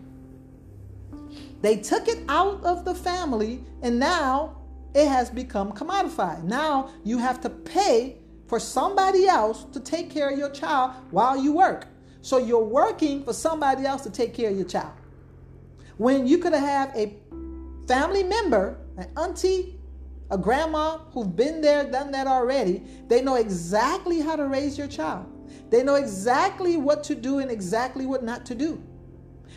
They 1.63 1.77
took 1.77 2.09
it 2.09 2.25
out 2.29 2.65
of 2.65 2.85
the 2.85 2.97
family 2.97 3.63
and 3.81 4.01
now 4.01 4.57
it 4.93 5.07
has 5.07 5.31
become 5.31 5.71
commodified. 5.73 6.43
Now 6.43 6.91
you 7.05 7.19
have 7.19 7.41
to 7.43 7.49
pay 7.49 8.17
for 8.49 8.59
somebody 8.59 9.29
else 9.29 9.67
to 9.73 9.79
take 9.79 10.11
care 10.11 10.31
of 10.31 10.37
your 10.37 10.51
child 10.51 10.95
while 11.13 11.41
you 11.41 11.53
work. 11.53 11.87
So 12.23 12.39
you're 12.39 12.59
working 12.65 13.23
for 13.23 13.33
somebody 13.33 13.87
else 13.87 14.03
to 14.03 14.11
take 14.11 14.35
care 14.35 14.51
of 14.51 14.57
your 14.57 14.67
child. 14.67 14.95
When 15.97 16.27
you 16.27 16.39
could 16.39 16.55
have 16.55 16.91
a 16.97 17.15
family 17.87 18.25
member, 18.25 18.79
an 18.97 19.07
auntie, 19.17 19.79
a 20.33 20.37
grandma 20.37 20.99
who've 21.13 21.37
been 21.37 21.61
there, 21.61 21.89
done 21.89 22.11
that 22.11 22.27
already, 22.27 22.83
they 23.07 23.23
know 23.23 23.37
exactly 23.37 24.19
how 24.21 24.35
to 24.35 24.49
raise 24.49 24.77
your 24.77 24.89
child. 24.89 25.30
They 25.71 25.83
know 25.83 25.95
exactly 25.95 26.77
what 26.77 27.05
to 27.05 27.15
do 27.15 27.39
and 27.39 27.51
exactly 27.51 28.05
what 28.05 28.25
not 28.25 28.45
to 28.47 28.55
do. 28.55 28.83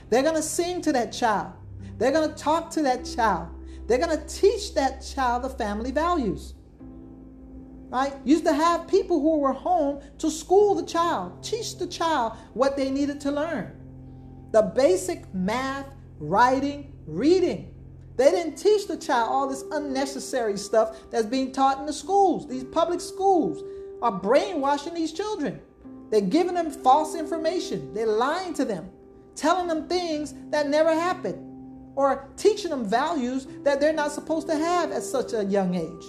They're 0.10 0.24
going 0.24 0.36
to 0.36 0.44
sing 0.44 0.82
to 0.84 0.92
that 0.94 1.12
child. 1.12 1.54
They're 1.98 2.12
going 2.12 2.30
to 2.30 2.36
talk 2.36 2.70
to 2.72 2.84
that 2.84 3.04
child. 3.04 3.50
They're 3.88 3.98
going 3.98 4.18
to 4.18 4.26
teach 4.28 4.76
that 4.76 5.02
child 5.02 5.44
the 5.44 5.50
family 5.50 5.92
values. 5.92 6.54
Right? 7.90 8.14
Used 8.24 8.46
to 8.46 8.54
have 8.54 8.88
people 8.88 9.22
who 9.22 9.40
were 9.40 9.54
home 9.54 10.02
to 10.20 10.32
school 10.32 10.76
the 10.76 10.86
child, 10.86 11.44
teach 11.44 11.78
the 11.78 11.88
child 11.88 12.34
what 12.54 12.76
they 12.76 12.90
needed 12.90 13.20
to 13.22 13.32
learn. 13.32 13.72
The 14.52 14.62
basic 14.62 15.32
math, 15.34 15.88
writing, 16.20 16.94
reading. 17.06 17.74
They 18.16 18.30
didn't 18.32 18.56
teach 18.56 18.88
the 18.88 18.98
child 18.98 19.30
all 19.32 19.48
this 19.48 19.64
unnecessary 19.72 20.58
stuff 20.58 21.10
that's 21.10 21.26
being 21.26 21.52
taught 21.52 21.80
in 21.80 21.86
the 21.86 21.94
schools. 21.94 22.48
These 22.48 22.64
public 22.66 23.02
schools 23.02 23.64
are 24.02 24.12
brainwashing 24.12 24.94
these 24.94 25.12
children. 25.12 25.60
They're 26.14 26.22
giving 26.22 26.54
them 26.54 26.70
false 26.70 27.16
information. 27.16 27.92
They're 27.92 28.06
lying 28.06 28.54
to 28.54 28.66
them, 28.66 28.92
telling 29.34 29.66
them 29.66 29.88
things 29.88 30.36
that 30.52 30.70
never 30.70 30.94
happened 30.94 31.44
or 31.96 32.30
teaching 32.38 32.70
them 32.70 32.86
values 32.86 33.48
that 33.64 33.82
they're 33.82 33.94
not 33.94 34.12
supposed 34.12 34.46
to 34.50 34.56
have 34.56 34.92
at 34.92 35.02
such 35.02 35.34
a 35.34 35.44
young 35.44 35.74
age. 35.74 36.06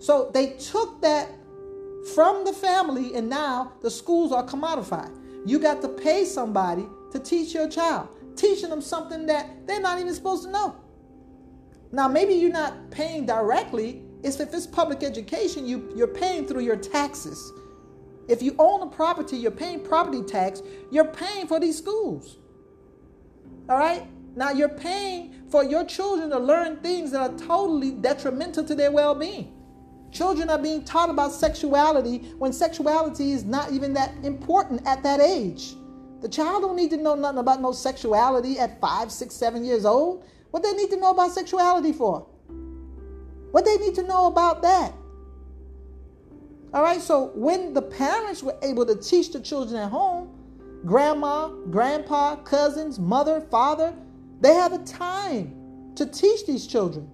So 0.00 0.32
they 0.34 0.54
took 0.54 1.00
that 1.02 1.28
from 2.12 2.44
the 2.44 2.52
family, 2.52 3.14
and 3.14 3.30
now 3.30 3.74
the 3.82 3.90
schools 3.90 4.32
are 4.32 4.44
commodified. 4.44 5.16
You 5.48 5.60
got 5.60 5.80
to 5.82 5.88
pay 5.90 6.24
somebody 6.24 6.84
to 7.12 7.20
teach 7.20 7.54
your 7.54 7.68
child, 7.68 8.08
teaching 8.34 8.68
them 8.70 8.82
something 8.82 9.26
that 9.26 9.64
they're 9.64 9.80
not 9.80 10.00
even 10.00 10.12
supposed 10.12 10.42
to 10.42 10.50
know. 10.50 10.74
Now, 11.92 12.08
maybe 12.08 12.34
you're 12.34 12.50
not 12.50 12.90
paying 12.90 13.26
directly. 13.26 14.02
It's 14.24 14.40
if 14.40 14.52
it's 14.52 14.66
public 14.66 15.04
education, 15.04 15.68
you, 15.68 15.92
you're 15.94 16.08
paying 16.08 16.48
through 16.48 16.62
your 16.62 16.74
taxes. 16.74 17.52
If 18.28 18.42
you 18.42 18.54
own 18.58 18.82
a 18.82 18.86
property, 18.86 19.36
you're 19.36 19.50
paying 19.50 19.80
property 19.80 20.22
tax, 20.22 20.62
you're 20.90 21.04
paying 21.04 21.46
for 21.46 21.60
these 21.60 21.78
schools. 21.78 22.38
All 23.68 23.78
right? 23.78 24.06
Now 24.34 24.50
you're 24.50 24.68
paying 24.68 25.34
for 25.50 25.64
your 25.64 25.84
children 25.84 26.30
to 26.30 26.38
learn 26.38 26.78
things 26.78 27.12
that 27.12 27.30
are 27.30 27.38
totally 27.38 27.92
detrimental 27.92 28.64
to 28.64 28.74
their 28.74 28.90
well 28.90 29.14
being. 29.14 29.52
Children 30.12 30.50
are 30.50 30.58
being 30.58 30.84
taught 30.84 31.10
about 31.10 31.32
sexuality 31.32 32.18
when 32.38 32.52
sexuality 32.52 33.32
is 33.32 33.44
not 33.44 33.72
even 33.72 33.92
that 33.94 34.12
important 34.22 34.86
at 34.86 35.02
that 35.02 35.20
age. 35.20 35.74
The 36.20 36.28
child 36.28 36.62
don't 36.62 36.76
need 36.76 36.90
to 36.90 36.96
know 36.96 37.14
nothing 37.14 37.38
about 37.38 37.60
no 37.60 37.72
sexuality 37.72 38.58
at 38.58 38.80
five, 38.80 39.12
six, 39.12 39.34
seven 39.34 39.64
years 39.64 39.84
old. 39.84 40.24
What 40.50 40.62
they 40.62 40.72
need 40.72 40.90
to 40.90 40.96
know 40.96 41.10
about 41.10 41.32
sexuality 41.32 41.92
for? 41.92 42.26
What 43.50 43.64
they 43.64 43.76
need 43.76 43.94
to 43.96 44.02
know 44.02 44.26
about 44.26 44.62
that? 44.62 44.92
All 46.74 46.82
right, 46.82 47.00
so 47.00 47.30
when 47.34 47.72
the 47.72 47.82
parents 47.82 48.42
were 48.42 48.56
able 48.62 48.84
to 48.86 48.96
teach 48.96 49.32
the 49.32 49.40
children 49.40 49.80
at 49.80 49.90
home, 49.90 50.30
grandma, 50.84 51.48
grandpa, 51.48 52.36
cousins, 52.36 52.98
mother, 52.98 53.40
father, 53.40 53.94
they 54.40 54.54
have 54.54 54.72
a 54.72 54.78
time 54.84 55.92
to 55.94 56.06
teach 56.06 56.46
these 56.46 56.66
children. 56.66 57.08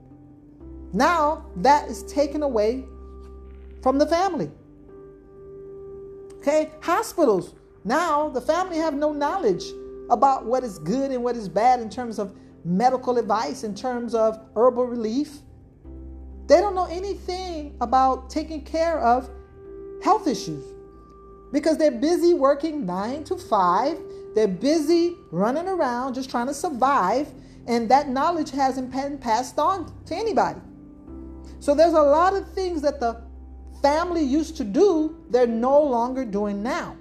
Now 0.92 1.46
that 1.57 1.88
is 1.88 2.03
taken 2.05 2.42
away 2.42 2.84
from 3.82 3.98
the 3.98 4.07
family. 4.07 4.50
Okay, 6.38 6.70
hospitals. 6.80 7.55
Now 7.84 8.28
the 8.28 8.40
family 8.40 8.78
have 8.78 8.94
no 8.94 9.12
knowledge 9.12 9.64
about 10.11 10.44
what 10.44 10.64
is 10.64 10.78
good 10.78 11.11
and 11.11 11.22
what 11.22 11.36
is 11.36 11.48
bad 11.48 11.80
in 11.80 11.88
terms 11.88 12.18
of 12.18 12.36
medical 12.64 13.18
advice, 13.18 13.64
in 13.64 13.74
terms 13.74 14.14
of 14.14 14.40
herbal 14.57 14.86
relief. 14.86 15.38
They 16.46 16.61
don't 16.61 16.74
know 16.74 16.88
anything 16.90 17.76
about 17.80 18.28
taking 18.28 18.62
care 18.62 18.98
of 19.00 19.30
health 20.03 20.26
issues 20.26 20.64
because 21.53 21.78
they're 21.78 21.90
busy 21.90 22.34
working 22.34 22.84
nine 22.86 23.24
to 23.24 23.36
five 23.36 23.98
they're 24.34 24.48
busy 24.48 25.16
running 25.30 25.68
around 25.68 26.14
just 26.14 26.30
trying 26.30 26.46
to 26.46 26.55
survive, 26.55 27.28
and 27.66 27.90
that 27.90 28.09
knowledge 28.09 28.50
hasn't 28.50 28.90
been 28.90 29.18
passed 29.18 29.59
on 29.59 29.92
to 30.07 30.14
anybody. 30.14 30.61
So 31.61 31.74
there's 31.74 31.92
a 31.92 32.03
lot 32.03 32.34
of 32.34 32.50
things 32.53 32.82
that 32.82 32.98
the 32.98 33.22
family 33.82 34.22
used 34.22 34.57
to 34.57 34.64
do, 34.64 35.24
they're 35.30 35.46
no 35.46 35.80
longer 35.80 36.24
doing 36.24 36.62
now. 36.62 36.96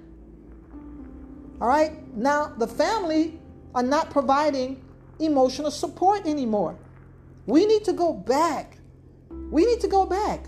All 1.59 1.67
right? 1.67 1.91
Now, 2.15 2.53
the 2.57 2.67
family 2.67 3.39
are 3.73 3.83
not 3.83 4.09
providing 4.09 4.83
emotional 5.19 5.71
support 5.71 6.25
anymore. 6.25 6.77
We 7.45 7.65
need 7.65 7.85
to 7.85 7.93
go 7.93 8.13
back. 8.13 8.77
We 9.29 9.65
need 9.65 9.79
to 9.81 9.87
go 9.87 10.05
back. 10.05 10.47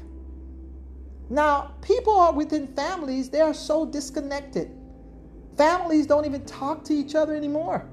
Now, 1.29 1.75
people 1.81 2.13
are 2.13 2.33
within 2.33 2.67
families, 2.67 3.29
they 3.29 3.41
are 3.41 3.53
so 3.53 3.85
disconnected. 3.85 4.71
Families 5.57 6.07
don't 6.07 6.25
even 6.25 6.45
talk 6.45 6.83
to 6.85 6.93
each 6.93 7.15
other 7.15 7.35
anymore. 7.35 7.87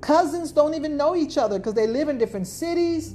Cousins 0.00 0.52
don't 0.52 0.74
even 0.74 0.96
know 0.96 1.14
each 1.14 1.38
other 1.38 1.58
because 1.58 1.74
they 1.74 1.86
live 1.86 2.08
in 2.08 2.18
different 2.18 2.46
cities, 2.46 3.14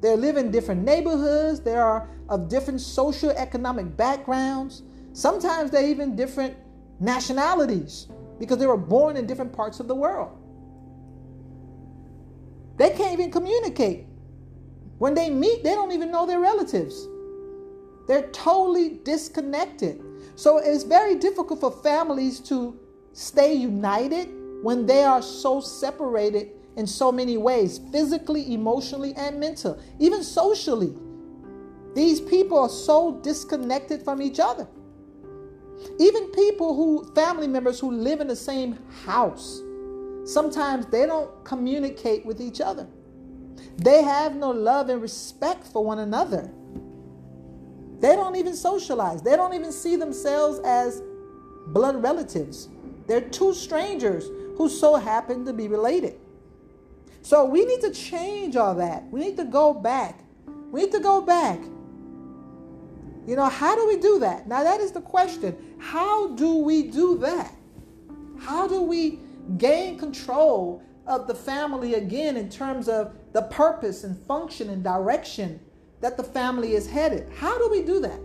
they 0.00 0.16
live 0.16 0.36
in 0.36 0.50
different 0.50 0.82
neighborhoods, 0.82 1.60
they 1.60 1.76
are 1.76 2.08
of 2.28 2.48
different 2.48 2.80
social 2.80 3.30
economic 3.30 3.96
backgrounds. 3.96 4.82
Sometimes 5.12 5.70
they're 5.70 5.86
even 5.88 6.16
different 6.16 6.56
nationalities 7.00 8.08
because 8.38 8.58
they 8.58 8.66
were 8.66 8.76
born 8.76 9.16
in 9.16 9.26
different 9.26 9.52
parts 9.52 9.80
of 9.80 9.88
the 9.88 9.94
world. 9.94 10.36
They 12.76 12.90
can't 12.90 13.12
even 13.12 13.30
communicate. 13.30 14.06
When 14.98 15.14
they 15.14 15.30
meet, 15.30 15.62
they 15.62 15.74
don't 15.74 15.92
even 15.92 16.10
know 16.10 16.26
their 16.26 16.40
relatives. 16.40 17.06
They're 18.06 18.28
totally 18.30 19.00
disconnected. 19.04 20.02
So 20.36 20.58
it's 20.58 20.84
very 20.84 21.14
difficult 21.16 21.60
for 21.60 21.70
families 21.70 22.40
to 22.40 22.78
stay 23.12 23.54
united 23.54 24.28
when 24.62 24.86
they 24.86 25.04
are 25.04 25.22
so 25.22 25.60
separated 25.60 26.50
in 26.76 26.86
so 26.86 27.12
many 27.12 27.36
ways 27.36 27.80
physically, 27.92 28.52
emotionally, 28.52 29.14
and 29.14 29.38
mentally, 29.38 29.78
even 30.00 30.22
socially. 30.22 30.94
These 31.94 32.20
people 32.20 32.58
are 32.58 32.68
so 32.68 33.20
disconnected 33.22 34.02
from 34.02 34.20
each 34.20 34.40
other. 34.40 34.66
Even 35.98 36.30
people 36.32 36.74
who, 36.74 37.04
family 37.14 37.46
members 37.46 37.78
who 37.78 37.92
live 37.92 38.20
in 38.20 38.26
the 38.26 38.36
same 38.36 38.78
house, 39.04 39.60
sometimes 40.24 40.86
they 40.86 41.06
don't 41.06 41.44
communicate 41.44 42.26
with 42.26 42.40
each 42.40 42.60
other. 42.60 42.88
They 43.76 44.02
have 44.02 44.34
no 44.34 44.50
love 44.50 44.88
and 44.88 45.00
respect 45.00 45.66
for 45.66 45.84
one 45.84 46.00
another. 46.00 46.50
They 48.04 48.16
don't 48.16 48.36
even 48.36 48.54
socialize. 48.54 49.22
They 49.22 49.34
don't 49.34 49.54
even 49.54 49.72
see 49.72 49.96
themselves 49.96 50.58
as 50.58 51.02
blood 51.68 52.02
relatives. 52.02 52.68
They're 53.06 53.22
two 53.22 53.54
strangers 53.54 54.26
who 54.58 54.68
so 54.68 54.96
happen 54.96 55.46
to 55.46 55.54
be 55.54 55.68
related. 55.68 56.16
So 57.22 57.46
we 57.46 57.64
need 57.64 57.80
to 57.80 57.90
change 57.90 58.56
all 58.56 58.74
that. 58.74 59.10
We 59.10 59.20
need 59.20 59.38
to 59.38 59.46
go 59.46 59.72
back. 59.72 60.20
We 60.70 60.82
need 60.82 60.92
to 60.92 61.00
go 61.00 61.22
back. 61.22 61.58
You 63.26 63.36
know, 63.36 63.48
how 63.48 63.74
do 63.74 63.86
we 63.88 63.96
do 63.96 64.18
that? 64.18 64.46
Now, 64.46 64.62
that 64.64 64.80
is 64.80 64.92
the 64.92 65.00
question. 65.00 65.56
How 65.78 66.28
do 66.34 66.56
we 66.56 66.82
do 66.82 67.16
that? 67.20 67.54
How 68.38 68.68
do 68.68 68.82
we 68.82 69.20
gain 69.56 69.98
control 69.98 70.82
of 71.06 71.26
the 71.26 71.34
family 71.34 71.94
again 71.94 72.36
in 72.36 72.50
terms 72.50 72.86
of 72.86 73.14
the 73.32 73.44
purpose 73.44 74.04
and 74.04 74.14
function 74.26 74.68
and 74.68 74.84
direction 74.84 75.58
that 76.04 76.18
the 76.18 76.22
family 76.22 76.74
is 76.74 76.86
headed. 76.86 77.26
How 77.38 77.56
do 77.56 77.70
we 77.70 77.82
do 77.82 77.98
that? 78.00 78.20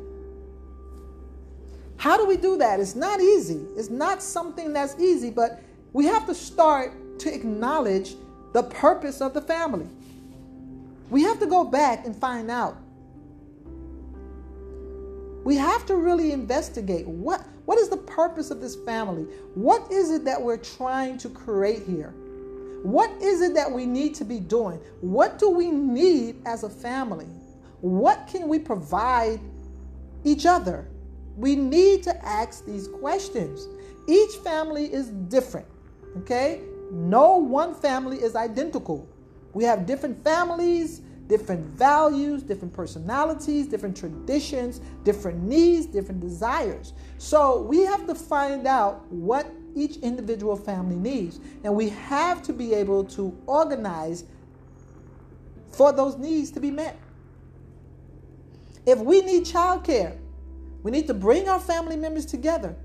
How 1.96 2.18
do 2.18 2.26
we 2.26 2.36
do 2.36 2.58
that? 2.58 2.82
It's 2.82 2.94
not 2.94 3.22
easy. 3.22 3.62
It's 3.78 3.90
not 3.90 4.22
something 4.22 4.74
that's 4.74 5.00
easy, 5.00 5.30
but 5.30 5.62
we 5.94 6.04
have 6.04 6.26
to 6.26 6.36
start 6.36 6.92
to 7.20 7.34
acknowledge 7.34 8.16
the 8.52 8.64
purpose 8.64 9.22
of 9.22 9.34
the 9.34 9.40
family. 9.40 9.88
We 11.10 11.24
have 11.24 11.40
to 11.40 11.46
go 11.46 11.64
back 11.64 12.06
and 12.06 12.14
find 12.14 12.52
out. 12.52 12.76
We 15.46 15.56
have 15.56 15.86
to 15.86 15.96
really 15.96 16.34
investigate 16.34 17.08
what, 17.08 17.46
what 17.64 17.78
is 17.78 17.88
the 17.88 17.96
purpose 17.96 18.52
of 18.52 18.60
this 18.60 18.76
family? 18.76 19.24
What 19.56 19.90
is 19.90 20.12
it 20.12 20.26
that 20.26 20.42
we're 20.42 20.58
trying 20.58 21.18
to 21.20 21.30
create 21.30 21.84
here? 21.84 22.14
What 22.84 23.10
is 23.22 23.40
it 23.40 23.54
that 23.54 23.72
we 23.72 23.86
need 23.86 24.16
to 24.16 24.26
be 24.26 24.42
doing? 24.42 24.82
What 25.00 25.40
do 25.40 25.50
we 25.50 25.72
need 25.72 26.42
as 26.46 26.64
a 26.64 26.70
family? 26.70 27.28
What 27.82 28.28
can 28.28 28.48
we 28.48 28.60
provide 28.60 29.40
each 30.24 30.46
other? 30.46 30.88
We 31.38 31.56
need 31.56 32.04
to 32.04 32.26
ask 32.26 32.66
these 32.66 32.88
questions. 32.88 33.68
Each 34.08 34.36
family 34.44 34.92
is 34.92 35.10
different, 35.10 35.68
okay? 36.18 36.62
No 36.92 37.38
one 37.38 37.74
family 37.74 38.18
is 38.18 38.36
identical. 38.36 39.08
We 39.54 39.64
have 39.64 39.86
different 39.86 40.22
families, 40.24 41.02
different 41.28 41.64
values, 41.78 42.42
different 42.42 42.74
personalities, 42.74 43.68
different 43.68 43.96
traditions, 43.96 44.82
different 45.04 45.42
needs, 45.44 45.86
different 45.86 46.20
desires. 46.20 46.94
So 47.20 47.62
we 47.62 47.84
have 47.84 48.08
to 48.08 48.16
find 48.16 48.66
out 48.68 49.06
what 49.12 49.46
each 49.76 49.98
individual 49.98 50.56
family 50.56 50.96
needs. 50.96 51.40
And 51.64 51.76
we 51.76 51.90
have 51.90 52.42
to 52.44 52.54
be 52.54 52.74
able 52.74 53.04
to 53.06 53.38
organize 53.46 54.26
for 55.72 55.94
those 55.94 56.18
needs 56.18 56.50
to 56.52 56.60
be 56.60 56.72
met. 56.72 56.98
If 58.86 59.00
we 59.00 59.22
need 59.22 59.44
childcare, 59.44 60.18
we 60.84 60.92
need 60.92 61.08
to 61.08 61.14
bring 61.14 61.50
our 61.50 61.60
family 61.60 61.98
members 61.98 62.26
together. 62.26 62.76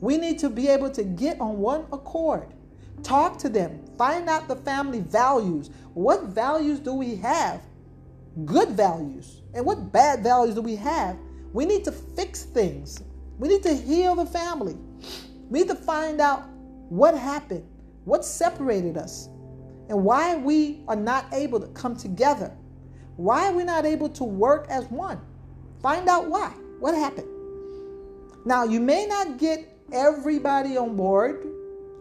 We 0.00 0.16
need 0.16 0.38
to 0.40 0.48
be 0.48 0.68
able 0.68 0.90
to 0.90 1.04
get 1.04 1.40
on 1.40 1.58
one 1.58 1.86
accord, 1.92 2.52
talk 3.02 3.38
to 3.38 3.48
them, 3.48 3.84
find 3.98 4.28
out 4.28 4.48
the 4.48 4.56
family 4.56 5.00
values. 5.00 5.70
What 5.94 6.24
values 6.24 6.80
do 6.80 6.94
we 6.94 7.16
have? 7.16 7.60
Good 8.44 8.70
values. 8.70 9.42
And 9.54 9.66
what 9.66 9.92
bad 9.92 10.22
values 10.22 10.54
do 10.54 10.62
we 10.62 10.76
have? 10.76 11.16
We 11.52 11.66
need 11.66 11.84
to 11.84 11.92
fix 11.92 12.44
things. 12.44 13.02
We 13.38 13.48
need 13.48 13.62
to 13.64 13.74
heal 13.74 14.14
the 14.14 14.26
family. 14.26 14.76
We 15.50 15.60
need 15.60 15.68
to 15.68 15.74
find 15.74 16.20
out 16.20 16.48
what 16.88 17.16
happened, 17.16 17.66
what 18.04 18.24
separated 18.24 18.96
us, 18.96 19.28
and 19.88 20.02
why 20.02 20.36
we 20.36 20.82
are 20.88 20.96
not 20.96 21.26
able 21.32 21.60
to 21.60 21.66
come 21.68 21.96
together. 21.96 22.56
Why 23.16 23.48
are 23.48 23.52
we 23.52 23.64
not 23.64 23.84
able 23.84 24.08
to 24.10 24.24
work 24.24 24.66
as 24.68 24.84
one? 24.86 25.20
Find 25.82 26.08
out 26.08 26.28
why. 26.28 26.52
What 26.80 26.94
happened? 26.94 27.28
Now, 28.44 28.64
you 28.64 28.80
may 28.80 29.06
not 29.06 29.38
get 29.38 29.78
everybody 29.92 30.76
on 30.76 30.96
board. 30.96 31.46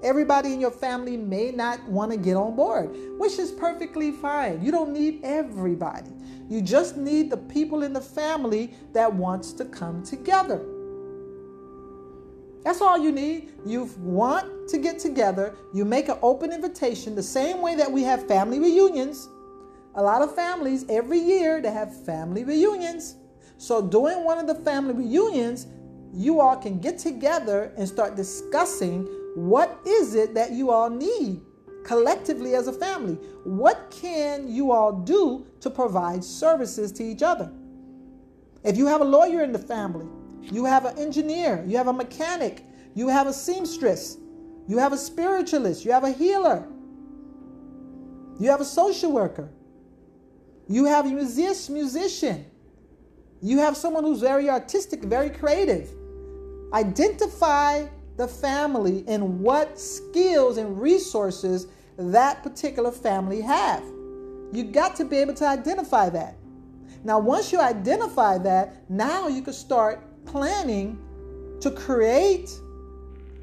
Everybody 0.04 0.54
in 0.54 0.60
your 0.60 0.72
family 0.72 1.16
may 1.16 1.52
not 1.52 1.84
want 1.88 2.12
to 2.12 2.18
get 2.18 2.36
on 2.36 2.56
board, 2.56 2.90
which 3.20 3.38
is 3.38 3.52
perfectly 3.52 4.12
fine. 4.12 4.64
You 4.64 4.72
don't 4.72 4.92
need 4.92 5.22
everybody. 5.24 6.10
You 6.50 6.62
just 6.62 6.98
need 6.98 7.30
the 7.30 7.38
people 7.38 7.84
in 7.84 7.94
the 7.94 8.02
family 8.02 8.74
that 8.94 9.14
wants 9.14 9.54
to 9.54 9.66
come 9.66 10.04
together. 10.04 10.66
That's 12.64 12.82
all 12.82 12.98
you 12.98 13.12
need. 13.12 13.52
You 13.66 13.90
want 14.00 14.70
to 14.70 14.78
get 14.78 15.00
together, 15.00 15.56
you 15.74 15.86
make 15.86 16.10
an 16.10 16.18
open 16.22 16.52
invitation 16.52 17.16
the 17.16 17.24
same 17.24 17.62
way 17.62 17.76
that 17.76 17.92
we 17.92 18.04
have 18.04 18.28
family 18.28 18.60
reunions. 18.60 19.30
A 19.96 20.02
lot 20.02 20.22
of 20.22 20.34
families 20.34 20.86
every 20.90 21.20
year 21.20 21.62
they 21.62 21.72
have 21.72 22.06
family 22.06 22.44
reunions. 22.44 23.16
So 23.58 23.82
during 23.82 24.24
one 24.24 24.38
of 24.38 24.48
the 24.48 24.56
family 24.56 24.94
reunions, 24.94 25.68
you 26.14 26.40
all 26.40 26.58
can 26.58 26.80
get 26.80 26.98
together 26.98 27.74
and 27.78 27.88
start 27.88 28.16
discussing 28.16 29.06
what 29.36 29.80
is 29.86 30.16
it 30.16 30.34
that 30.34 30.52
you 30.52 30.72
all 30.72 30.90
need 30.90 31.42
collectively 31.84 32.56
as 32.56 32.68
a 32.68 32.74
family. 32.74 33.16
What 33.44 33.96
can 34.02 34.48
you 34.48 34.72
all 34.72 34.92
do 34.92 35.46
to 35.62 35.70
provide 35.70 36.24
services 36.24 36.92
to 36.94 37.04
each 37.04 37.22
other? 37.22 37.52
If 38.64 38.78
you 38.78 38.88
have 38.88 39.02
a 39.02 39.06
lawyer 39.06 39.44
in 39.44 39.52
the 39.52 39.60
family, 39.60 40.06
you 40.42 40.66
have 40.66 40.86
an 40.86 40.98
engineer, 40.98 41.64
you 41.68 41.78
have 41.78 41.88
a 41.88 41.94
mechanic, 41.94 42.66
you 42.94 43.08
have 43.08 43.28
a 43.28 43.34
seamstress, 43.34 44.18
you 44.68 44.78
have 44.78 44.94
a 44.94 44.98
spiritualist, 44.98 45.86
you 45.86 45.92
have 45.92 46.04
a 46.04 46.12
healer, 46.12 46.68
you 48.40 48.50
have 48.50 48.62
a 48.62 48.66
social 48.66 49.12
worker, 49.12 49.50
you 50.74 50.86
have 50.86 51.06
a 51.06 51.10
music, 51.10 51.70
musician, 51.74 52.46
you 53.42 53.58
have 53.60 53.76
someone 53.76 54.04
who's 54.04 54.22
very 54.22 54.50
artistic, 54.50 55.04
very 55.04 55.30
creative. 55.30 55.90
Identify 56.74 57.88
the 58.18 58.28
family 58.28 59.04
and 59.08 59.40
what 59.40 59.80
skills 59.80 60.58
and 60.58 60.80
resources 60.80 61.68
that 61.98 62.44
particular 62.44 62.92
family 62.92 63.42
have. 63.42 63.84
You 64.54 64.66
got 64.72 64.96
to 64.98 65.06
be 65.06 65.18
able 65.18 65.34
to 65.36 65.48
identify 65.48 66.10
that. 66.10 66.36
Now, 67.04 67.20
once 67.20 67.52
you 67.52 67.60
identify 67.60 68.38
that, 68.40 68.90
now 68.90 69.28
you 69.28 69.42
can 69.42 69.54
start 69.54 70.04
planning 70.26 71.00
to 71.62 71.72
create 71.72 72.52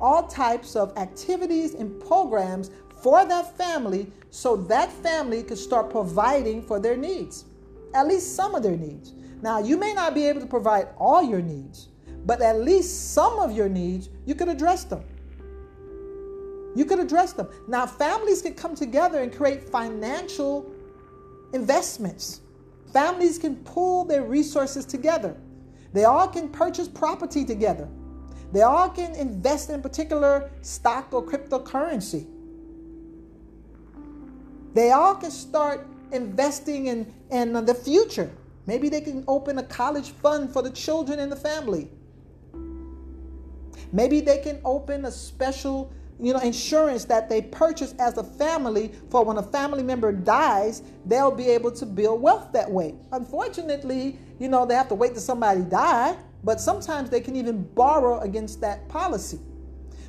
all 0.01 0.29
types 0.29 0.77
of 0.77 0.97
activities 0.97 1.75
and 1.75 1.99
programs 2.01 2.71
for 3.03 3.25
that 3.25 3.57
family 3.57 4.11
so 4.31 4.57
that 4.57 4.93
family 4.93 5.43
can 5.43 5.57
start 5.57 5.91
providing 5.91 6.63
for 6.63 6.79
their 6.79 6.97
needs, 6.97 7.45
at 7.95 8.07
least 8.07 8.35
some 8.35 8.55
of 8.55 8.63
their 8.63 8.77
needs. 8.77 9.13
Now, 9.43 9.61
you 9.61 9.77
may 9.77 9.95
not 9.95 10.15
be 10.15 10.27
able 10.27 10.41
to 10.41 10.47
provide 10.47 10.89
all 10.99 11.23
your 11.23 11.41
needs, 11.41 11.89
but 12.27 12.41
at 12.43 12.61
least 12.61 13.15
some 13.15 13.39
of 13.39 13.53
your 13.53 13.69
needs, 13.69 14.09
you 14.27 14.35
could 14.35 14.49
address 14.49 14.85
them. 14.85 15.05
You 16.75 16.85
could 16.85 16.99
address 16.99 17.33
them. 17.33 17.49
Now, 17.67 17.87
families 17.87 18.43
can 18.43 18.55
come 18.55 18.75
together 18.75 19.21
and 19.21 19.35
create 19.35 19.69
financial 19.69 20.71
investments. 21.53 22.41
Families 22.93 23.39
can 23.39 23.57
pool 23.57 24.05
their 24.05 24.23
resources 24.23 24.85
together. 24.85 25.37
They 25.93 26.05
all 26.05 26.29
can 26.29 26.49
purchase 26.49 26.89
property 26.89 27.45
together. 27.45 27.89
They 28.53 28.63
all 28.63 28.89
can 28.89 29.15
invest 29.15 29.71
in 29.71 29.83
particular 29.83 30.51
stock 30.63 31.13
or 31.13 31.25
cryptocurrency. 31.25 32.27
They 34.79 34.93
all 34.93 35.17
can 35.17 35.33
start 35.33 35.85
investing 36.13 36.87
in, 36.87 37.13
in 37.33 37.57
uh, 37.57 37.63
the 37.63 37.75
future. 37.75 38.31
Maybe 38.67 38.89
they 38.89 39.01
can 39.01 39.25
open 39.27 39.59
a 39.59 39.65
college 39.65 40.11
fund 40.11 40.53
for 40.53 40.63
the 40.63 40.71
children 40.71 41.19
in 41.19 41.29
the 41.29 41.35
family. 41.35 41.91
Maybe 43.93 44.21
they 44.21 44.39
can 44.39 44.61
open 44.65 45.05
a 45.07 45.11
special 45.11 45.93
you 46.21 46.33
know, 46.33 46.39
insurance 46.39 47.05
that 47.07 47.29
they 47.29 47.43
purchase 47.43 47.93
as 47.99 48.19
a 48.19 48.23
family 48.23 48.93
for 49.11 49.25
when 49.25 49.39
a 49.39 49.43
family 49.43 49.83
member 49.83 50.13
dies, 50.13 50.83
they'll 51.07 51.33
be 51.33 51.49
able 51.49 51.73
to 51.73 51.85
build 51.85 52.23
wealth 52.23 52.53
that 52.53 52.71
way. 52.71 52.95
Unfortunately, 53.11 54.17
you 54.39 54.47
know, 54.47 54.65
they 54.65 54.75
have 54.75 54.89
to 54.91 54.95
wait 54.95 55.15
till 55.15 55.21
somebody 55.21 55.63
die, 55.63 56.17
but 56.45 56.61
sometimes 56.61 57.11
they 57.11 57.21
can 57.21 57.35
even 57.35 57.65
borrow 57.75 58.21
against 58.21 58.61
that 58.61 58.89
policy. 58.89 59.41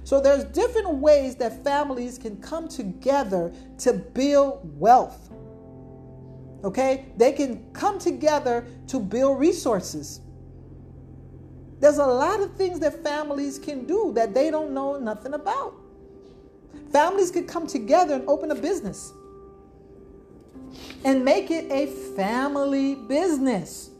So 0.09 0.19
there's 0.19 0.43
different 0.43 0.89
ways 0.95 1.35
that 1.35 1.63
families 1.63 2.17
can 2.17 2.41
come 2.41 2.67
together 2.67 3.53
to 3.77 3.93
build 3.93 4.61
wealth. 4.79 5.29
Okay? 6.63 7.05
They 7.15 7.31
can 7.31 7.71
come 7.73 7.99
together 7.99 8.65
to 8.87 8.99
build 8.99 9.39
resources. 9.39 10.21
There's 11.79 11.99
a 11.99 12.07
lot 12.07 12.39
of 12.39 12.55
things 12.55 12.79
that 12.79 13.03
families 13.03 13.59
can 13.59 13.85
do 13.85 14.11
that 14.15 14.33
they 14.33 14.49
don't 14.49 14.71
know 14.71 14.97
nothing 14.97 15.35
about. 15.35 15.75
Families 16.91 17.29
could 17.29 17.47
come 17.47 17.67
together 17.67 18.15
and 18.15 18.27
open 18.27 18.49
a 18.49 18.55
business 18.55 19.13
and 21.05 21.23
make 21.23 21.51
it 21.51 21.71
a 21.71 21.85
family 22.15 22.95
business. 22.95 23.91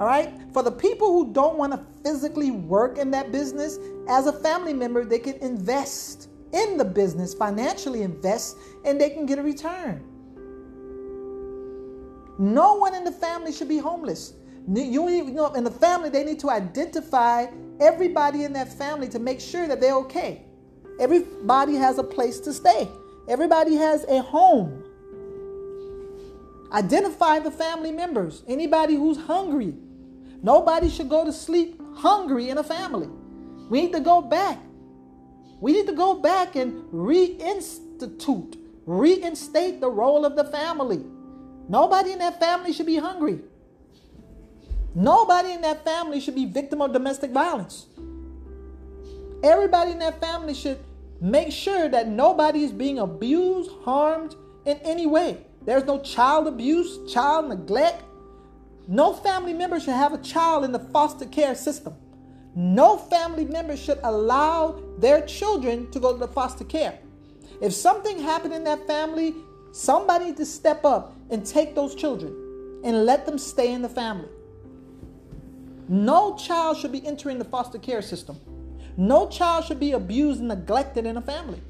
All 0.00 0.06
right? 0.06 0.32
For 0.54 0.62
the 0.62 0.72
people 0.72 1.12
who 1.12 1.30
don't 1.30 1.58
want 1.58 1.72
to 1.74 1.80
physically 2.02 2.50
work 2.50 2.96
in 2.96 3.10
that 3.10 3.30
business, 3.30 3.78
as 4.08 4.26
a 4.26 4.32
family 4.32 4.72
member, 4.72 5.04
they 5.04 5.18
can 5.18 5.34
invest 5.36 6.30
in 6.54 6.78
the 6.78 6.84
business, 6.86 7.34
financially 7.34 8.00
invest, 8.00 8.56
and 8.86 8.98
they 8.98 9.10
can 9.10 9.26
get 9.26 9.38
a 9.38 9.42
return. 9.42 10.02
No 12.38 12.76
one 12.76 12.94
in 12.94 13.04
the 13.04 13.12
family 13.12 13.52
should 13.52 13.68
be 13.68 13.76
homeless. 13.76 14.32
You, 14.72 15.10
you 15.10 15.24
know, 15.32 15.52
in 15.52 15.64
the 15.64 15.70
family, 15.70 16.08
they 16.08 16.24
need 16.24 16.40
to 16.40 16.48
identify 16.48 17.48
everybody 17.78 18.44
in 18.44 18.54
that 18.54 18.72
family 18.72 19.08
to 19.08 19.18
make 19.18 19.38
sure 19.38 19.68
that 19.68 19.82
they're 19.82 19.96
okay. 19.96 20.44
Everybody 20.98 21.74
has 21.74 21.98
a 21.98 22.04
place 22.04 22.40
to 22.40 22.54
stay, 22.54 22.88
everybody 23.28 23.74
has 23.74 24.04
a 24.04 24.22
home. 24.22 24.82
Identify 26.72 27.40
the 27.40 27.50
family 27.50 27.92
members, 27.92 28.44
anybody 28.48 28.94
who's 28.94 29.18
hungry. 29.18 29.74
Nobody 30.42 30.88
should 30.88 31.08
go 31.08 31.24
to 31.24 31.32
sleep 31.32 31.80
hungry 31.96 32.48
in 32.48 32.58
a 32.58 32.62
family. 32.62 33.08
We 33.68 33.82
need 33.82 33.92
to 33.92 34.00
go 34.00 34.20
back. 34.22 34.58
We 35.60 35.72
need 35.72 35.86
to 35.86 35.92
go 35.92 36.14
back 36.14 36.56
and 36.56 36.82
reinstitute, 36.92 38.56
reinstate 38.86 39.80
the 39.80 39.90
role 39.90 40.24
of 40.24 40.36
the 40.36 40.44
family. 40.44 41.04
Nobody 41.68 42.12
in 42.12 42.18
that 42.20 42.40
family 42.40 42.72
should 42.72 42.86
be 42.86 42.96
hungry. 42.96 43.40
Nobody 44.94 45.52
in 45.52 45.60
that 45.60 45.84
family 45.84 46.20
should 46.20 46.34
be 46.34 46.46
victim 46.46 46.80
of 46.80 46.92
domestic 46.92 47.30
violence. 47.30 47.86
Everybody 49.42 49.92
in 49.92 49.98
that 50.00 50.20
family 50.20 50.54
should 50.54 50.78
Make 51.20 51.52
sure 51.52 51.88
that 51.90 52.08
nobody 52.08 52.64
is 52.64 52.72
being 52.72 52.98
abused, 52.98 53.70
harmed 53.84 54.34
in 54.64 54.78
any 54.78 55.06
way. 55.06 55.44
There's 55.66 55.84
no 55.84 56.00
child 56.00 56.46
abuse, 56.46 56.98
child 57.12 57.50
neglect. 57.50 58.02
No 58.88 59.12
family 59.12 59.52
member 59.52 59.78
should 59.78 59.94
have 59.94 60.12
a 60.12 60.18
child 60.18 60.64
in 60.64 60.72
the 60.72 60.78
foster 60.78 61.26
care 61.26 61.54
system. 61.54 61.94
No 62.54 62.96
family 62.96 63.44
member 63.44 63.76
should 63.76 64.00
allow 64.02 64.82
their 64.98 65.24
children 65.26 65.90
to 65.92 66.00
go 66.00 66.12
to 66.12 66.18
the 66.18 66.28
foster 66.28 66.64
care. 66.64 66.98
If 67.60 67.72
something 67.72 68.18
happened 68.18 68.54
in 68.54 68.64
that 68.64 68.86
family, 68.86 69.34
somebody 69.72 70.26
needs 70.26 70.38
to 70.38 70.46
step 70.46 70.84
up 70.84 71.14
and 71.30 71.46
take 71.46 71.74
those 71.74 71.94
children 71.94 72.32
and 72.84 73.04
let 73.04 73.26
them 73.26 73.38
stay 73.38 73.72
in 73.72 73.82
the 73.82 73.88
family. 73.88 74.28
No 75.88 76.36
child 76.36 76.76
should 76.78 76.92
be 76.92 77.06
entering 77.06 77.38
the 77.38 77.44
foster 77.44 77.78
care 77.78 78.02
system. 78.02 78.40
No 78.96 79.28
child 79.28 79.64
should 79.64 79.80
be 79.80 79.92
abused 79.92 80.40
and 80.40 80.48
neglected 80.48 81.06
in 81.06 81.16
a 81.16 81.22
family. 81.22 81.60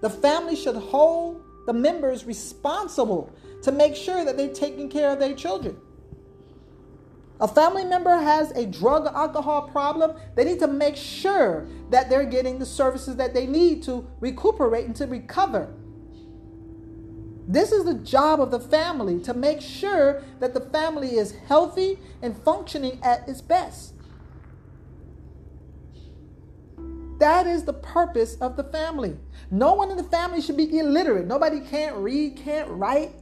The 0.00 0.10
family 0.10 0.56
should 0.56 0.76
hold 0.76 1.42
the 1.66 1.72
members 1.72 2.24
responsible 2.24 3.32
to 3.62 3.72
make 3.72 3.96
sure 3.96 4.24
that 4.24 4.36
they're 4.36 4.52
taking 4.52 4.88
care 4.88 5.10
of 5.10 5.18
their 5.18 5.34
children. 5.34 5.76
A 7.40 7.48
family 7.48 7.84
member 7.84 8.16
has 8.16 8.52
a 8.52 8.64
drug 8.64 9.06
or 9.06 9.16
alcohol 9.16 9.68
problem, 9.68 10.12
they 10.36 10.44
need 10.44 10.60
to 10.60 10.68
make 10.68 10.96
sure 10.96 11.66
that 11.90 12.08
they're 12.08 12.24
getting 12.24 12.58
the 12.58 12.66
services 12.66 13.16
that 13.16 13.34
they 13.34 13.46
need 13.46 13.82
to 13.84 14.06
recuperate 14.20 14.86
and 14.86 14.94
to 14.96 15.06
recover. 15.06 15.74
This 17.46 17.72
is 17.72 17.84
the 17.84 17.94
job 17.94 18.40
of 18.40 18.50
the 18.50 18.60
family 18.60 19.20
to 19.22 19.34
make 19.34 19.60
sure 19.60 20.22
that 20.40 20.54
the 20.54 20.60
family 20.60 21.16
is 21.16 21.34
healthy 21.46 21.98
and 22.22 22.36
functioning 22.42 23.00
at 23.02 23.28
its 23.28 23.42
best. 23.42 23.94
That 27.18 27.46
is 27.46 27.64
the 27.64 27.74
purpose 27.74 28.36
of 28.36 28.56
the 28.56 28.64
family. 28.64 29.16
No 29.50 29.74
one 29.74 29.90
in 29.90 29.96
the 29.96 30.04
family 30.04 30.40
should 30.40 30.56
be 30.56 30.78
illiterate. 30.78 31.26
Nobody 31.26 31.60
can't 31.60 31.96
read, 31.96 32.36
can't 32.36 32.68
write. 32.70 33.12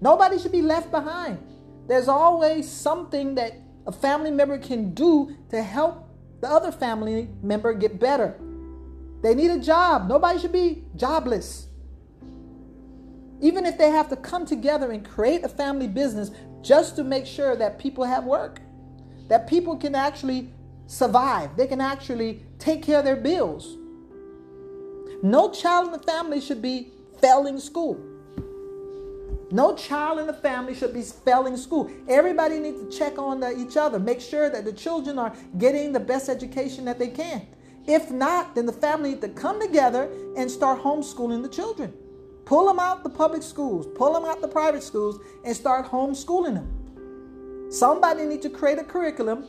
Nobody 0.00 0.38
should 0.38 0.52
be 0.52 0.62
left 0.62 0.90
behind. 0.90 1.38
There's 1.86 2.08
always 2.08 2.70
something 2.70 3.34
that 3.34 3.54
a 3.86 3.92
family 3.92 4.30
member 4.30 4.58
can 4.58 4.94
do 4.94 5.36
to 5.50 5.62
help 5.62 6.08
the 6.40 6.48
other 6.48 6.72
family 6.72 7.28
member 7.42 7.72
get 7.72 7.98
better. 7.98 8.38
They 9.22 9.34
need 9.34 9.50
a 9.50 9.58
job. 9.58 10.08
Nobody 10.08 10.38
should 10.38 10.52
be 10.52 10.84
jobless. 10.96 11.68
Even 13.40 13.66
if 13.66 13.78
they 13.78 13.90
have 13.90 14.08
to 14.08 14.16
come 14.16 14.46
together 14.46 14.90
and 14.90 15.08
create 15.08 15.44
a 15.44 15.48
family 15.48 15.88
business 15.88 16.30
just 16.60 16.96
to 16.96 17.04
make 17.04 17.26
sure 17.26 17.56
that 17.56 17.78
people 17.78 18.04
have 18.04 18.24
work, 18.24 18.60
that 19.28 19.48
people 19.48 19.76
can 19.76 19.94
actually 19.94 20.52
survive, 20.86 21.56
they 21.56 21.66
can 21.66 21.80
actually 21.80 22.44
take 22.58 22.82
care 22.82 22.98
of 22.98 23.04
their 23.04 23.16
bills. 23.16 23.78
No 25.22 25.50
child 25.50 25.86
in 25.86 25.92
the 25.92 25.98
family 26.00 26.40
should 26.40 26.60
be 26.60 26.92
failing 27.20 27.58
school. 27.58 28.11
No 29.52 29.76
child 29.76 30.18
in 30.18 30.26
the 30.26 30.32
family 30.32 30.74
should 30.74 30.94
be 30.94 31.02
failing 31.02 31.58
school. 31.58 31.90
Everybody 32.08 32.58
needs 32.58 32.82
to 32.82 32.98
check 32.98 33.18
on 33.18 33.38
the, 33.38 33.54
each 33.58 33.76
other, 33.76 33.98
make 33.98 34.18
sure 34.18 34.48
that 34.48 34.64
the 34.64 34.72
children 34.72 35.18
are 35.18 35.34
getting 35.58 35.92
the 35.92 36.00
best 36.00 36.30
education 36.30 36.86
that 36.86 36.98
they 36.98 37.08
can. 37.08 37.46
If 37.86 38.10
not, 38.10 38.54
then 38.54 38.64
the 38.64 38.72
family 38.72 39.10
needs 39.10 39.20
to 39.20 39.28
come 39.28 39.60
together 39.60 40.10
and 40.38 40.50
start 40.50 40.80
homeschooling 40.80 41.42
the 41.42 41.50
children. 41.50 41.92
Pull 42.46 42.66
them 42.66 42.78
out 42.78 43.02
the 43.02 43.10
public 43.10 43.42
schools, 43.42 43.86
pull 43.94 44.14
them 44.14 44.24
out 44.24 44.40
the 44.40 44.48
private 44.48 44.82
schools, 44.82 45.20
and 45.44 45.54
start 45.54 45.84
homeschooling 45.84 46.54
them. 46.54 47.68
Somebody 47.70 48.24
needs 48.24 48.44
to 48.44 48.50
create 48.50 48.78
a 48.78 48.84
curriculum, 48.84 49.48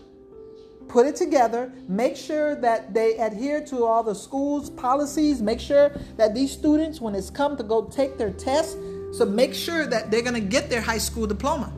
put 0.89 1.05
it 1.05 1.15
together, 1.15 1.71
make 1.87 2.17
sure 2.17 2.55
that 2.55 2.93
they 2.93 3.15
adhere 3.17 3.63
to 3.67 3.85
all 3.85 4.03
the 4.03 4.15
schools' 4.15 4.69
policies, 4.69 5.41
make 5.41 5.61
sure 5.61 5.95
that 6.17 6.35
these 6.35 6.51
students, 6.51 6.99
when 6.99 7.15
it's 7.15 7.29
come 7.29 7.55
to 7.55 7.63
go 7.63 7.85
take 7.85 8.17
their 8.17 8.31
tests, 8.31 8.75
so 9.13 9.25
make 9.25 9.53
sure 9.53 9.85
that 9.85 10.09
they're 10.09 10.23
going 10.23 10.33
to 10.33 10.41
get 10.41 10.69
their 10.69 10.81
high 10.81 10.97
school 10.97 11.27
diploma. 11.27 11.71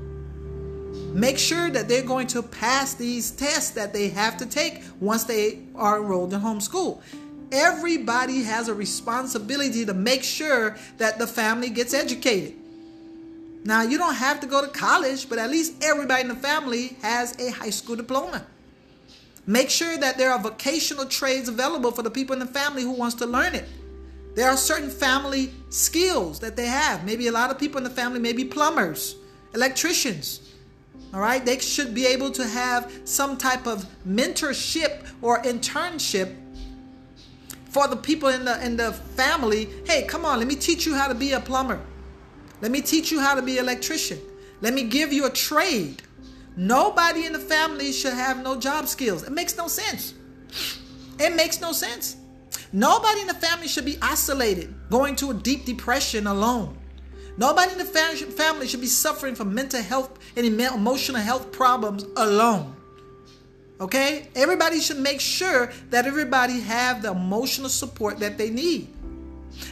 Make 1.14 1.38
sure 1.38 1.70
that 1.70 1.88
they're 1.88 2.02
going 2.02 2.28
to 2.28 2.42
pass 2.42 2.94
these 2.94 3.32
tests 3.32 3.72
that 3.72 3.94
they 3.94 4.10
have 4.10 4.38
to 4.38 4.46
take 4.46 4.82
once 5.00 5.26
they 5.26 5.64
are 5.76 5.98
enrolled 5.98 6.34
in 6.34 6.42
homeschool. 6.42 7.02
Everybody 7.52 8.44
has 8.44 8.68
a 8.70 8.74
responsibility 8.74 9.86
to 9.86 9.94
make 9.94 10.24
sure 10.24 10.78
that 10.98 11.20
the 11.20 11.28
family 11.28 11.70
gets 11.70 11.94
educated. 11.94 12.56
Now, 13.66 13.82
you 13.82 13.98
don't 13.98 14.16
have 14.16 14.40
to 14.42 14.48
go 14.48 14.62
to 14.62 14.68
college, 14.68 15.28
but 15.28 15.38
at 15.38 15.50
least 15.50 15.84
everybody 15.84 16.22
in 16.22 16.28
the 16.28 16.36
family 16.36 16.98
has 17.02 17.38
a 17.40 17.52
high 17.52 17.70
school 17.70 17.96
diploma. 17.96 18.46
Make 19.48 19.70
sure 19.70 19.98
that 19.98 20.18
there 20.18 20.32
are 20.32 20.40
vocational 20.40 21.06
trades 21.06 21.50
available 21.50 21.92
for 21.92 22.02
the 22.02 22.12
people 22.12 22.34
in 22.34 22.40
the 22.40 22.46
family 22.46 22.84
who 22.84 22.92
wants 22.92 23.16
to 23.16 23.26
learn 23.26 23.56
it. 23.56 23.66
There 24.36 24.50
are 24.50 24.58
certain 24.58 24.90
family 24.90 25.54
skills 25.70 26.40
that 26.42 26.58
they 26.58 26.68
have. 26.68 27.06
Maybe 27.06 27.28
a 27.28 27.32
lot 27.32 27.52
of 27.52 27.58
people 27.58 27.78
in 27.78 27.84
the 27.86 27.90
family 27.90 28.20
may 28.20 28.34
be 28.34 28.44
plumbers, 28.44 29.16
electricians. 29.54 30.42
All 31.14 31.22
right, 31.22 31.46
they 31.46 31.58
should 31.60 31.96
be 31.96 32.06
able 32.06 32.30
to 32.32 32.46
have 32.46 32.92
some 33.06 33.38
type 33.38 33.66
of 33.66 33.86
mentorship 34.06 35.08
or 35.22 35.42
internship 35.44 36.36
for 37.70 37.88
the 37.88 37.96
people 37.96 38.30
in 38.30 38.44
the 38.44 38.64
in 38.66 38.76
the 38.76 38.92
family. 38.92 39.70
Hey, 39.86 40.04
come 40.04 40.26
on, 40.26 40.40
let 40.40 40.48
me 40.48 40.56
teach 40.56 40.86
you 40.86 40.96
how 40.96 41.08
to 41.08 41.16
be 41.16 41.32
a 41.32 41.40
plumber. 41.40 41.80
Let 42.62 42.72
me 42.72 42.82
teach 42.82 43.12
you 43.12 43.22
how 43.22 43.36
to 43.36 43.42
be 43.42 43.58
an 43.58 43.64
electrician. 43.64 44.20
Let 44.60 44.74
me 44.74 44.84
give 44.84 45.14
you 45.14 45.26
a 45.26 45.30
trade. 45.30 46.02
Nobody 46.58 47.26
in 47.26 47.34
the 47.34 47.40
family 47.40 47.92
should 47.92 48.14
have 48.14 48.44
no 48.44 48.60
job 48.60 48.88
skills. 48.88 49.24
It 49.24 49.32
makes 49.32 49.58
no 49.58 49.68
sense. 49.68 50.14
It 51.20 51.36
makes 51.36 51.62
no 51.62 51.72
sense. 51.72 52.18
Nobody 52.76 53.22
in 53.22 53.28
the 53.28 53.34
family 53.34 53.70
should 53.70 53.86
be 53.86 53.98
isolated, 54.02 54.76
going 54.90 55.16
to 55.16 55.32
a 55.32 55.34
deep 55.34 55.64
depression 55.64 56.28
alone. 56.28 56.78
Nobody 57.38 57.72
in 57.72 57.78
the 57.78 57.86
family 57.86 58.68
should 58.68 58.82
be 58.82 58.88
suffering 58.88 59.34
from 59.34 59.56
mental 59.56 59.82
health 59.82 60.20
and 60.36 60.46
emotional 60.46 61.22
health 61.22 61.54
problems 61.54 62.04
alone. 62.18 62.76
Okay? 63.80 64.28
Everybody 64.36 64.82
should 64.82 65.00
make 65.00 65.22
sure 65.22 65.72
that 65.90 66.06
everybody 66.06 66.60
have 66.60 67.02
the 67.02 67.12
emotional 67.12 67.70
support 67.70 68.20
that 68.20 68.38
they 68.38 68.50
need. 68.50 68.90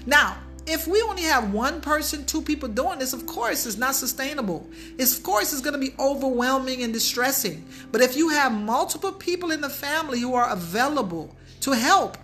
Now, 0.05 0.37
if 0.65 0.87
we 0.87 1.01
only 1.01 1.23
have 1.23 1.51
one 1.53 1.81
person, 1.81 2.25
two 2.25 2.41
people 2.41 2.69
doing 2.69 2.99
this, 2.99 3.11
of 3.11 3.25
course 3.25 3.65
it's 3.65 3.77
not 3.77 3.95
sustainable. 3.95 4.65
It's, 4.97 5.17
of 5.17 5.23
course 5.23 5.51
it's 5.51 5.61
going 5.61 5.73
to 5.73 5.91
be 5.91 5.93
overwhelming 5.99 6.83
and 6.83 6.93
distressing. 6.93 7.65
But 7.91 7.99
if 7.99 8.15
you 8.15 8.29
have 8.29 8.53
multiple 8.53 9.11
people 9.11 9.51
in 9.51 9.59
the 9.59 9.69
family 9.69 10.21
who 10.21 10.35
are 10.35 10.49
available 10.49 11.35
to 11.59 11.71
help, 11.73 12.17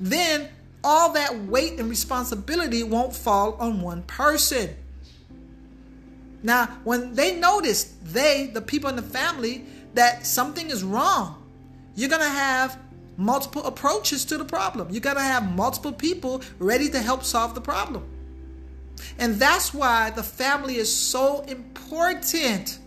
then 0.00 0.48
all 0.84 1.12
that 1.12 1.36
weight 1.44 1.78
and 1.80 1.88
responsibility 1.88 2.82
won't 2.82 3.14
fall 3.14 3.54
on 3.54 3.80
one 3.80 4.02
person. 4.02 4.70
Now, 6.42 6.66
when 6.84 7.14
they 7.14 7.38
notice, 7.38 7.94
they, 8.02 8.50
the 8.52 8.60
people 8.60 8.88
in 8.88 8.96
the 8.96 9.02
family, 9.02 9.64
that 9.94 10.26
something 10.26 10.70
is 10.70 10.84
wrong, 10.84 11.42
you're 11.96 12.10
going 12.10 12.22
to 12.22 12.28
have 12.28 12.78
multiple 13.16 13.64
approaches 13.64 14.24
to 14.26 14.38
the 14.38 14.44
problem. 14.44 14.90
You're 14.90 15.00
going 15.00 15.16
to 15.16 15.22
have 15.22 15.56
multiple 15.56 15.92
people 15.92 16.42
ready 16.58 16.88
to 16.90 17.00
help 17.00 17.24
solve 17.24 17.54
the 17.54 17.60
problem. 17.60 18.04
And 19.18 19.36
that's 19.36 19.74
why 19.74 20.10
the 20.10 20.22
family 20.22 20.76
is 20.76 20.94
so 20.94 21.40
important. 21.42 22.78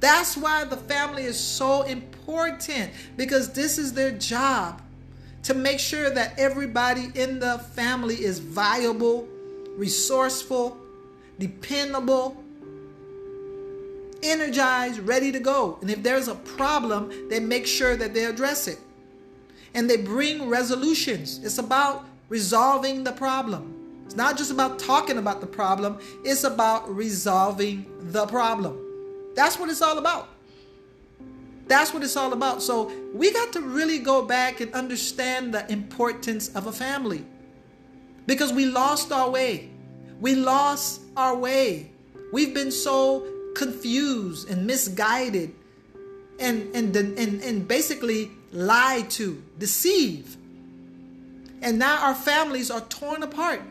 That's 0.00 0.36
why 0.36 0.64
the 0.64 0.76
family 0.76 1.24
is 1.24 1.38
so 1.38 1.82
important 1.82 2.90
because 3.16 3.52
this 3.52 3.78
is 3.78 3.92
their 3.92 4.10
job 4.10 4.82
to 5.44 5.54
make 5.54 5.78
sure 5.78 6.10
that 6.10 6.38
everybody 6.38 7.10
in 7.14 7.38
the 7.38 7.58
family 7.74 8.16
is 8.16 8.38
viable, 8.38 9.28
resourceful, 9.76 10.76
dependable, 11.38 12.42
energized, 14.22 15.00
ready 15.00 15.30
to 15.30 15.38
go. 15.38 15.78
And 15.80 15.90
if 15.90 16.02
there's 16.02 16.28
a 16.28 16.34
problem, 16.34 17.28
they 17.28 17.40
make 17.40 17.66
sure 17.66 17.96
that 17.96 18.14
they 18.14 18.24
address 18.24 18.66
it. 18.68 18.78
And 19.74 19.88
they 19.88 19.98
bring 19.98 20.48
resolutions. 20.48 21.40
It's 21.44 21.58
about 21.58 22.06
resolving 22.28 23.04
the 23.04 23.12
problem. 23.12 24.02
It's 24.06 24.16
not 24.16 24.38
just 24.38 24.50
about 24.50 24.78
talking 24.78 25.18
about 25.18 25.40
the 25.40 25.46
problem, 25.46 25.98
it's 26.24 26.44
about 26.44 26.88
resolving 26.94 27.86
the 28.12 28.26
problem. 28.26 28.78
That's 29.34 29.58
what 29.58 29.68
it's 29.68 29.82
all 29.82 29.98
about. 29.98 30.28
That's 31.66 31.94
what 31.94 32.02
it's 32.02 32.16
all 32.16 32.32
about. 32.32 32.62
So 32.62 32.92
we 33.14 33.32
got 33.32 33.52
to 33.54 33.60
really 33.60 33.98
go 33.98 34.24
back 34.24 34.60
and 34.60 34.72
understand 34.74 35.54
the 35.54 35.70
importance 35.72 36.48
of 36.54 36.66
a 36.66 36.72
family 36.72 37.24
because 38.26 38.52
we 38.52 38.66
lost 38.66 39.12
our 39.12 39.30
way. 39.30 39.70
We 40.20 40.34
lost 40.34 41.00
our 41.16 41.36
way. 41.36 41.90
We've 42.32 42.54
been 42.54 42.70
so 42.70 43.26
confused 43.54 44.50
and 44.50 44.66
misguided 44.66 45.54
and, 46.38 46.74
and, 46.74 46.94
and, 46.96 47.42
and 47.42 47.68
basically 47.68 48.30
lied 48.52 49.10
to, 49.10 49.42
deceived. 49.58 50.36
And 51.62 51.78
now 51.78 52.06
our 52.06 52.14
families 52.14 52.70
are 52.70 52.82
torn 52.82 53.22
apart. 53.22 53.62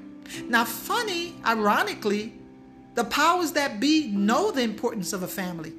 Now, 0.45 0.65
funny, 0.65 1.35
ironically, 1.45 2.33
the 2.95 3.03
powers 3.03 3.51
that 3.53 3.79
be 3.79 4.07
know 4.07 4.51
the 4.51 4.61
importance 4.61 5.13
of 5.13 5.23
a 5.23 5.27
family. 5.27 5.73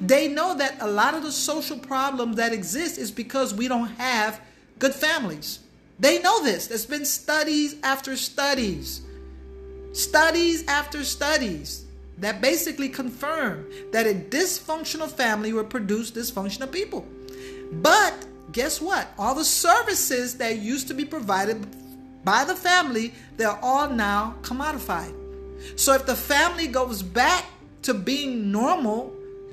They 0.00 0.28
know 0.28 0.56
that 0.56 0.76
a 0.80 0.86
lot 0.86 1.14
of 1.14 1.22
the 1.22 1.32
social 1.32 1.78
problems 1.78 2.36
that 2.36 2.52
exist 2.52 2.98
is 2.98 3.10
because 3.10 3.54
we 3.54 3.68
don't 3.68 3.90
have 3.96 4.40
good 4.78 4.94
families. 4.94 5.60
They 5.98 6.20
know 6.20 6.42
this. 6.42 6.66
There's 6.66 6.86
been 6.86 7.04
studies 7.04 7.76
after 7.82 8.16
studies, 8.16 9.02
studies 9.92 10.66
after 10.66 11.04
studies 11.04 11.84
that 12.18 12.40
basically 12.40 12.88
confirm 12.88 13.66
that 13.92 14.06
a 14.06 14.14
dysfunctional 14.14 15.08
family 15.08 15.52
will 15.52 15.64
produce 15.64 16.10
dysfunctional 16.10 16.70
people. 16.70 17.06
But 17.72 18.26
guess 18.52 18.80
what? 18.80 19.08
All 19.18 19.34
the 19.34 19.44
services 19.44 20.36
that 20.38 20.58
used 20.58 20.88
to 20.88 20.94
be 20.94 21.04
provided 21.04 21.66
by 22.24 22.44
the 22.44 22.54
family, 22.54 23.12
they're 23.36 23.58
all 23.62 23.88
now 23.88 24.36
commodified. 24.42 25.14
So 25.76 25.94
if 25.94 26.06
the 26.06 26.16
family 26.16 26.66
goes 26.66 27.02
back 27.02 27.44
to 27.82 27.94
being 27.94 28.50
normal, 28.52 29.12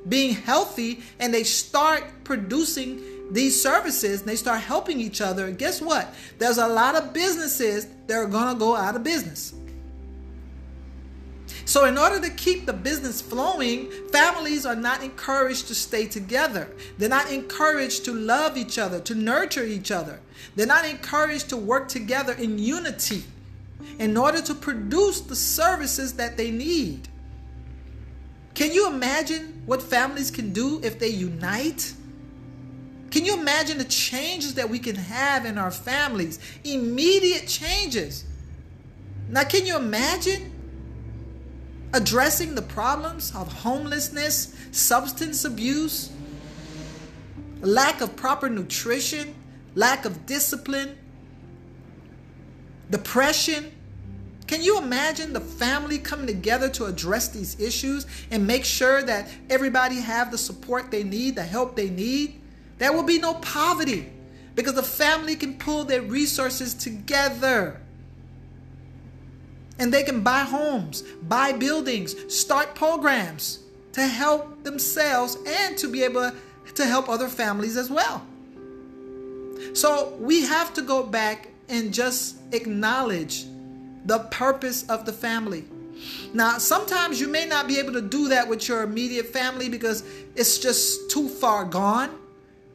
being 0.09 0.33
healthy 0.33 1.01
and 1.19 1.33
they 1.33 1.43
start 1.43 2.03
producing 2.23 3.01
these 3.31 3.61
services 3.61 4.21
and 4.21 4.29
they 4.29 4.35
start 4.35 4.61
helping 4.61 4.99
each 4.99 5.21
other, 5.21 5.51
guess 5.51 5.81
what? 5.81 6.13
There's 6.39 6.57
a 6.57 6.67
lot 6.67 6.95
of 6.95 7.13
businesses 7.13 7.87
that 8.07 8.15
are 8.15 8.25
going 8.25 8.53
to 8.53 8.59
go 8.59 8.75
out 8.75 8.95
of 8.95 9.03
business. 9.03 9.53
So, 11.65 11.85
in 11.85 11.99
order 11.99 12.19
to 12.19 12.31
keep 12.31 12.65
the 12.65 12.73
business 12.73 13.21
flowing, 13.21 13.91
families 14.11 14.65
are 14.65 14.75
not 14.75 15.03
encouraged 15.03 15.67
to 15.67 15.75
stay 15.75 16.07
together. 16.07 16.67
They're 16.97 17.09
not 17.09 17.31
encouraged 17.31 18.05
to 18.05 18.13
love 18.13 18.57
each 18.57 18.79
other, 18.79 18.99
to 19.01 19.13
nurture 19.13 19.63
each 19.63 19.91
other. 19.91 20.19
They're 20.55 20.65
not 20.65 20.85
encouraged 20.85 21.49
to 21.49 21.57
work 21.57 21.87
together 21.87 22.33
in 22.33 22.57
unity 22.57 23.23
in 23.99 24.17
order 24.17 24.41
to 24.41 24.55
produce 24.55 25.21
the 25.21 25.35
services 25.35 26.13
that 26.13 26.37
they 26.37 26.49
need. 26.49 27.07
Can 28.59 28.73
you 28.73 28.87
imagine 28.87 29.63
what 29.65 29.81
families 29.81 30.29
can 30.29 30.51
do 30.51 30.81
if 30.83 30.99
they 30.99 31.07
unite? 31.07 31.93
Can 33.09 33.23
you 33.23 33.39
imagine 33.39 33.77
the 33.77 33.85
changes 33.85 34.55
that 34.55 34.69
we 34.69 34.79
can 34.79 34.97
have 34.97 35.45
in 35.45 35.57
our 35.57 35.71
families? 35.71 36.39
Immediate 36.65 37.47
changes. 37.47 38.25
Now, 39.29 39.45
can 39.45 39.65
you 39.65 39.77
imagine 39.77 40.51
addressing 41.93 42.53
the 42.53 42.61
problems 42.61 43.33
of 43.33 43.49
homelessness, 43.49 44.53
substance 44.71 45.45
abuse, 45.45 46.11
lack 47.61 48.01
of 48.01 48.13
proper 48.17 48.49
nutrition, 48.49 49.35
lack 49.73 50.03
of 50.03 50.25
discipline, 50.25 50.97
depression? 52.89 53.71
Can 54.49 54.63
you 54.63 54.79
imagine 54.79 55.31
the 55.31 55.41
family 55.41 55.99
coming 55.99 56.25
together 56.25 56.69
to 56.69 56.85
address 56.85 57.27
these 57.27 57.59
issues 57.59 58.07
and 58.31 58.47
make 58.47 58.65
sure 58.65 59.03
that 59.03 59.29
everybody 59.47 59.97
have 59.97 60.31
the 60.31 60.39
support 60.39 60.89
they 60.89 61.03
need, 61.03 61.35
the 61.35 61.43
help 61.43 61.75
they 61.75 61.91
need? 61.91 62.41
There 62.79 62.91
will 62.91 63.03
be 63.03 63.19
no 63.19 63.35
poverty 63.35 64.11
because 64.55 64.73
the 64.73 64.81
family 64.81 65.35
can 65.35 65.59
pull 65.59 65.83
their 65.83 66.01
resources 66.01 66.73
together. 66.73 67.79
And 69.77 69.93
they 69.93 70.01
can 70.01 70.21
buy 70.21 70.39
homes, 70.39 71.03
buy 71.21 71.51
buildings, 71.51 72.15
start 72.35 72.73
programs 72.73 73.59
to 73.91 74.01
help 74.01 74.63
themselves 74.63 75.37
and 75.45 75.77
to 75.77 75.87
be 75.87 76.01
able 76.01 76.31
to 76.73 76.85
help 76.87 77.07
other 77.07 77.27
families 77.27 77.77
as 77.77 77.91
well. 77.91 78.25
So 79.75 80.17
we 80.19 80.41
have 80.47 80.73
to 80.73 80.81
go 80.81 81.03
back 81.03 81.49
and 81.67 81.93
just 81.93 82.37
acknowledge 82.51 83.45
the 84.09 84.19
purpose 84.19 84.83
of 84.89 85.05
the 85.05 85.13
family. 85.13 85.63
Now, 86.33 86.57
sometimes 86.57 87.19
you 87.19 87.27
may 87.27 87.45
not 87.45 87.67
be 87.67 87.77
able 87.77 87.93
to 87.93 88.01
do 88.01 88.29
that 88.29 88.47
with 88.47 88.67
your 88.67 88.83
immediate 88.83 89.27
family 89.27 89.69
because 89.69 90.03
it's 90.35 90.57
just 90.59 91.11
too 91.11 91.27
far 91.27 91.65
gone. 91.65 92.17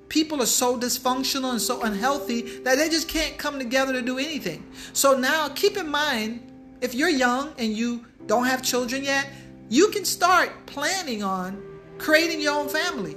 People 0.08 0.42
are 0.42 0.46
so 0.46 0.78
dysfunctional 0.78 1.50
and 1.50 1.60
so 1.60 1.82
unhealthy 1.82 2.58
that 2.60 2.76
they 2.76 2.88
just 2.88 3.08
can't 3.08 3.36
come 3.38 3.58
together 3.58 3.92
to 3.92 4.02
do 4.02 4.18
anything. 4.18 4.64
So 4.92 5.16
now 5.16 5.48
keep 5.48 5.76
in 5.76 5.88
mind 5.88 6.52
if 6.80 6.94
you're 6.94 7.08
young 7.08 7.52
and 7.58 7.72
you 7.72 8.04
don't 8.26 8.44
have 8.44 8.62
children 8.62 9.04
yet, 9.04 9.28
you 9.68 9.88
can 9.88 10.04
start 10.04 10.50
planning 10.66 11.22
on 11.22 11.62
creating 11.98 12.40
your 12.40 12.54
own 12.54 12.68
family. 12.68 13.16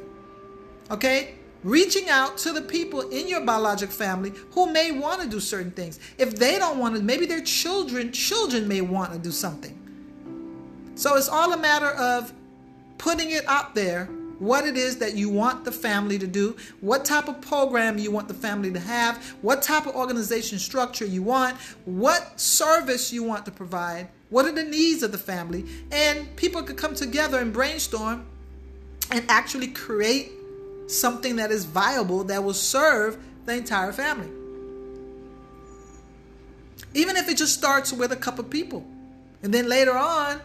Okay? 0.90 1.36
Reaching 1.64 2.10
out 2.10 2.38
to 2.40 2.52
the 2.52 2.62
people 2.62 3.02
in 3.10 3.28
your 3.28 3.42
biologic 3.42 3.90
family 3.90 4.32
who 4.52 4.72
may 4.72 4.92
want 4.92 5.22
to 5.22 5.28
do 5.28 5.40
certain 5.40 5.72
things. 5.72 6.00
If 6.18 6.36
they 6.36 6.60
don't 6.60 6.80
want 6.80 6.96
to, 6.96 7.02
maybe 7.02 7.26
their 7.26 7.42
children, 7.42 8.12
children 8.12 8.68
may 8.68 8.82
want 8.82 9.14
to 9.14 9.20
do 9.20 9.32
something. 9.32 9.78
So 10.96 11.16
it's 11.16 11.30
all 11.30 11.54
a 11.54 11.58
matter 11.58 11.92
of 11.92 12.34
putting 12.98 13.32
it 13.32 13.48
out 13.48 13.76
there 13.76 14.10
what 14.40 14.66
it 14.66 14.78
is 14.78 14.98
that 14.98 15.16
you 15.16 15.30
want 15.30 15.66
the 15.66 15.72
family 15.72 16.20
to 16.20 16.28
do, 16.28 16.56
what 16.82 17.06
type 17.06 17.28
of 17.28 17.42
program 17.42 17.98
you 17.98 18.12
want 18.12 18.28
the 18.28 18.34
family 18.34 18.72
to 18.72 18.80
have, 18.80 19.18
what 19.42 19.62
type 19.62 19.88
of 19.88 19.96
organization 19.96 20.60
structure 20.60 21.06
you 21.06 21.24
want, 21.24 21.58
what 21.86 22.40
service 22.40 23.12
you 23.12 23.24
want 23.24 23.46
to 23.46 23.52
provide, 23.52 24.08
what 24.30 24.46
are 24.46 24.52
the 24.52 24.64
needs 24.64 25.04
of 25.04 25.12
the 25.12 25.18
family, 25.18 25.66
and 25.92 26.36
people 26.36 26.62
could 26.62 26.78
come 26.78 26.94
together 26.94 27.40
and 27.40 27.52
brainstorm 27.52 28.26
and 29.12 29.26
actually 29.30 29.68
create 29.68 30.32
something 30.88 31.36
that 31.38 31.52
is 31.52 31.66
viable 31.66 32.24
that 32.26 32.44
will 32.44 32.54
serve 32.54 33.18
the 33.46 33.54
entire 33.54 33.92
family. 33.92 34.30
Even 36.94 37.16
if 37.16 37.30
it 37.30 37.38
just 37.38 37.54
starts 37.54 37.94
with 37.94 38.12
a 38.12 38.16
couple 38.16 38.44
people. 38.44 38.86
And 39.44 39.54
then 39.54 39.70
later 39.70 39.96
on, 39.96 40.42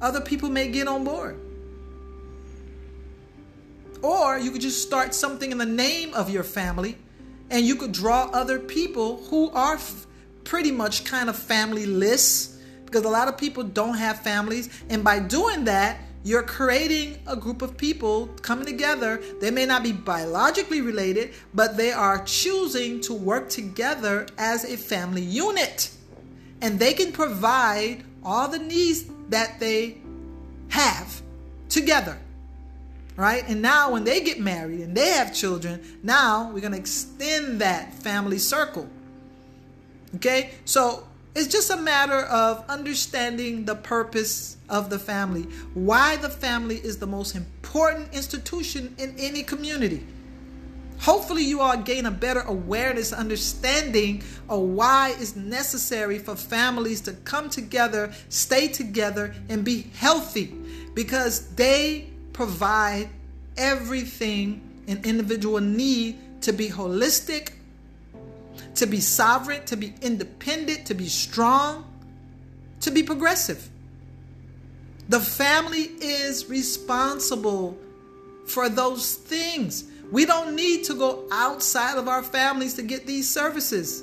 other 0.00 0.20
people 0.20 0.50
may 0.50 0.68
get 0.68 0.88
on 0.88 1.04
board. 1.04 1.38
Or 4.02 4.38
you 4.38 4.50
could 4.50 4.60
just 4.60 4.82
start 4.82 5.14
something 5.14 5.50
in 5.50 5.58
the 5.58 5.66
name 5.66 6.14
of 6.14 6.30
your 6.30 6.42
family 6.42 6.96
and 7.50 7.66
you 7.66 7.76
could 7.76 7.92
draw 7.92 8.30
other 8.32 8.58
people 8.58 9.22
who 9.24 9.50
are 9.50 9.74
f- 9.74 10.06
pretty 10.44 10.70
much 10.70 11.04
kind 11.04 11.28
of 11.28 11.36
family 11.36 11.84
lists 11.84 12.58
because 12.86 13.04
a 13.04 13.08
lot 13.08 13.28
of 13.28 13.36
people 13.36 13.62
don't 13.62 13.96
have 13.96 14.20
families. 14.20 14.68
And 14.88 15.04
by 15.04 15.18
doing 15.18 15.64
that, 15.64 15.98
you're 16.22 16.42
creating 16.42 17.18
a 17.26 17.34
group 17.34 17.62
of 17.62 17.78
people 17.78 18.26
coming 18.42 18.66
together. 18.66 19.22
They 19.40 19.50
may 19.50 19.64
not 19.64 19.82
be 19.82 19.92
biologically 19.92 20.82
related, 20.82 21.32
but 21.54 21.76
they 21.76 21.92
are 21.92 22.22
choosing 22.24 23.00
to 23.02 23.14
work 23.14 23.48
together 23.48 24.26
as 24.36 24.64
a 24.64 24.76
family 24.76 25.22
unit. 25.22 25.90
And 26.60 26.78
they 26.78 26.92
can 26.92 27.12
provide 27.12 28.04
all 28.22 28.48
the 28.48 28.58
needs 28.58 29.06
that 29.30 29.58
they 29.60 29.98
have 30.68 31.22
together. 31.70 32.18
Right? 33.16 33.46
And 33.48 33.60
now, 33.60 33.92
when 33.92 34.04
they 34.04 34.20
get 34.20 34.40
married 34.40 34.80
and 34.80 34.96
they 34.96 35.08
have 35.08 35.34
children, 35.34 35.98
now 36.02 36.50
we're 36.52 36.60
going 36.60 36.72
to 36.72 36.78
extend 36.78 37.60
that 37.60 37.94
family 37.94 38.38
circle. 38.38 38.88
Okay? 40.16 40.52
So 40.64 41.04
it's 41.34 41.46
just 41.46 41.70
a 41.70 41.76
matter 41.76 42.20
of 42.22 42.64
understanding 42.68 43.64
the 43.64 43.76
purpose 43.76 44.56
of 44.68 44.90
the 44.90 44.98
family, 44.98 45.42
why 45.74 46.16
the 46.16 46.28
family 46.28 46.76
is 46.76 46.98
the 46.98 47.06
most 47.06 47.36
important 47.36 48.12
institution 48.12 48.94
in 48.98 49.14
any 49.18 49.42
community. 49.42 50.04
Hopefully, 51.00 51.44
you 51.44 51.60
all 51.60 51.78
gain 51.78 52.04
a 52.04 52.10
better 52.10 52.40
awareness, 52.40 53.12
understanding 53.12 54.22
of 54.50 54.60
why 54.60 55.14
it's 55.18 55.34
necessary 55.34 56.18
for 56.18 56.36
families 56.36 57.00
to 57.02 57.12
come 57.12 57.48
together, 57.48 58.12
stay 58.28 58.68
together, 58.68 59.34
and 59.48 59.64
be 59.64 59.82
healthy 59.94 60.54
because 60.94 61.54
they 61.54 62.10
provide 62.34 63.08
everything 63.56 64.60
an 64.88 65.00
individual 65.04 65.60
need 65.60 66.18
to 66.42 66.52
be 66.52 66.68
holistic 66.68 67.52
to 68.74 68.86
be 68.86 69.00
sovereign, 69.00 69.64
to 69.66 69.76
be 69.76 69.94
independent, 70.00 70.86
to 70.86 70.94
be 70.94 71.08
strong, 71.08 71.84
to 72.80 72.90
be 72.90 73.02
progressive. 73.02 73.68
The 75.08 75.20
family 75.20 75.90
is 76.00 76.48
responsible 76.48 77.76
for 78.46 78.68
those 78.68 79.14
things. 79.14 79.84
We 80.12 80.24
don't 80.24 80.54
need 80.54 80.84
to 80.84 80.94
go 80.94 81.24
outside 81.32 81.98
of 81.98 82.08
our 82.08 82.22
families 82.22 82.74
to 82.74 82.82
get 82.82 83.06
these 83.06 83.28
services. 83.28 84.02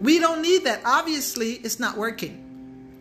We 0.00 0.18
don't 0.18 0.42
need 0.42 0.64
that. 0.64 0.82
Obviously, 0.84 1.52
it's 1.54 1.78
not 1.78 1.96
working. 1.96 2.38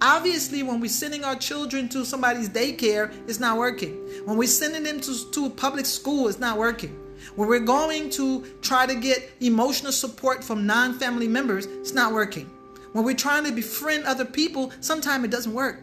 Obviously, 0.01 0.63
when 0.63 0.79
we're 0.79 0.87
sending 0.87 1.23
our 1.23 1.35
children 1.35 1.87
to 1.89 2.05
somebody's 2.05 2.49
daycare, 2.49 3.13
it's 3.27 3.39
not 3.39 3.57
working. 3.57 3.95
When 4.25 4.37
we're 4.37 4.47
sending 4.47 4.83
them 4.83 4.99
to, 5.01 5.31
to 5.31 5.49
public 5.49 5.85
school, 5.85 6.27
it's 6.27 6.39
not 6.39 6.57
working. 6.57 6.97
When 7.35 7.47
we're 7.47 7.59
going 7.59 8.09
to 8.11 8.45
try 8.61 8.85
to 8.85 8.95
get 8.95 9.31
emotional 9.39 9.91
support 9.91 10.43
from 10.43 10.65
non 10.65 10.97
family 10.99 11.27
members, 11.27 11.65
it's 11.65 11.93
not 11.93 12.13
working. 12.13 12.49
When 12.93 13.05
we're 13.05 13.15
trying 13.15 13.45
to 13.45 13.51
befriend 13.51 14.05
other 14.05 14.25
people, 14.25 14.71
sometimes 14.81 15.23
it 15.25 15.31
doesn't 15.31 15.53
work. 15.53 15.81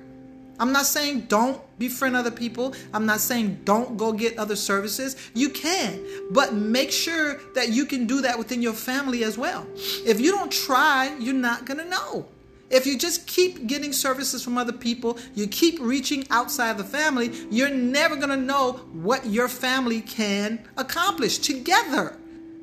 I'm 0.60 0.72
not 0.72 0.86
saying 0.86 1.22
don't 1.22 1.60
befriend 1.78 2.16
other 2.16 2.30
people. 2.30 2.74
I'm 2.92 3.06
not 3.06 3.20
saying 3.20 3.60
don't 3.64 3.96
go 3.96 4.12
get 4.12 4.38
other 4.38 4.56
services. 4.56 5.16
You 5.34 5.50
can, 5.50 6.00
but 6.32 6.52
make 6.54 6.90
sure 6.90 7.40
that 7.54 7.68
you 7.70 7.86
can 7.86 8.06
do 8.06 8.20
that 8.22 8.36
within 8.36 8.60
your 8.60 8.72
family 8.72 9.22
as 9.22 9.38
well. 9.38 9.66
If 10.04 10.20
you 10.20 10.32
don't 10.32 10.50
try, 10.50 11.14
you're 11.20 11.34
not 11.34 11.64
going 11.64 11.78
to 11.78 11.84
know. 11.84 12.26
If 12.70 12.86
you 12.86 12.98
just 12.98 13.26
keep 13.26 13.66
getting 13.66 13.92
services 13.92 14.42
from 14.42 14.58
other 14.58 14.72
people, 14.72 15.18
you 15.34 15.46
keep 15.46 15.78
reaching 15.80 16.26
outside 16.30 16.76
the 16.76 16.84
family, 16.84 17.32
you're 17.50 17.70
never 17.70 18.14
going 18.16 18.28
to 18.28 18.36
know 18.36 18.72
what 18.92 19.26
your 19.26 19.48
family 19.48 20.02
can 20.02 20.66
accomplish 20.76 21.38
together. 21.38 22.16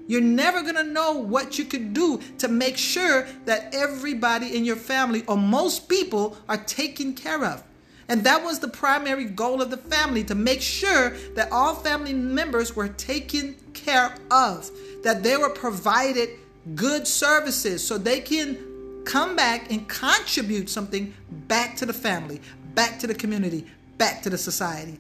You're 0.08 0.22
never 0.22 0.62
going 0.62 0.76
to 0.76 0.84
know 0.84 1.14
what 1.14 1.58
you 1.58 1.66
could 1.66 1.94
do 1.94 2.22
to 2.38 2.48
make 2.48 2.78
sure 2.78 3.28
that 3.46 3.74
everybody 3.74 4.56
in 4.56 4.64
your 4.64 4.76
family 4.76 5.24
or 5.28 5.38
most 5.38 5.90
people 5.90 6.38
are 6.48 6.58
taken 6.58 7.14
care 7.14 7.44
of. 7.44 7.64
And 8.08 8.24
that 8.24 8.44
was 8.44 8.60
the 8.60 8.68
primary 8.68 9.26
goal 9.26 9.64
of 9.64 9.72
the 9.72 9.78
family 9.78 10.24
to 10.26 10.36
make 10.36 10.62
sure 10.62 11.12
that 11.34 11.52
all 11.52 11.74
family 11.74 12.14
members 12.14 12.76
were 12.76 12.90
taken 12.90 13.56
care 13.74 14.16
of, 14.30 14.70
that 15.04 15.24
they 15.24 15.38
were 15.38 15.50
provided 15.50 16.30
good 16.76 17.08
services 17.08 17.86
so 17.86 17.98
they 17.98 18.20
can 18.20 18.75
come 19.06 19.36
back 19.36 19.72
and 19.72 19.88
contribute 19.88 20.70
something 20.70 21.14
back 21.48 21.78
to 21.78 21.86
the 21.86 21.94
family, 21.94 22.42
back 22.74 23.00
to 23.00 23.08
the 23.08 23.14
community, 23.14 23.66
back 23.98 24.22
to 24.24 24.30
the 24.30 24.38
society. 24.38 25.00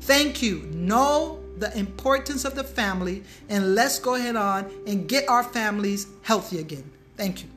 Thank 0.00 0.42
you. 0.42 0.58
Know 0.72 1.40
the 1.58 1.76
importance 1.76 2.44
of 2.44 2.54
the 2.54 2.62
family, 2.62 3.24
and 3.48 3.74
let's 3.74 3.98
go 3.98 4.14
ahead 4.14 4.36
on 4.36 4.70
and 4.86 5.08
get 5.08 5.28
our 5.28 5.42
families 5.42 6.06
healthy 6.22 6.58
again. 6.58 6.88
Thank 7.16 7.42
you. 7.42 7.48